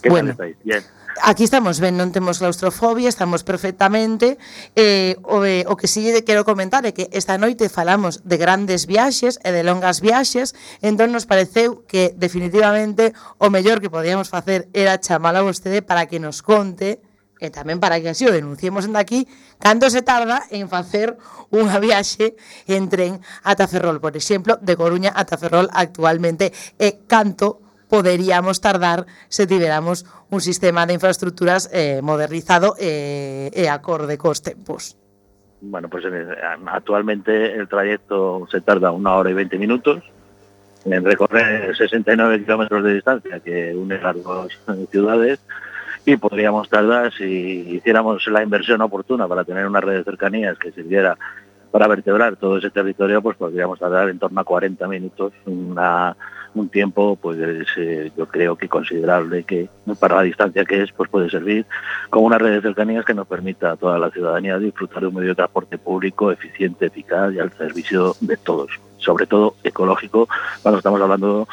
¿qué 0.00 0.08
bueno. 0.08 0.34
tal 0.36 0.48
estáis? 0.48 0.56
Bien. 0.64 0.82
Aquí 1.20 1.44
estamos, 1.44 1.78
ben, 1.80 1.98
non 1.98 2.14
temos 2.14 2.40
claustrofobia, 2.40 3.10
estamos 3.10 3.44
perfectamente. 3.44 4.40
Eh, 4.74 5.20
o, 5.22 5.44
eh, 5.44 5.68
o 5.68 5.76
que 5.76 5.90
sí 5.90 6.08
quero 6.24 6.46
comentar 6.48 6.86
é 6.88 6.96
que 6.96 7.12
esta 7.12 7.36
noite 7.36 7.68
falamos 7.68 8.24
de 8.24 8.40
grandes 8.40 8.88
viaxes 8.88 9.36
e 9.44 9.52
de 9.52 9.60
longas 9.60 10.00
viaxes, 10.00 10.56
entón 10.80 11.12
nos 11.12 11.28
pareceu 11.28 11.84
que 11.84 12.16
definitivamente 12.16 13.12
o 13.36 13.52
mellor 13.52 13.84
que 13.84 13.92
podíamos 13.92 14.32
facer 14.32 14.72
era 14.72 14.96
chamala 14.98 15.44
vostede 15.44 15.84
para 15.84 16.08
que 16.08 16.16
nos 16.16 16.40
conte 16.40 17.04
e 17.42 17.50
tamén 17.50 17.82
para 17.82 17.98
que 17.98 18.14
así 18.14 18.22
o 18.22 18.30
denunciemos 18.30 18.86
en 18.86 18.94
daqui, 18.94 19.26
cando 19.58 19.90
se 19.90 20.06
tarda 20.06 20.46
en 20.54 20.70
facer 20.70 21.18
unha 21.50 21.82
viaxe 21.82 22.38
en 22.70 22.86
tren 22.86 23.18
ata 23.42 23.66
Ferrol, 23.66 23.98
por 23.98 24.14
exemplo, 24.14 24.62
de 24.62 24.78
Coruña 24.78 25.10
ata 25.10 25.34
Ferrol 25.34 25.66
actualmente, 25.74 26.54
e 26.78 27.02
canto 27.10 27.58
poderíamos 27.90 28.62
tardar 28.62 29.04
se 29.28 29.50
tiveramos 29.50 30.06
un 30.30 30.40
sistema 30.40 30.86
de 30.86 30.94
infraestructuras 30.94 31.68
eh, 31.74 31.98
modernizado 32.00 32.78
eh, 32.78 33.50
e 33.50 33.66
acorde 33.66 34.14
cos 34.16 34.40
tempos. 34.40 34.94
Bueno, 35.60 35.90
pues 35.90 36.06
actualmente 36.66 37.54
el 37.54 37.68
trayecto 37.68 38.46
se 38.50 38.62
tarda 38.62 38.90
una 38.90 39.14
hora 39.14 39.30
y 39.30 39.34
20 39.34 39.58
minutos 39.58 40.02
en 40.84 41.04
recorrer 41.04 41.76
69 41.76 42.42
kilómetros 42.42 42.82
de 42.82 42.94
distancia 42.94 43.40
que 43.40 43.74
une 43.74 43.98
las 44.00 44.22
dos 44.22 44.58
ciudades. 44.90 45.38
Y 46.04 46.16
podríamos 46.16 46.68
tardar, 46.68 47.12
si 47.12 47.24
hiciéramos 47.24 48.26
la 48.26 48.42
inversión 48.42 48.80
oportuna 48.80 49.28
para 49.28 49.44
tener 49.44 49.66
una 49.66 49.80
red 49.80 49.98
de 49.98 50.04
cercanías 50.04 50.58
que 50.58 50.72
sirviera 50.72 51.16
para 51.70 51.86
vertebrar 51.86 52.36
todo 52.36 52.58
ese 52.58 52.70
territorio, 52.70 53.22
pues 53.22 53.36
podríamos 53.36 53.78
tardar 53.78 54.08
en 54.10 54.18
torno 54.18 54.40
a 54.40 54.44
40 54.44 54.86
minutos, 54.88 55.32
una, 55.46 56.14
un 56.54 56.68
tiempo, 56.68 57.16
pues 57.16 57.38
yo 58.14 58.26
creo 58.26 58.56
que 58.56 58.68
considerable 58.68 59.44
que 59.44 59.68
para 59.98 60.16
la 60.16 60.22
distancia 60.22 60.64
que 60.64 60.82
es, 60.82 60.92
pues 60.92 61.08
puede 61.08 61.30
servir 61.30 61.64
como 62.10 62.26
una 62.26 62.36
red 62.36 62.52
de 62.52 62.60
cercanías 62.60 63.06
que 63.06 63.14
nos 63.14 63.26
permita 63.26 63.72
a 63.72 63.76
toda 63.76 63.98
la 63.98 64.10
ciudadanía 64.10 64.58
disfrutar 64.58 65.00
de 65.00 65.06
un 65.06 65.14
medio 65.14 65.30
de 65.30 65.36
transporte 65.36 65.78
público 65.78 66.30
eficiente, 66.30 66.86
eficaz 66.86 67.32
y 67.32 67.38
al 67.38 67.52
servicio 67.52 68.14
de 68.20 68.36
todos, 68.36 68.70
sobre 68.98 69.26
todo 69.26 69.54
ecológico, 69.64 70.28
cuando 70.62 70.78
estamos 70.78 71.00
hablando 71.00 71.48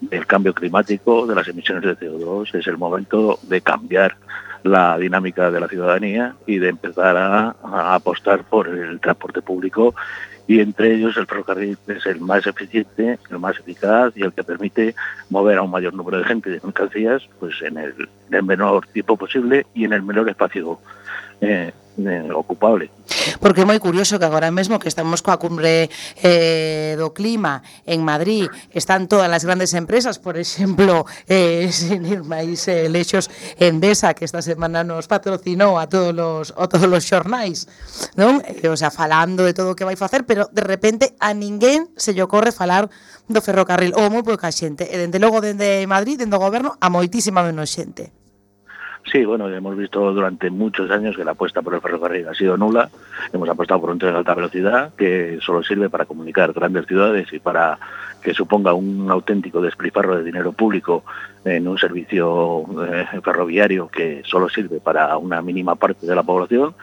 del 0.00 0.26
cambio 0.26 0.54
climático, 0.54 1.26
de 1.26 1.34
las 1.34 1.48
emisiones 1.48 1.84
de 1.84 1.96
CO2, 1.96 2.54
es 2.54 2.66
el 2.66 2.78
momento 2.78 3.38
de 3.42 3.60
cambiar 3.60 4.16
la 4.62 4.98
dinámica 4.98 5.50
de 5.50 5.60
la 5.60 5.68
ciudadanía 5.68 6.34
y 6.46 6.58
de 6.58 6.68
empezar 6.68 7.16
a, 7.16 7.94
apostar 7.94 8.44
por 8.44 8.68
el 8.68 9.00
transporte 9.00 9.42
público. 9.42 9.94
Y 10.46 10.60
entre 10.60 10.94
ellos 10.94 11.16
el 11.16 11.26
ferrocarril 11.26 11.78
es 11.86 12.04
el 12.06 12.20
más 12.20 12.46
eficiente, 12.46 13.18
el 13.30 13.38
más 13.38 13.58
eficaz 13.58 14.12
y 14.16 14.22
el 14.22 14.32
que 14.32 14.42
permite 14.42 14.94
mover 15.28 15.58
a 15.58 15.62
un 15.62 15.70
mayor 15.70 15.94
número 15.94 16.18
de 16.18 16.24
gente 16.24 16.50
de 16.50 16.60
mercancías 16.62 17.22
pues 17.38 17.62
en 17.62 17.78
el, 17.78 17.94
en 18.28 18.34
el 18.34 18.42
menor 18.42 18.86
tiempo 18.88 19.16
posible 19.16 19.66
y 19.74 19.84
en 19.84 19.92
el 19.92 20.02
menor 20.02 20.28
espacio 20.28 20.80
eh, 21.40 21.72
eh, 22.06 22.30
ocupable. 22.32 22.90
Porque 23.40 23.62
é 23.62 23.68
moi 23.68 23.78
curioso 23.82 24.16
que 24.16 24.26
agora 24.28 24.52
mesmo 24.54 24.78
que 24.78 24.88
estamos 24.88 25.20
coa 25.20 25.40
cumbre 25.40 25.90
eh, 26.22 26.94
do 26.96 27.10
clima 27.10 27.62
en 27.84 28.04
Madrid, 28.06 28.46
están 28.70 29.10
todas 29.10 29.28
as 29.28 29.42
grandes 29.42 29.74
empresas, 29.74 30.22
por 30.22 30.38
exemplo, 30.38 31.04
eh, 31.26 31.68
sin 31.72 32.06
ir 32.06 32.22
máis 32.22 32.68
eh, 32.70 32.86
lexos, 32.86 33.28
Endesa, 33.58 34.14
que 34.14 34.24
esta 34.24 34.42
semana 34.42 34.86
nos 34.86 35.10
patrocinou 35.10 35.76
a 35.76 35.90
todos 35.90 36.14
os, 36.14 36.46
a 36.54 36.66
todos 36.70 36.86
os 36.86 37.04
xornais, 37.04 37.66
non? 38.14 38.38
Eh, 38.46 38.70
o 38.70 38.76
sea, 38.78 38.94
falando 38.94 39.42
de 39.42 39.52
todo 39.56 39.74
o 39.74 39.78
que 39.78 39.88
vai 39.88 39.98
facer, 39.98 40.22
pero 40.22 40.46
de 40.54 40.62
repente 40.62 41.18
a 41.18 41.34
ninguén 41.34 41.90
se 41.98 42.14
lle 42.14 42.22
ocorre 42.22 42.54
falar 42.54 42.86
do 43.26 43.40
ferrocarril, 43.42 43.94
ou 43.98 44.06
moi 44.10 44.22
pouca 44.22 44.54
xente, 44.54 44.86
e 44.86 44.94
dende 44.94 45.18
logo 45.18 45.42
dende 45.42 45.82
Madrid, 45.90 46.20
dende 46.20 46.38
o 46.38 46.42
goberno, 46.42 46.78
a 46.78 46.86
moitísima 46.86 47.42
menos 47.42 47.70
xente. 47.74 48.19
Sí, 49.04 49.24
bueno, 49.24 49.48
hemos 49.48 49.76
visto 49.76 50.12
durante 50.12 50.50
muchos 50.50 50.90
años 50.90 51.16
que 51.16 51.24
la 51.24 51.32
apuesta 51.32 51.62
por 51.62 51.74
el 51.74 51.80
ferrocarril 51.80 52.28
ha 52.28 52.34
sido 52.34 52.56
nula. 52.56 52.90
Hemos 53.32 53.48
apostado 53.48 53.80
por 53.80 53.90
un 53.90 53.98
tren 53.98 54.12
de 54.12 54.18
alta 54.18 54.34
velocidad 54.34 54.94
que 54.94 55.38
solo 55.40 55.62
sirve 55.62 55.88
para 55.88 56.04
comunicar 56.04 56.52
grandes 56.52 56.86
ciudades 56.86 57.32
y 57.32 57.38
para 57.40 57.78
que 58.22 58.34
suponga 58.34 58.74
un 58.74 59.10
auténtico 59.10 59.60
despilfarro 59.60 60.16
de 60.16 60.24
dinero 60.24 60.52
público 60.52 61.04
en 61.44 61.66
un 61.66 61.78
servicio 61.78 62.64
eh, 62.86 63.06
ferroviario 63.22 63.88
que 63.88 64.22
solo 64.24 64.48
sirve 64.48 64.78
para 64.78 65.16
una 65.16 65.40
mínima 65.40 65.74
parte 65.74 66.06
de 66.06 66.14
la 66.14 66.22
población 66.22 66.74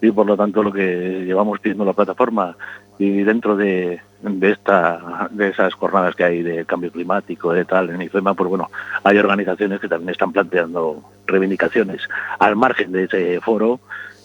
y 0.00 0.10
por 0.12 0.26
lo 0.26 0.36
tanto 0.36 0.62
lo 0.62 0.72
que 0.72 1.24
llevamos 1.26 1.58
pidiendo 1.58 1.84
la 1.84 1.92
plataforma 1.92 2.56
y 2.98 3.22
dentro 3.22 3.56
de, 3.56 4.00
de 4.24 4.50
esta 4.50 5.28
de 5.30 5.48
esas 5.48 5.74
jornadas 5.74 6.14
que 6.14 6.24
hay 6.24 6.42
de 6.42 6.64
cambio 6.64 6.90
climático 6.90 7.52
de 7.52 7.64
tal 7.64 7.90
en 7.90 8.02
IFEMA 8.02 8.34
pues 8.34 8.48
bueno 8.48 8.70
hay 9.02 9.18
organizaciones 9.18 9.80
que 9.80 9.88
también 9.88 10.10
están 10.10 10.32
planteando 10.32 11.02
reivindicaciones 11.26 12.08
al 12.38 12.56
margen 12.56 12.92
de 12.92 13.04
ese 13.04 13.40
foro 13.40 13.80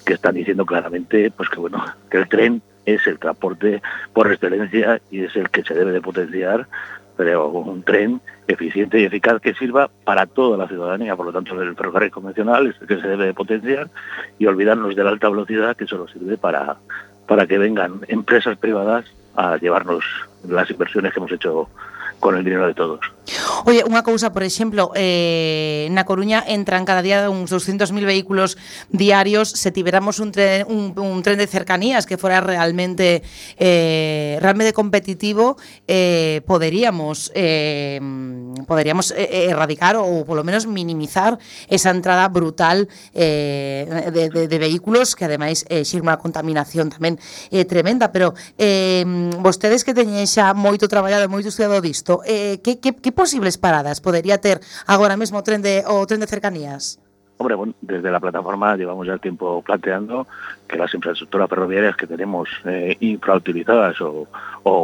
que 0.05 0.13
están 0.13 0.35
diciendo 0.35 0.65
claramente 0.65 1.31
pues 1.31 1.49
que 1.49 1.59
bueno 1.59 1.83
que 2.09 2.17
el 2.17 2.29
tren 2.29 2.61
es 2.85 3.05
el 3.07 3.19
transporte 3.19 3.81
por 4.13 4.31
excelencia 4.31 5.01
y 5.11 5.23
es 5.23 5.35
el 5.35 5.49
que 5.49 5.63
se 5.63 5.73
debe 5.73 5.91
de 5.91 6.01
potenciar 6.01 6.67
pero 7.17 7.49
un 7.49 7.83
tren 7.83 8.21
eficiente 8.47 8.97
y 8.97 9.03
eficaz 9.03 9.41
que 9.41 9.53
sirva 9.53 9.89
para 10.05 10.25
toda 10.25 10.57
la 10.57 10.69
ciudadanía. 10.69 11.17
Por 11.17 11.25
lo 11.25 11.33
tanto, 11.33 11.61
el 11.61 11.75
ferrocarril 11.75 12.11
convencional 12.11 12.67
es 12.67 12.81
el 12.81 12.87
que 12.87 13.01
se 13.01 13.09
debe 13.09 13.25
de 13.25 13.33
potenciar 13.33 13.89
y 14.37 14.45
olvidarnos 14.45 14.95
de 14.95 15.03
la 15.03 15.09
alta 15.09 15.27
velocidad 15.27 15.75
que 15.75 15.85
solo 15.85 16.07
sirve 16.07 16.37
para, 16.37 16.77
para 17.27 17.45
que 17.45 17.57
vengan 17.57 18.05
empresas 18.07 18.57
privadas 18.57 19.03
a 19.35 19.57
llevarnos 19.57 20.03
las 20.47 20.69
inversiones 20.69 21.13
que 21.13 21.19
hemos 21.19 21.31
hecho 21.31 21.69
con 22.19 22.35
el 22.37 22.43
dinero 22.43 22.67
de 22.67 22.73
todos. 22.73 22.99
Oye, 23.65 23.83
unha 23.85 24.01
cousa, 24.01 24.33
por 24.33 24.41
exemplo, 24.41 24.89
eh, 24.95 25.85
na 25.93 26.07
Coruña 26.07 26.41
entran 26.41 26.87
cada 26.87 27.05
día 27.05 27.29
uns 27.29 27.53
200.000 27.53 27.93
vehículos 28.07 28.57
diarios. 28.89 29.53
Se 29.53 29.69
tiveramos 29.69 30.17
un 30.17 30.33
tren, 30.33 30.65
un, 30.65 30.97
un 30.97 31.21
tren 31.21 31.37
de 31.37 31.45
cercanías 31.45 32.09
que 32.09 32.17
fora 32.17 32.41
realmente 32.41 33.21
eh, 33.59 34.39
realmente 34.41 34.73
competitivo 34.73 35.57
eh, 35.85 36.41
poderíamos 36.49 37.31
eh, 37.35 38.01
poderíamos 38.65 39.11
eh, 39.11 39.51
erradicar 39.53 39.99
ou 39.99 40.25
polo 40.25 40.41
menos 40.41 40.65
minimizar 40.65 41.37
esa 41.69 41.93
entrada 41.93 42.25
brutal 42.33 42.89
eh, 43.13 43.85
de, 44.09 44.33
de, 44.33 44.41
de 44.49 44.57
vehículos 44.57 45.13
que 45.13 45.29
ademais 45.29 45.69
eh, 45.69 45.85
xirma 45.85 46.17
a 46.17 46.21
contaminación 46.21 46.89
tamén 46.89 47.21
eh, 47.53 47.65
tremenda, 47.69 48.09
pero 48.09 48.33
eh, 48.57 49.05
vostedes 49.37 49.85
que 49.85 49.93
teñen 49.93 50.25
xa 50.25 50.57
moito 50.57 50.89
traballado 50.89 51.27
e 51.27 51.29
moito 51.29 51.53
estudiado 51.53 51.77
disto? 51.77 52.08
Eh, 52.25 52.59
que, 52.63 52.79
que 52.79 53.11
posibles 53.11 53.57
paradas 53.57 54.01
podería 54.01 54.39
ter 54.39 54.59
agora 54.87 55.17
mesmo 55.17 55.39
o 55.39 55.43
tren 55.43 55.61
de, 55.61 55.83
o 55.87 56.05
tren 56.07 56.19
de 56.19 56.27
cercanías? 56.27 56.99
Hombre, 57.41 57.55
bueno, 57.55 57.73
desde 57.79 58.11
la 58.11 58.19
plataforma 58.19 58.75
llevamos 58.75 59.07
ya 59.07 59.17
tiempo 59.17 59.61
planteando 59.61 60.27
que 60.67 60.75
las 60.77 60.93
infraestructuras 60.93 61.47
ferroviarias 61.49 61.95
que 61.95 62.05
tenemos 62.05 62.49
eh, 62.65 62.97
infrautilizadas 62.99 63.95
o, 64.01 64.27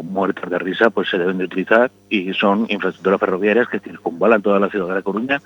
muertas 0.04 0.50
de 0.50 0.58
risa, 0.58 0.90
pues 0.90 1.10
se 1.10 1.18
deben 1.18 1.38
de 1.38 1.44
utilizar 1.46 1.92
y 2.10 2.34
son 2.34 2.66
infraestructuras 2.70 3.20
ferroviarias 3.20 3.68
que 3.68 3.82
circunvalan 3.82 4.42
toda 4.42 4.62
la 4.62 4.70
ciudad 4.70 4.88
de 4.88 4.94
La 4.96 5.02
Coruña, 5.02 5.42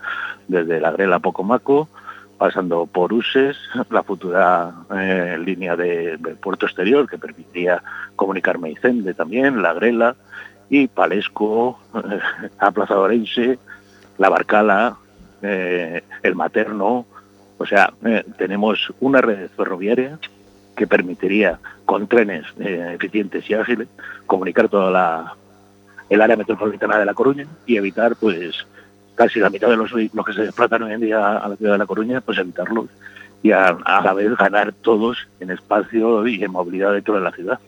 desde 0.48 0.80
la 0.80 0.92
Grela 0.92 1.16
a 1.16 1.20
Pocomaco, 1.20 1.90
pasando 2.38 2.86
por 2.86 3.12
Uses, 3.12 3.58
la 3.90 4.04
futura 4.04 4.72
eh, 4.96 5.36
línea 5.44 5.76
de- 5.76 6.16
puerto 6.40 6.68
exterior 6.68 7.10
que 7.10 7.18
permitiría 7.18 7.82
comunicar 8.16 8.60
Meicende 8.60 9.16
también, 9.16 9.64
la 9.64 9.74
Grela 9.74 10.16
y 10.70 10.88
Palesco, 10.88 11.80
eh, 11.96 12.20
a 12.60 12.72
Plaza 12.72 13.00
Orense, 13.00 13.60
la 14.18 14.30
Barcala, 14.30 14.98
eh, 15.42 16.04
el 16.22 16.36
Materno. 16.36 17.06
O 17.58 17.66
sea, 17.66 17.94
eh, 18.06 18.24
tenemos 18.38 18.94
una 19.00 19.22
red 19.22 19.50
ferroviaria 19.56 20.20
que 20.76 20.88
permitiría, 20.88 21.60
con 21.86 22.08
trenes 22.08 22.46
eh, 22.60 22.94
eficientes 22.96 23.50
y 23.50 23.54
ágiles, 23.54 23.88
comunicar 24.26 24.70
toda 24.70 25.36
el 26.10 26.22
área 26.22 26.38
metropolitana 26.38 26.98
de 26.98 27.06
La 27.06 27.14
Coruña 27.14 27.46
y 27.66 27.76
evitar, 27.76 28.16
pues, 28.16 28.66
casi 29.16 29.40
la 29.40 29.50
mitad 29.50 29.68
de 29.68 29.76
los 29.76 29.92
vehículos 29.92 30.26
que 30.26 30.34
se 30.34 30.44
desplazan 30.44 30.84
hoy 30.84 30.94
en 30.94 31.02
día 31.02 31.38
a 31.38 31.50
la 31.50 31.56
ciudad 31.58 31.74
de 31.74 31.78
La 31.80 31.86
Coruña, 31.86 32.22
pues 32.22 32.38
evitarlos 32.38 32.88
y 33.42 33.52
a, 33.52 33.68
a 33.68 34.02
la 34.02 34.14
vez 34.14 34.36
ganar 34.38 34.74
todos 34.74 35.28
en 35.40 35.52
espacio 35.52 36.26
y 36.28 36.44
en 36.44 36.52
movilidad 36.52 36.94
dentro 36.94 37.16
de 37.16 37.22
la 37.22 37.32
ciudad. 37.32 37.60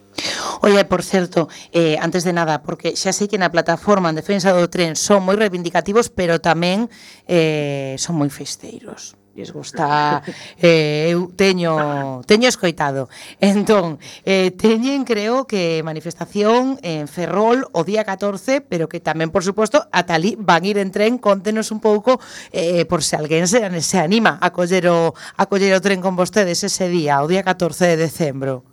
Oye, 0.61 0.85
por 0.85 1.01
certo, 1.01 1.49
eh, 1.71 1.97
antes 1.99 2.23
de 2.23 2.33
nada, 2.33 2.61
porque 2.61 2.93
xa 2.93 3.09
sei 3.09 3.25
que 3.25 3.41
na 3.41 3.49
plataforma 3.49 4.13
en 4.13 4.17
defensa 4.21 4.53
do 4.53 4.69
tren 4.69 4.93
son 4.93 5.25
moi 5.25 5.33
reivindicativos, 5.33 6.13
pero 6.13 6.37
tamén 6.37 6.85
eh, 7.25 7.97
son 7.97 8.21
moi 8.21 8.29
festeiros 8.29 9.17
lles 9.35 9.51
gusta 9.51 10.21
eh, 10.61 11.09
eu 11.11 11.31
teño 11.33 12.21
teño 12.27 12.47
escoitado. 12.47 13.09
Entón, 13.39 13.99
eh, 14.25 14.51
teñen 14.51 15.03
creo 15.07 15.47
que 15.47 15.81
manifestación 15.83 16.79
en 16.83 17.07
Ferrol 17.07 17.67
o 17.71 17.83
día 17.83 18.03
14, 18.03 18.61
pero 18.61 18.91
que 18.91 18.99
tamén 18.99 19.31
por 19.31 19.43
suposto 19.43 19.87
ata 19.91 20.15
ali 20.15 20.35
van 20.37 20.67
ir 20.67 20.77
en 20.77 20.91
tren, 20.91 21.17
contenos 21.17 21.71
un 21.71 21.79
pouco 21.79 22.19
eh, 22.51 22.85
por 22.85 23.03
se 23.03 23.15
alguén 23.15 23.47
se, 23.47 23.63
se 23.81 23.97
anima 23.99 24.37
a 24.41 24.51
coller 24.51 24.87
o 24.91 25.15
a 25.15 25.43
coller 25.47 25.73
o 25.73 25.81
tren 25.81 26.03
con 26.03 26.15
vostedes 26.15 26.63
ese 26.63 26.91
día, 26.91 27.23
o 27.23 27.27
día 27.27 27.43
14 27.43 27.95
de 27.95 27.97
decembro. 27.97 28.70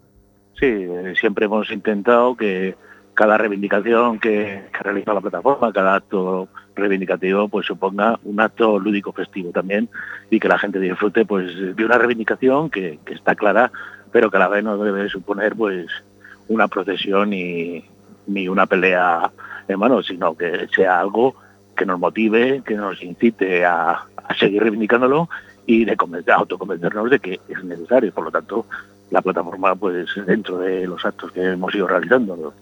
Sí, 0.59 0.67
eh, 0.67 1.15
siempre 1.21 1.47
hemos 1.47 1.71
intentado 1.71 2.37
que 2.37 2.75
cada 3.15 3.39
reivindicación 3.39 4.19
que, 4.19 4.65
realiza 4.81 5.15
la 5.15 5.21
plataforma, 5.21 5.73
cada 5.73 5.97
acto 5.97 6.49
reivindicativo, 6.75 7.49
pues 7.49 7.67
suponga 7.67 8.19
un 8.25 8.41
acto 8.41 8.79
lúdico 8.79 9.13
festivo 9.13 9.51
también 9.51 9.89
y 10.31 10.39
que 10.39 10.49
la 10.49 10.59
gente 10.59 10.79
disfrute 10.79 11.25
pues 11.25 11.77
de 11.77 11.85
una 11.85 11.99
reivindicación 11.99 12.71
que, 12.71 12.99
está 13.07 13.35
clara, 13.35 13.71
pero 14.13 14.31
que 14.31 14.37
a 14.37 14.41
la 14.41 14.49
vez 14.49 14.65
no 14.65 14.79
debe 14.79 15.09
suponer 15.09 15.55
pues 15.55 15.87
una 16.49 16.69
procesión 16.69 17.31
ni, 17.31 17.85
ni 18.27 18.49
una 18.49 18.67
pelea 18.67 19.31
en 19.69 19.79
mano, 19.79 20.03
sino 20.03 20.37
que 20.37 20.69
sea 20.75 20.99
algo 21.01 21.35
que 21.77 21.87
nos 21.87 21.99
motive, 22.01 22.63
que 22.65 22.75
nos 22.75 23.03
incite 23.03 23.65
a, 23.65 23.91
a 24.17 24.35
seguir 24.39 24.63
reivindicándolo 24.63 25.29
y 25.67 25.85
de 25.85 25.97
convencer, 25.97 26.35
autoconvencernos 26.35 27.11
de 27.11 27.19
que 27.21 27.41
es 27.49 27.65
necesario. 27.65 28.13
Por 28.13 28.25
lo 28.25 28.31
tanto, 28.31 28.67
la 29.11 29.23
plataforma, 29.23 29.75
pues 29.75 30.09
dentro 30.27 30.59
de 30.59 30.87
los 30.87 31.05
actos 31.05 31.33
que 31.33 31.43
hemos 31.43 31.75
ido 31.75 31.87
realizando, 31.87 32.37
¿no? 32.37 32.53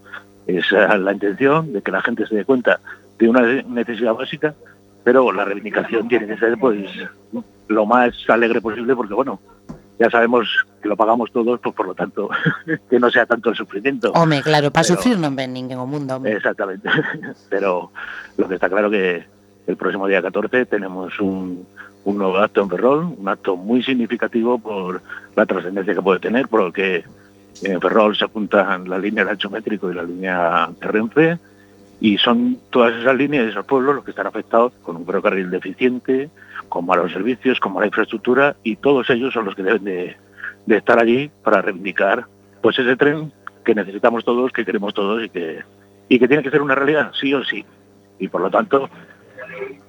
es 0.47 0.65
eh, 0.71 0.97
la 0.97 1.11
intención 1.11 1.73
de 1.73 1.81
que 1.81 1.91
la 1.91 2.01
gente 2.01 2.25
se 2.25 2.35
dé 2.35 2.45
cuenta 2.45 2.79
de 3.19 3.29
una 3.29 3.41
necesidad 3.63 4.13
básica, 4.13 4.55
pero 5.03 5.31
la 5.31 5.45
reivindicación 5.45 6.07
tiene 6.07 6.27
que 6.27 6.37
ser 6.37 6.57
pues 6.57 6.89
lo 7.67 7.85
más 7.85 8.13
alegre 8.29 8.61
posible 8.61 8.95
porque 8.95 9.13
bueno, 9.13 9.39
ya 9.99 10.09
sabemos 10.09 10.47
que 10.81 10.87
lo 10.87 10.95
pagamos 10.95 11.31
todos, 11.31 11.59
pues 11.59 11.75
por 11.75 11.87
lo 11.87 11.95
tanto, 11.95 12.29
que 12.89 12.99
no 12.99 13.09
sea 13.09 13.25
tanto 13.25 13.49
el 13.49 13.55
sufrimiento. 13.55 14.11
Home, 14.11 14.41
claro, 14.41 14.71
para 14.71 14.87
Pero- 14.87 14.95
sufrir 14.95 15.17
non 15.19 15.35
ven 15.35 15.51
ninguén 15.51 15.79
o 15.79 15.87
mundo. 15.89 16.21
Exactamente. 16.23 16.87
Pero 17.49 17.91
lo 18.37 18.47
que 18.47 18.55
está 18.55 18.69
claro 18.69 18.89
que 18.89 19.25
el 19.67 19.75
próximo 19.75 20.07
día 20.07 20.21
14 20.21 20.65
tenemos 20.67 21.19
un, 21.19 21.65
un 22.07 22.17
nuevo 22.17 22.37
acto 22.37 22.61
en 22.61 22.69
Ferrol, 22.69 23.15
un 23.17 23.27
acto 23.27 23.57
muy 23.57 23.83
significativo 23.83 24.57
por 24.57 25.01
la 25.35 25.45
trascendencia 25.45 25.93
que 25.93 26.01
puede 26.01 26.21
tener, 26.21 26.47
porque 26.47 27.03
en 27.63 27.81
Ferrol 27.81 28.15
se 28.15 28.23
apuntan 28.23 28.89
la 28.89 28.97
línea 28.97 29.25
del 29.25 29.33
ancho 29.33 29.49
métrico 29.49 29.91
y 29.91 29.95
la 29.95 30.03
línea 30.03 30.69
de 30.79 30.87
Renfe, 30.87 31.37
y 31.99 32.17
son 32.17 32.59
todas 32.69 32.95
esas 32.95 33.13
líneas 33.13 33.47
y 33.47 33.49
esos 33.49 33.65
pueblos 33.65 33.95
los 33.95 34.05
que 34.05 34.11
están 34.11 34.25
afectados 34.25 34.71
con 34.83 34.95
un 34.95 35.05
ferrocarril 35.05 35.51
deficiente, 35.51 36.29
con 36.69 36.85
malos 36.85 37.11
servicios, 37.11 37.59
con 37.59 37.73
mala 37.73 37.87
infraestructura, 37.87 38.55
y 38.63 38.77
todos 38.77 39.09
ellos 39.09 39.33
son 39.33 39.43
los 39.43 39.53
que 39.53 39.63
deben 39.63 39.83
de, 39.83 40.15
de 40.65 40.77
estar 40.77 40.97
allí 41.01 41.29
para 41.43 41.61
reivindicar 41.61 42.25
pues 42.61 42.79
ese 42.79 42.95
tren 42.95 43.33
que 43.65 43.75
necesitamos 43.75 44.23
todos, 44.23 44.53
que 44.53 44.63
queremos 44.63 44.93
todos 44.93 45.25
y 45.25 45.29
que, 45.29 45.61
y 46.07 46.19
que 46.19 46.27
tiene 46.29 46.41
que 46.41 46.51
ser 46.51 46.61
una 46.61 46.75
realidad, 46.75 47.11
sí 47.19 47.33
o 47.33 47.43
sí. 47.43 47.65
Y 48.17 48.29
por 48.29 48.39
lo 48.39 48.49
tanto, 48.49 48.89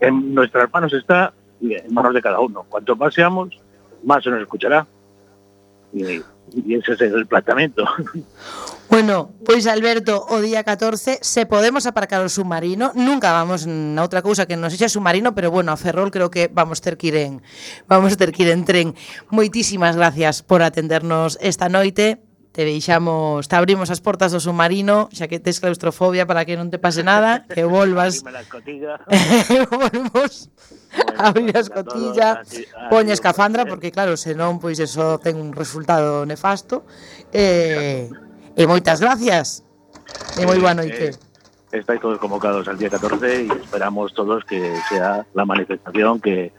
en 0.01 0.35
nuestras 0.35 0.73
manos 0.73 0.93
está 0.93 1.33
en 1.61 1.93
manos 1.93 2.15
de 2.15 2.23
cada 2.23 2.41
uno. 2.41 2.65
Cuanto 2.69 2.97
más 2.97 3.15
seamos, 3.15 3.51
más 4.03 4.23
se 4.23 4.31
nos 4.31 4.41
escuchará. 4.41 4.87
Y, 5.93 6.21
y 6.55 6.75
ese 6.75 6.93
es 6.93 7.01
el 7.01 7.27
planteamiento. 7.27 7.85
Bueno, 8.91 9.35
pois 9.45 9.67
Alberto, 9.67 10.25
o 10.31 10.41
día 10.41 10.65
14 10.65 11.19
se 11.21 11.45
podemos 11.45 11.85
aparcar 11.85 12.25
o 12.25 12.29
submarino, 12.33 12.97
nunca 12.97 13.37
vamos 13.37 13.69
na 13.69 14.01
outra 14.01 14.25
cousa 14.25 14.49
que 14.49 14.57
non 14.57 14.73
sexa 14.73 14.89
submarino, 14.89 15.37
pero 15.37 15.53
bueno, 15.53 15.77
a 15.77 15.77
Ferrol 15.77 16.09
creo 16.09 16.33
que 16.33 16.49
vamos 16.49 16.81
ter 16.81 16.97
que 16.97 17.13
vamos 17.85 18.17
ter 18.17 18.33
que 18.33 18.49
ir 18.49 18.51
en 18.57 18.65
tren. 18.65 18.97
Moitísimas 19.29 19.93
gracias 19.93 20.41
por 20.41 20.65
atendernos 20.65 21.37
esta 21.45 21.69
noite. 21.69 22.28
te 22.59 22.65
deixamos, 22.65 23.47
te 23.47 23.55
abrimos 23.55 23.87
as 23.87 24.03
portas 24.03 24.35
do 24.35 24.43
submarino, 24.43 25.07
xa 25.15 25.31
que 25.31 25.39
tes 25.39 25.63
claustrofobia 25.63 26.27
para 26.27 26.43
que 26.43 26.59
non 26.59 26.75
te 26.75 26.83
pase 26.83 27.07
nada, 27.07 27.47
que 27.55 27.63
volvas. 27.63 28.27
Volvemos. 29.71 30.51
a 31.15 31.31
abrir 31.31 31.55
a 31.55 31.63
escotilla, 31.63 32.43
poña 32.91 33.15
escafandra, 33.15 33.63
porque 33.63 33.95
claro, 33.95 34.19
senón 34.19 34.59
pois 34.59 34.83
eso 34.83 35.23
ten 35.23 35.39
un 35.39 35.55
resultado 35.55 36.27
nefasto. 36.27 36.83
Eh, 37.31 38.11
e 38.59 38.63
moitas 38.67 38.99
gracias. 38.99 39.63
E 40.35 40.43
moi 40.43 40.59
eh, 40.59 40.63
boa 40.67 40.75
noite. 40.75 41.15
Eh, 41.15 41.79
estáis 41.79 42.03
todos 42.03 42.19
convocados 42.19 42.67
al 42.67 42.75
día 42.75 42.91
14 42.91 43.23
e 43.23 43.55
esperamos 43.55 44.11
todos 44.11 44.43
que 44.43 44.75
sea 44.91 45.23
la 45.31 45.47
manifestación 45.47 46.19
que 46.19 46.51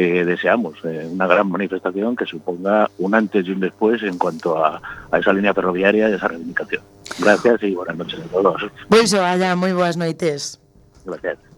que 0.00 0.24
deseamos, 0.24 0.78
eh, 0.84 1.08
una 1.10 1.26
gran 1.26 1.50
manifestación 1.50 2.16
que 2.16 2.24
suponga 2.24 2.90
un 2.98 3.14
antes 3.14 3.46
y 3.46 3.50
un 3.50 3.60
después 3.60 4.02
en 4.02 4.16
cuanto 4.16 4.64
a, 4.64 4.80
a 5.10 5.18
esa 5.18 5.32
línea 5.32 5.52
ferroviaria 5.52 6.08
y 6.08 6.12
a 6.12 6.16
esa 6.16 6.28
reivindicación. 6.28 6.82
Gracias 7.18 7.62
y 7.62 7.74
buenas 7.74 7.96
noches 7.96 8.20
a 8.20 8.28
todos. 8.28 8.62
Pois, 8.88 9.10
pues, 9.10 9.14
allá, 9.14 9.56
moi 9.56 9.72
boas 9.76 9.96
noites. 9.96 10.56
Gracias. 11.04 11.49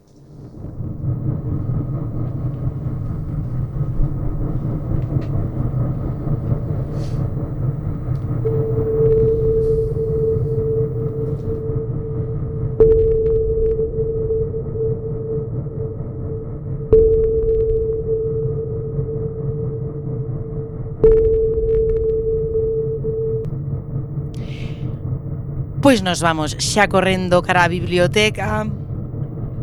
Pois 25.83 25.99
nos 26.01 26.23
vamos 26.23 26.55
xa 26.63 26.87
correndo 26.87 27.43
cara 27.43 27.67
á 27.67 27.69
biblioteca. 27.69 28.71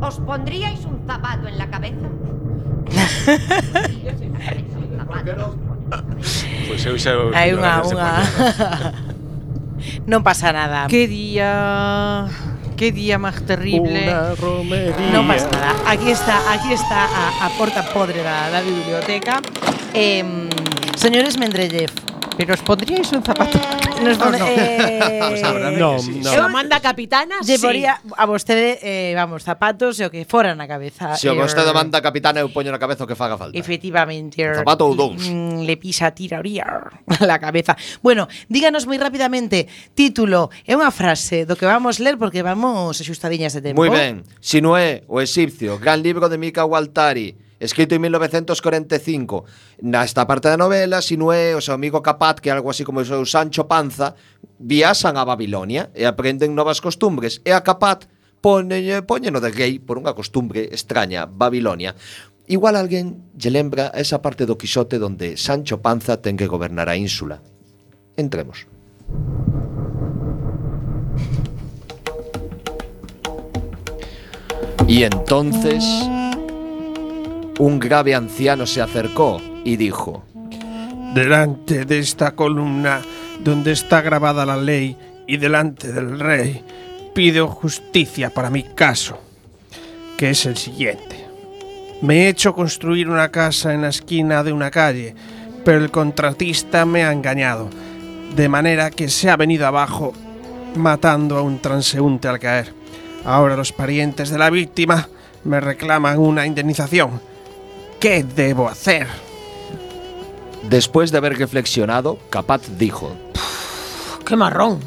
¿Os 0.03 0.20
pondríais 0.20 0.84
un 0.84 0.99
zapato 1.07 1.47
en 1.47 1.55
la 1.55 1.72
cabeza? 1.72 2.07
Pois 6.67 6.84
eu 6.84 6.99
xa 6.99 7.15
Hai 7.32 7.55
unha 7.55 7.80
unha 7.88 8.11
Non 10.11 10.20
pasa 10.28 10.51
nada. 10.51 10.91
Qué 10.91 11.07
día 11.07 12.28
qué 12.76 12.91
día 12.91 13.15
máis 13.15 13.39
terrible. 13.47 14.11
Una 14.11 14.36
romería. 14.36 15.15
Non 15.15 15.24
pasa 15.24 15.47
nada. 15.55 15.72
Aquí 15.88 16.11
está, 16.11 16.36
aquí 16.51 16.76
está 16.76 17.07
a, 17.07 17.47
a 17.47 17.47
porta 17.55 17.80
podre 17.95 18.20
da, 18.28 18.51
da 18.51 18.59
biblioteca. 18.59 19.39
Eh, 19.95 20.24
señores 20.99 21.39
Mendrellev, 21.39 21.91
Pero 22.39 22.55
os 22.55 22.63
pondríais 22.63 23.11
un 23.11 23.24
zapato. 23.24 23.59
Nos 24.04 24.18
bueno, 24.18 24.45
eh, 24.47 25.20
pues 25.30 25.43
ahora 25.43 25.72
no, 25.72 26.00
sí. 26.00 26.22
no. 26.24 26.34
Eu 26.34 26.50
manda 26.50 26.80
capitana, 26.80 27.41
sí. 27.41 27.52
Llevaría 27.52 28.02
a 28.18 28.26
vostede, 28.26 28.80
eh, 28.82 29.14
vamos, 29.16 29.43
zapatos 29.43 30.00
e 30.00 30.08
o 30.08 30.10
que 30.12 30.24
fora 30.24 30.56
na 30.56 30.68
cabeza. 30.68 31.16
Se 31.20 31.28
o 31.28 31.36
vostede 31.36 31.72
manda 31.76 32.00
capitana, 32.00 32.39
eu 32.39 32.50
poño 32.50 32.72
na 32.72 32.80
cabeza 32.80 33.04
o 33.04 33.10
que 33.10 33.20
faga 33.20 33.36
falta. 33.36 33.58
Efectivamente. 33.58 34.39
Er, 34.39 34.64
zapato 34.64 34.88
ou 34.88 34.95
dous. 34.95 35.20
Mm, 35.20 35.68
le 35.68 35.76
pisa 35.76 36.12
tiraría 36.16 36.66
la 37.20 37.38
cabeza. 37.38 37.76
Bueno, 38.00 38.32
díganos 38.47 38.88
moi 38.88 38.95
rapidamente, 38.95 39.68
título, 39.93 40.47
é 40.64 40.74
unha 40.74 40.89
frase 40.95 41.43
do 41.43 41.60
que 41.60 41.68
vamos 41.68 42.00
ler 42.00 42.16
porque 42.16 42.39
vamos 42.39 42.95
axustadiñas 43.04 43.52
de 43.52 43.62
tempo. 43.62 43.84
Moi 43.84 43.91
ben. 43.91 44.24
Sinué, 44.39 45.04
o 45.12 45.20
exipcio, 45.20 45.76
gran 45.76 46.00
libro 46.00 46.32
de 46.32 46.39
Mika 46.39 46.64
Waltari 46.64 47.49
escrito 47.60 47.95
en 47.95 48.01
1945. 48.01 49.45
Nesta 49.84 50.26
parte 50.26 50.47
da 50.47 50.57
novela, 50.57 51.03
Sinué 51.03 51.53
o 51.53 51.62
seu 51.62 51.76
amigo 51.76 52.01
Capat, 52.01 52.39
que 52.39 52.49
é 52.49 52.55
algo 52.55 52.72
así 52.72 52.88
como 52.88 53.03
o 53.03 53.07
seu 53.07 53.22
Sancho 53.28 53.68
Panza, 53.68 54.16
viaxan 54.57 55.20
a 55.20 55.28
Babilonia 55.28 55.91
e 55.93 56.07
aprenden 56.07 56.55
novas 56.55 56.80
costumbres. 56.80 57.43
E 57.43 57.51
a 57.51 57.62
Capat 57.62 58.07
poñe, 58.39 59.03
poñeno 59.03 59.43
de 59.43 59.51
gay 59.51 59.74
por 59.84 59.99
unha 59.99 60.16
costumbre 60.16 60.72
extraña, 60.72 61.28
Babilonia. 61.28 61.93
Igual 62.49 62.80
alguén 62.80 63.30
lle 63.38 63.51
lembra 63.53 63.93
esa 63.93 64.24
parte 64.24 64.49
do 64.49 64.57
Quixote 64.57 64.97
donde 64.97 65.38
Sancho 65.38 65.84
Panza 65.84 66.18
ten 66.18 66.39
que 66.39 66.49
gobernar 66.49 66.89
a 66.89 66.97
ínsula. 66.97 67.43
Entremos. 68.18 68.66
Y 74.89 75.03
entonces 75.03 75.86
un 77.60 77.78
grave 77.78 78.16
anciano 78.16 78.66
se 78.66 78.82
acercó 78.82 79.39
y 79.64 79.76
dijo, 79.76 80.24
Delante 81.14 81.86
de 81.86 81.99
esta 81.99 82.32
columna 82.32 83.01
donde 83.43 83.72
está 83.72 84.01
grabada 84.01 84.45
la 84.45 84.57
ley 84.57 84.97
y 85.28 85.38
delante 85.38 85.91
del 85.91 86.20
rey, 86.20 86.64
pido 87.14 87.47
justicia 87.47 88.30
para 88.30 88.49
mi 88.49 88.64
caso, 88.64 89.20
que 90.18 90.32
es 90.32 90.45
el 90.45 90.57
siguiente. 90.57 91.26
Me 92.01 92.26
he 92.26 92.30
hecho 92.30 92.53
construir 92.55 93.10
una 93.10 93.30
casa 93.30 93.74
en 93.74 93.82
la 93.82 93.89
esquina 93.89 94.43
de 94.43 94.53
una 94.53 94.72
calle, 94.72 95.16
pero 95.66 95.80
el 95.80 95.91
contratista 95.91 96.86
me 96.86 97.03
ha 97.03 97.12
engañado, 97.12 97.70
de 98.36 98.47
manera 98.47 98.89
que 98.89 99.10
se 99.10 99.30
ha 99.30 99.36
venido 99.36 99.68
abajo 99.68 100.14
matando 100.76 101.38
a 101.38 101.41
un 101.41 101.60
transeúnte 101.60 102.28
al 102.28 102.39
caer. 102.39 102.74
Ahora 103.26 103.57
los 103.57 103.74
parientes 103.74 104.30
de 104.30 104.38
la 104.38 104.49
víctima 104.49 105.10
me 105.43 105.60
reclaman 105.60 106.20
una 106.20 106.45
indemnización. 106.45 107.20
¿Qué 108.00 108.24
debo 108.24 108.70
hacer? 108.70 109.08
Después 110.70 111.12
de 111.12 111.18
haber 111.18 111.38
reflexionado, 111.38 112.18
Capaz 112.30 112.62
dijo: 112.78 113.12
¡Qué 114.26 114.38
marrón! 114.38 114.80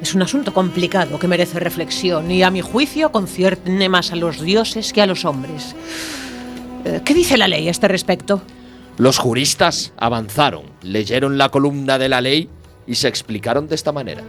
Es 0.00 0.14
un 0.14 0.22
asunto 0.22 0.54
complicado 0.54 1.18
que 1.18 1.28
merece 1.28 1.60
reflexión 1.60 2.30
y 2.30 2.42
a 2.42 2.50
mi 2.50 2.62
juicio 2.62 3.12
concierne 3.12 3.90
más 3.90 4.12
a 4.12 4.16
los 4.16 4.40
dioses 4.40 4.94
que 4.94 5.02
a 5.02 5.06
los 5.06 5.26
hombres. 5.26 5.74
Eh, 6.86 7.02
¿Qué 7.04 7.12
dice 7.12 7.36
la 7.36 7.46
ley 7.46 7.68
a 7.68 7.70
este 7.70 7.88
respecto? 7.88 8.40
Los 8.96 9.18
juristas 9.18 9.92
avanzaron, 9.98 10.62
leyeron 10.80 11.36
la 11.36 11.50
columna 11.50 11.98
de 11.98 12.08
la 12.08 12.22
ley 12.22 12.48
y 12.86 12.94
se 12.94 13.08
explicaron 13.08 13.68
de 13.68 13.74
esta 13.74 13.92
manera. 13.92 14.22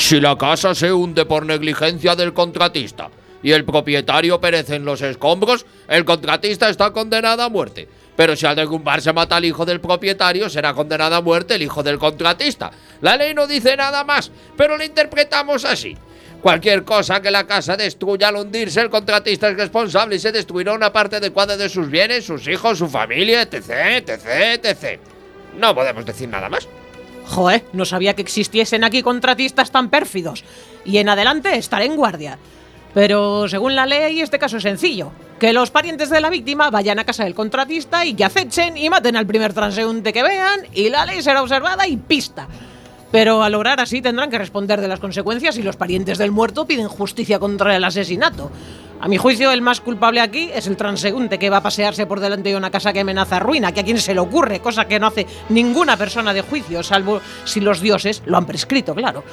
Si 0.00 0.18
la 0.18 0.36
casa 0.36 0.74
se 0.74 0.90
hunde 0.90 1.26
por 1.26 1.44
negligencia 1.44 2.16
del 2.16 2.32
contratista 2.32 3.10
y 3.42 3.52
el 3.52 3.66
propietario 3.66 4.40
perece 4.40 4.76
en 4.76 4.84
los 4.86 5.02
escombros, 5.02 5.66
el 5.86 6.06
contratista 6.06 6.70
está 6.70 6.90
condenado 6.90 7.42
a 7.42 7.50
muerte. 7.50 7.86
Pero 8.16 8.34
si 8.34 8.46
al 8.46 8.56
derrumbarse 8.56 9.12
mata 9.12 9.36
al 9.36 9.44
hijo 9.44 9.66
del 9.66 9.78
propietario, 9.78 10.48
será 10.48 10.72
condenado 10.72 11.16
a 11.16 11.20
muerte 11.20 11.54
el 11.54 11.62
hijo 11.62 11.82
del 11.82 11.98
contratista. 11.98 12.70
La 13.02 13.16
ley 13.16 13.34
no 13.34 13.46
dice 13.46 13.76
nada 13.76 14.02
más, 14.02 14.32
pero 14.56 14.78
lo 14.78 14.82
interpretamos 14.82 15.66
así. 15.66 15.96
Cualquier 16.40 16.82
cosa 16.82 17.20
que 17.20 17.30
la 17.30 17.46
casa 17.46 17.76
destruya 17.76 18.28
al 18.28 18.36
hundirse, 18.36 18.80
el 18.80 18.90
contratista 18.90 19.50
es 19.50 19.56
responsable 19.56 20.16
y 20.16 20.18
se 20.18 20.32
destruirá 20.32 20.72
una 20.72 20.92
parte 20.92 21.16
adecuada 21.16 21.58
de 21.58 21.68
sus 21.68 21.90
bienes, 21.90 22.24
sus 22.24 22.48
hijos, 22.48 22.78
su 22.78 22.88
familia, 22.88 23.42
etc, 23.42 23.68
etc, 24.08 24.64
etc. 24.64 25.00
No 25.58 25.74
podemos 25.74 26.06
decir 26.06 26.28
nada 26.28 26.48
más. 26.48 26.66
Joder, 27.30 27.64
no 27.72 27.84
sabía 27.84 28.14
que 28.14 28.22
existiesen 28.22 28.82
aquí 28.82 29.02
contratistas 29.02 29.70
tan 29.70 29.88
pérfidos. 29.88 30.42
Y 30.84 30.98
en 30.98 31.08
adelante 31.08 31.56
estaré 31.56 31.84
en 31.84 31.94
guardia. 31.94 32.38
Pero 32.92 33.48
según 33.48 33.76
la 33.76 33.86
ley, 33.86 34.20
este 34.20 34.40
caso 34.40 34.56
es 34.56 34.64
sencillo. 34.64 35.12
Que 35.38 35.52
los 35.52 35.70
parientes 35.70 36.10
de 36.10 36.20
la 36.20 36.28
víctima 36.28 36.70
vayan 36.70 36.98
a 36.98 37.04
casa 37.04 37.22
del 37.22 37.36
contratista 37.36 38.04
y 38.04 38.14
que 38.14 38.24
acechen 38.24 38.76
y 38.76 38.90
maten 38.90 39.16
al 39.16 39.28
primer 39.28 39.52
transeúnte 39.52 40.12
que 40.12 40.24
vean 40.24 40.66
y 40.74 40.90
la 40.90 41.06
ley 41.06 41.22
será 41.22 41.40
observada 41.40 41.86
y 41.86 41.96
pista. 41.96 42.48
Pero 43.10 43.42
al 43.42 43.52
lograr 43.52 43.80
así 43.80 44.00
tendrán 44.00 44.30
que 44.30 44.38
responder 44.38 44.80
de 44.80 44.88
las 44.88 45.00
consecuencias 45.00 45.56
si 45.56 45.62
los 45.62 45.76
parientes 45.76 46.18
del 46.18 46.30
muerto 46.30 46.66
piden 46.66 46.88
justicia 46.88 47.38
contra 47.38 47.76
el 47.76 47.84
asesinato. 47.84 48.50
A 49.00 49.08
mi 49.08 49.16
juicio, 49.16 49.50
el 49.50 49.62
más 49.62 49.80
culpable 49.80 50.20
aquí 50.20 50.50
es 50.54 50.66
el 50.66 50.76
transeúnte 50.76 51.38
que 51.38 51.48
va 51.50 51.58
a 51.58 51.62
pasearse 51.62 52.06
por 52.06 52.20
delante 52.20 52.50
de 52.50 52.56
una 52.56 52.70
casa 52.70 52.92
que 52.92 53.00
amenaza 53.00 53.38
ruina, 53.38 53.72
que 53.72 53.80
a 53.80 53.84
quien 53.84 53.98
se 53.98 54.14
le 54.14 54.20
ocurre, 54.20 54.60
cosa 54.60 54.86
que 54.86 55.00
no 55.00 55.06
hace 55.06 55.26
ninguna 55.48 55.96
persona 55.96 56.34
de 56.34 56.42
juicio, 56.42 56.82
salvo 56.82 57.20
si 57.44 57.60
los 57.60 57.80
dioses 57.80 58.22
lo 58.26 58.36
han 58.36 58.46
prescrito, 58.46 58.94
claro. 58.94 59.24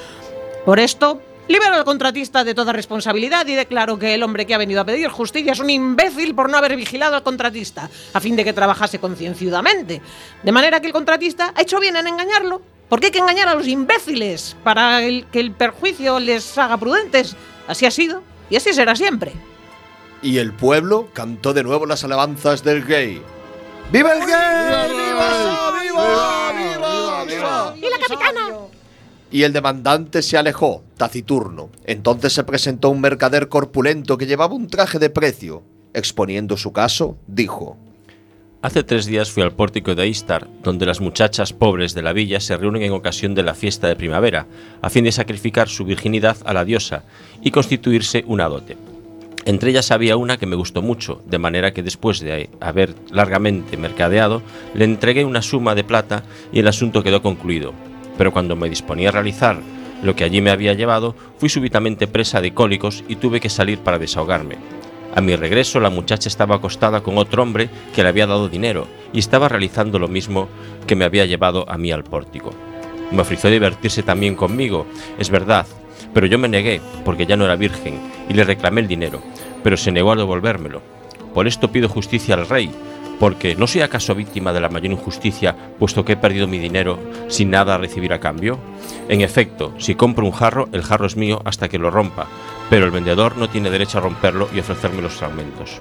Por 0.66 0.80
esto, 0.80 1.22
libero 1.50 1.76
al 1.76 1.84
contratista 1.84 2.46
de 2.46 2.56
toda 2.56 2.72
responsabilidad 2.72 3.46
y 3.48 3.56
declaro 3.56 4.00
que 4.00 4.14
el 4.14 4.24
hombre 4.24 4.46
que 4.46 4.56
ha 4.56 4.58
venido 4.58 4.80
a 4.80 4.86
pedir 4.86 5.10
justicia 5.10 5.52
es 5.52 5.60
un 5.60 5.70
imbécil 5.70 6.34
por 6.34 6.50
no 6.50 6.58
haber 6.58 6.78
vigilado 6.78 7.16
al 7.16 7.24
contratista, 7.24 7.90
a 8.14 8.20
fin 8.22 8.38
de 8.38 8.46
que 8.46 8.54
trabajase 8.54 9.00
concienzudamente. 9.00 10.02
De 10.44 10.52
manera 10.54 10.80
que 10.80 10.88
el 10.88 10.94
contratista 10.94 11.52
ha 11.54 11.62
hecho 11.62 11.80
bien 11.82 11.98
en 11.98 12.08
engañarlo. 12.08 12.77
Porque 12.90 13.08
hay 13.08 13.12
que 13.12 13.20
engañar 13.20 13.48
a 13.50 13.56
los 13.56 13.68
imbéciles 13.68 14.56
para 14.64 15.04
el- 15.04 15.26
que 15.28 15.40
el 15.40 15.52
perjuicio 15.52 16.20
les 16.20 16.58
haga 16.58 16.78
prudentes. 16.78 17.36
Así 17.68 17.86
ha 17.86 17.92
sido 17.92 18.24
y 18.50 18.56
así 18.56 18.74
será 18.74 18.96
siempre. 18.96 19.34
Y 20.22 20.38
el 20.38 20.54
pueblo 20.54 21.10
cantó 21.14 21.54
de 21.54 21.64
nuevo 21.64 21.86
las 21.86 22.04
alabanzas 22.04 22.64
del 22.64 22.86
gay. 22.86 23.22
¡Viva 23.92 24.14
el 24.14 24.20
gay! 24.20 24.98
¡Viva! 24.98 25.72
¡Viva! 25.82 26.54
¡Viva! 26.54 27.24
¡Viva! 27.26 27.74
¡Y 27.78 27.82
la 27.82 27.98
capitana! 28.00 28.50
Y 29.30 29.44
el 29.44 29.52
demandante 29.54 30.22
se 30.22 30.38
alejó, 30.38 30.84
taciturno. 30.96 31.70
Entonces 31.86 32.32
se 32.34 32.46
presentó 32.46 32.90
un 32.90 33.02
mercader 33.02 33.50
corpulento 33.50 34.18
que 34.18 34.26
llevaba 34.26 34.56
un 34.56 34.68
traje 34.70 35.00
de 35.00 35.10
precio. 35.10 35.64
Exponiendo 35.94 36.56
su 36.58 36.72
caso, 36.72 37.18
dijo: 37.28 37.78
Hace 38.60 38.84
tres 38.84 39.06
días 39.06 39.30
fui 39.30 39.44
al 39.44 39.52
pórtico 39.52 39.94
de 39.94 40.08
Istar, 40.08 40.48
donde 40.64 40.88
las 40.88 41.00
muchachas 41.00 41.54
pobres 41.54 41.94
de 41.94 42.02
la 42.02 42.12
villa 42.12 42.40
se 42.40 42.58
reúnen 42.58 42.82
en 42.82 42.92
ocasión 42.92 43.36
de 43.36 43.44
la 43.44 43.54
fiesta 43.54 43.88
de 43.88 43.96
primavera, 43.96 44.48
a 44.82 44.90
fin 44.90 45.04
de 45.04 45.12
sacrificar 45.12 45.70
su 45.70 45.86
virginidad 45.86 46.38
a 46.44 46.54
la 46.54 46.66
diosa 46.66 47.04
y 47.44 47.52
constituirse 47.52 48.24
una 48.26 48.50
dote. 48.50 48.76
Entre 49.46 49.70
ellas 49.70 49.92
había 49.92 50.18
una 50.18 50.38
que 50.38 50.48
me 50.48 50.56
gustó 50.56 50.82
mucho, 50.82 51.22
de 51.28 51.38
manera 51.38 51.72
que 51.72 51.84
después 51.84 52.20
de 52.20 52.50
haber 52.60 52.96
largamente 53.12 53.78
mercadeado, 53.78 54.42
le 54.74 54.86
entregué 54.86 55.24
una 55.24 55.44
suma 55.44 55.76
de 55.76 55.84
plata 55.84 56.24
y 56.52 56.60
el 56.60 56.68
asunto 56.68 57.04
quedó 57.04 57.22
concluido. 57.22 57.74
Pero 58.18 58.34
cuando 58.34 58.56
me 58.56 58.70
disponía 58.70 59.10
a 59.10 59.12
realizar 59.12 59.60
lo 60.02 60.16
que 60.16 60.24
allí 60.24 60.42
me 60.42 60.50
había 60.50 60.74
llevado, 60.74 61.16
fui 61.38 61.50
súbitamente 61.50 62.08
presa 62.08 62.42
de 62.42 62.56
cólicos 62.56 63.04
y 63.08 63.18
tuve 63.18 63.40
que 63.40 63.50
salir 63.50 63.78
para 63.78 64.00
desahogarme. 64.00 64.77
A 65.18 65.22
mi 65.22 65.36
regreso, 65.36 65.80
la 65.80 65.90
muchacha 65.90 66.30
estaba 66.30 66.58
acostada 66.58 67.02
con 67.02 67.18
otro 67.18 67.42
hombre 67.42 67.72
que 67.96 68.04
le 68.04 68.10
había 68.10 68.28
dado 68.28 68.50
dinero 68.50 68.86
y 69.12 69.18
estaba 69.18 69.50
realizando 69.50 69.98
lo 69.98 70.08
mismo 70.08 70.48
que 70.86 70.96
me 70.96 71.06
había 71.06 71.26
llevado 71.26 71.68
a 71.68 71.76
mí 71.80 71.92
al 71.92 72.04
pórtico. 72.04 72.52
Me 73.10 73.22
ofreció 73.24 73.50
divertirse 73.50 74.04
también 74.04 74.36
conmigo, 74.36 74.86
es 75.18 75.32
verdad, 75.32 75.66
pero 76.14 76.28
yo 76.28 76.38
me 76.38 76.48
negué 76.48 76.82
porque 77.04 77.26
ya 77.26 77.36
no 77.36 77.46
era 77.46 77.56
virgen 77.56 78.00
y 78.30 78.36
le 78.36 78.44
reclamé 78.44 78.82
el 78.82 78.88
dinero, 78.88 79.20
pero 79.64 79.76
se 79.76 79.92
negó 79.92 80.12
a 80.12 80.16
devolvérmelo. 80.16 80.84
Por 81.34 81.48
esto 81.48 81.72
pido 81.72 81.90
justicia 81.90 82.36
al 82.36 82.48
rey, 82.48 82.70
porque 83.20 83.56
¿no 83.56 83.66
soy 83.66 83.82
acaso 83.82 84.14
víctima 84.14 84.54
de 84.54 84.62
la 84.62 84.70
mayor 84.70 84.92
injusticia 84.92 85.56
puesto 85.80 86.06
que 86.06 86.14
he 86.14 86.18
perdido 86.18 86.46
mi 86.46 86.60
dinero 86.60 87.00
sin 87.28 87.50
nada 87.50 87.74
a 87.74 87.80
recibir 87.80 88.14
a 88.14 88.20
cambio? 88.20 88.60
En 89.10 89.22
efecto, 89.22 89.74
si 89.80 89.96
compro 89.96 90.28
un 90.28 90.32
jarro, 90.32 90.70
el 90.74 90.84
jarro 90.84 91.08
es 91.08 91.16
mío 91.16 91.42
hasta 91.44 91.70
que 91.70 91.80
lo 91.80 91.90
rompa, 91.90 92.28
pero 92.70 92.86
el 92.86 92.92
vendedor 92.92 93.38
no 93.38 93.50
tiene 93.50 93.70
derecho 93.70 93.98
a 93.98 94.02
romperlo 94.02 94.50
y 94.54 94.60
ofrecerme 94.60 95.02
los 95.02 95.14
fragmentos. 95.14 95.80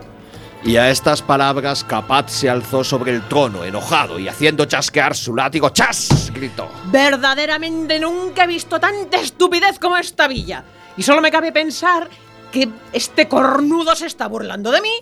Y 0.65 0.77
a 0.79 0.91
estas 0.91 1.23
palabras, 1.23 1.85
Capaz 1.85 2.31
se 2.33 2.51
alzó 2.51 2.83
sobre 2.83 3.13
el 3.13 3.23
trono, 3.29 3.63
enojado 3.65 4.19
y 4.19 4.27
haciendo 4.29 4.65
chasquear 4.65 5.15
su 5.15 5.35
látigo. 5.37 5.69
¡Chas! 5.71 6.31
gritó. 6.35 6.69
Verdaderamente 6.87 8.01
nunca 8.01 8.45
he 8.45 8.47
visto 8.49 8.81
tanta 8.81 9.21
estupidez 9.21 9.79
como 9.79 9.97
esta 9.97 10.27
villa. 10.27 10.65
Y 10.97 11.03
solo 11.03 11.21
me 11.21 11.31
cabe 11.31 11.53
pensar 11.53 12.09
que 12.51 12.69
este 12.93 13.29
cornudo 13.29 13.95
se 13.95 14.07
está 14.07 14.27
burlando 14.27 14.71
de 14.71 14.81
mí. 14.81 14.93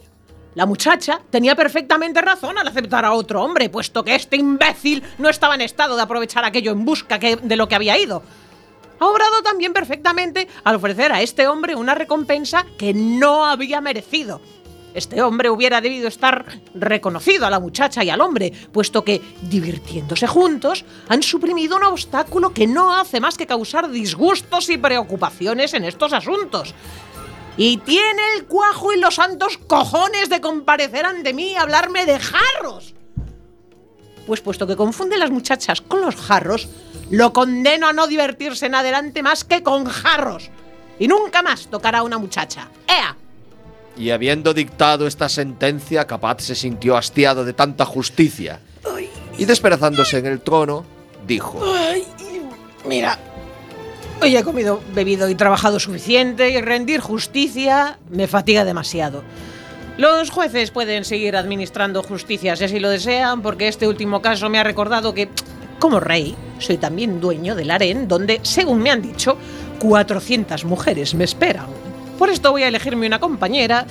La 0.55 0.67
muchacha 0.67 1.21
tenía 1.31 1.57
perfectamente 1.57 2.21
razón 2.21 2.59
al 2.59 2.69
aceptar 2.69 3.05
a 3.05 3.13
otro 3.13 3.43
hombre, 3.43 3.69
puesto 3.69 4.05
que 4.05 4.15
este 4.15 4.37
imbécil 4.37 5.03
no 5.19 5.29
estaba 5.29 5.55
en 5.55 5.63
estado 5.63 5.97
de 5.97 6.03
aprovechar 6.03 6.45
aquello 6.45 6.73
en 6.73 6.85
busca 6.85 7.19
que- 7.19 7.37
de 7.37 7.57
lo 7.57 7.69
que 7.69 7.75
había 7.75 7.99
ido. 7.99 8.23
Ha 9.05 9.09
obrado 9.09 9.43
también 9.43 9.75
perfectamente 9.75 10.49
al 10.65 10.77
ofrecer 10.77 11.13
a 11.13 11.21
este 11.21 11.47
hombre 11.47 11.75
una 11.75 11.95
recompensa 11.95 12.65
que 12.79 12.95
no 12.95 13.45
había 13.45 13.83
merecido. 13.83 14.41
Este 14.95 15.21
hombre 15.21 15.51
hubiera 15.51 15.83
debido 15.83 16.09
estar 16.09 16.47
reconocido 16.73 17.45
a 17.45 17.51
la 17.51 17.61
muchacha 17.61 18.03
y 18.03 18.09
al 18.09 18.23
hombre, 18.23 18.51
puesto 18.73 19.05
que, 19.05 19.21
divirtiéndose 19.43 20.27
juntos, 20.27 20.87
han 21.07 21.23
suprimido 21.23 21.77
un 21.77 21.85
obstáculo 21.85 22.55
que 22.55 22.67
no 22.67 22.95
hace 22.95 23.21
más 23.21 23.37
que 23.37 23.47
causar 23.47 23.91
disgustos 23.91 24.71
y 24.71 24.79
preocupaciones 24.79 25.75
en 25.75 25.85
estos 25.85 26.15
asuntos. 26.15 26.75
Y 27.59 27.77
tiene 27.77 28.23
el 28.39 28.47
cuajo 28.47 28.95
y 28.95 28.99
los 28.99 29.17
santos 29.17 29.59
cojones 29.59 30.31
de 30.31 30.41
comparecer 30.41 31.05
ante 31.05 31.35
mí 31.35 31.53
y 31.53 31.57
hablarme 31.57 32.07
de 32.07 32.19
jarros. 32.19 32.95
Pues 34.27 34.41
puesto 34.41 34.67
que 34.67 34.77
confunde 34.77 35.19
las 35.19 35.31
muchachas 35.31 35.83
con 35.83 36.01
los 36.01 36.17
jarros, 36.17 36.71
lo 37.15 37.33
condeno 37.33 37.89
a 37.89 37.93
no 37.93 38.07
divertirse 38.07 38.67
en 38.67 38.75
adelante 38.75 39.23
más 39.23 39.45
que 39.45 39.63
con 39.63 39.85
jarros. 39.85 40.51
Y 40.99 41.09
nunca 41.09 41.43
más 41.43 41.69
tocará 41.69 41.99
a 41.99 42.03
una 42.03 42.19
muchacha. 42.19 42.69
¡Ea! 42.89 43.17
Y 43.97 44.11
habiendo 44.11 44.55
dictado 44.55 45.07
esta 45.07 45.29
sentencia, 45.29 46.07
Capaz 46.07 46.43
se 46.43 46.55
sintió 46.55 46.97
hastiado 46.97 47.45
de 47.45 47.53
tanta 47.53 47.85
justicia. 47.85 48.61
Y 49.39 49.45
despedazándose 49.45 50.19
en 50.19 50.27
el 50.27 50.41
trono, 50.41 50.85
dijo: 51.27 51.61
Ay, 51.77 52.05
mira, 52.85 53.19
hoy 54.21 54.37
he 54.37 54.43
comido, 54.45 54.81
bebido 54.93 55.29
y 55.29 55.35
trabajado 55.35 55.79
suficiente 55.81 56.51
y 56.51 56.61
rendir 56.61 57.01
justicia 57.01 57.99
me 58.11 58.27
fatiga 58.27 58.65
demasiado. 58.65 59.23
Los 59.97 60.31
jueces 60.31 60.73
pueden 60.73 61.05
seguir 61.05 61.37
administrando 61.37 62.03
justicia 62.03 62.57
si 62.57 62.65
así 62.65 62.81
lo 62.81 62.91
desean, 62.91 63.43
porque 63.43 63.69
este 63.69 63.87
último 63.87 64.23
caso 64.23 64.49
me 64.49 64.59
ha 64.59 64.65
recordado 64.65 65.15
que, 65.15 65.29
como 65.85 66.01
rey, 66.01 66.35
soy 66.61 66.79
también 66.79 67.21
dueño 67.21 67.55
del 67.55 67.71
harén 67.71 68.09
donde, 68.09 68.41
según 68.41 68.79
me 68.79 68.91
han 68.91 69.03
dicho, 69.03 69.37
400 69.81 70.65
mujeres 70.65 71.15
me 71.15 71.25
esperan. 71.25 71.67
Por 72.19 72.31
esto 72.31 72.53
voy 72.53 72.63
a 72.63 72.69
elegirme 72.69 73.07
una 73.07 73.21
compañera 73.21 73.85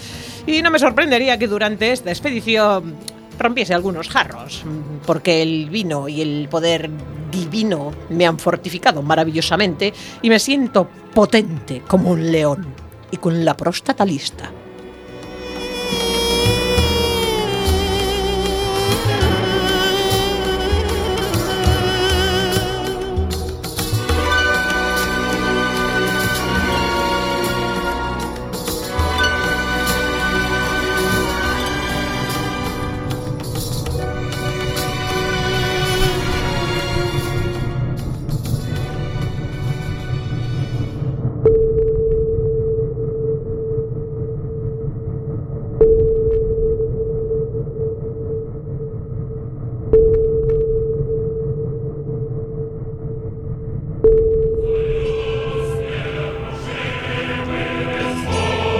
y 0.47 0.63
no 0.63 0.71
me 0.71 0.79
sorprendería 0.79 1.37
que 1.37 1.47
durante 1.47 1.91
esta 1.91 2.09
expedición 2.09 2.95
rompiese 3.37 3.75
algunos 3.75 4.09
jarros, 4.09 4.63
porque 5.05 5.43
el 5.43 5.69
vino 5.69 6.07
y 6.09 6.23
el 6.23 6.47
poder 6.49 6.89
divino 7.31 7.91
me 8.09 8.25
han 8.25 8.39
fortificado 8.39 9.03
maravillosamente 9.03 9.93
y 10.23 10.31
me 10.31 10.39
siento 10.39 10.89
potente 11.13 11.83
como 11.87 12.09
un 12.09 12.31
león 12.31 12.73
y 13.11 13.17
con 13.17 13.45
la 13.45 13.55
próstata 13.55 14.03
lista. 14.03 14.49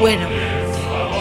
bueno, 0.04 0.28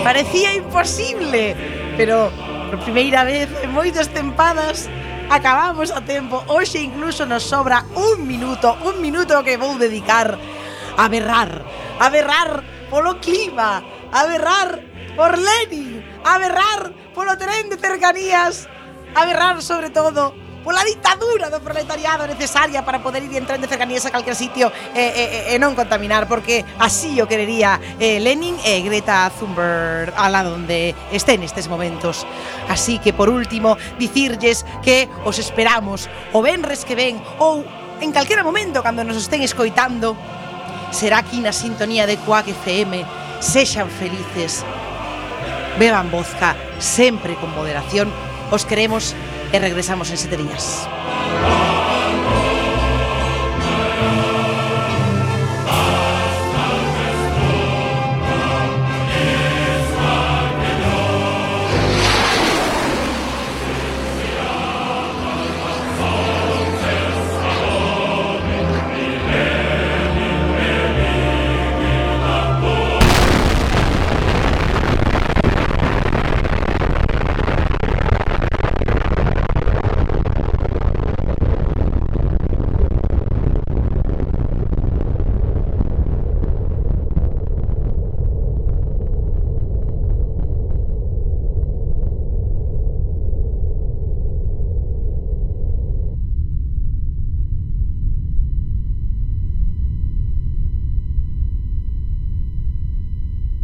parecía 0.02 0.54
imposible, 0.54 1.54
pero 1.96 2.32
por 2.68 2.80
primeira 2.80 3.22
vez 3.22 3.46
en 3.62 3.70
moitas 3.70 4.10
tempadas 4.10 4.90
acabamos 5.30 5.94
a 5.94 6.02
tempo. 6.02 6.42
Hoxe 6.50 6.82
incluso 6.82 7.22
nos 7.22 7.46
sobra 7.46 7.86
un 7.94 8.26
minuto, 8.26 8.74
un 8.82 8.98
minuto 8.98 9.38
que 9.46 9.54
vou 9.54 9.78
dedicar 9.78 10.34
a 10.98 11.06
berrar, 11.06 11.62
a 12.02 12.10
berrar 12.10 12.66
polo 12.90 13.22
clima, 13.22 13.86
a 14.10 14.26
berrar 14.26 14.82
por 15.14 15.38
Lenin, 15.38 16.02
a 16.26 16.42
berrar 16.42 16.90
polo 17.14 17.38
tren 17.38 17.70
de 17.70 17.78
cercanías, 17.78 18.66
a 19.14 19.22
berrar 19.30 19.62
sobre 19.62 19.94
todo 19.94 20.34
pola 20.62 20.86
ditadura 20.86 21.50
do 21.50 21.60
proletariado 21.60 22.26
necesaria 22.26 22.86
para 22.86 23.02
poder 23.02 23.26
ir 23.26 23.34
en 23.36 23.44
tren 23.46 23.60
de 23.60 23.68
cercanías 23.68 24.06
a 24.06 24.14
calquer 24.14 24.38
sitio 24.38 24.70
e, 24.94 25.50
e, 25.50 25.54
e 25.54 25.56
non 25.58 25.74
contaminar, 25.74 26.30
porque 26.30 26.64
así 26.78 27.18
o 27.18 27.26
querería 27.26 27.82
eh, 27.98 28.22
Lenin 28.22 28.56
e 28.62 28.80
Greta 28.86 29.28
Thunberg 29.34 30.14
a 30.14 30.30
la 30.30 30.46
donde 30.46 30.94
esté 31.10 31.34
nestes 31.36 31.66
momentos. 31.66 32.22
Así 32.70 33.02
que, 33.02 33.12
por 33.12 33.28
último, 33.28 33.76
dicirlles 33.98 34.64
que 34.80 35.10
os 35.26 35.42
esperamos 35.42 36.06
o 36.32 36.40
venres 36.40 36.86
que 36.86 36.94
ven 36.94 37.18
ou 37.42 37.66
en 37.98 38.10
calquera 38.14 38.46
momento 38.46 38.82
cando 38.82 39.02
nos 39.02 39.18
estén 39.18 39.42
escoitando 39.42 40.14
será 40.94 41.22
aquí 41.22 41.42
na 41.42 41.50
sintonía 41.50 42.06
de 42.06 42.18
Coac 42.22 42.46
FM 42.46 43.02
sexan 43.42 43.90
felices. 43.90 44.62
Beban 45.78 46.10
vodka 46.10 46.54
sempre 46.78 47.34
con 47.34 47.50
moderación. 47.50 48.12
Os 48.52 48.68
queremos 48.68 49.16
e 49.52 49.58
regresamos 49.58 50.10
en 50.10 50.16
sete 50.16 50.36
días. 50.36 50.88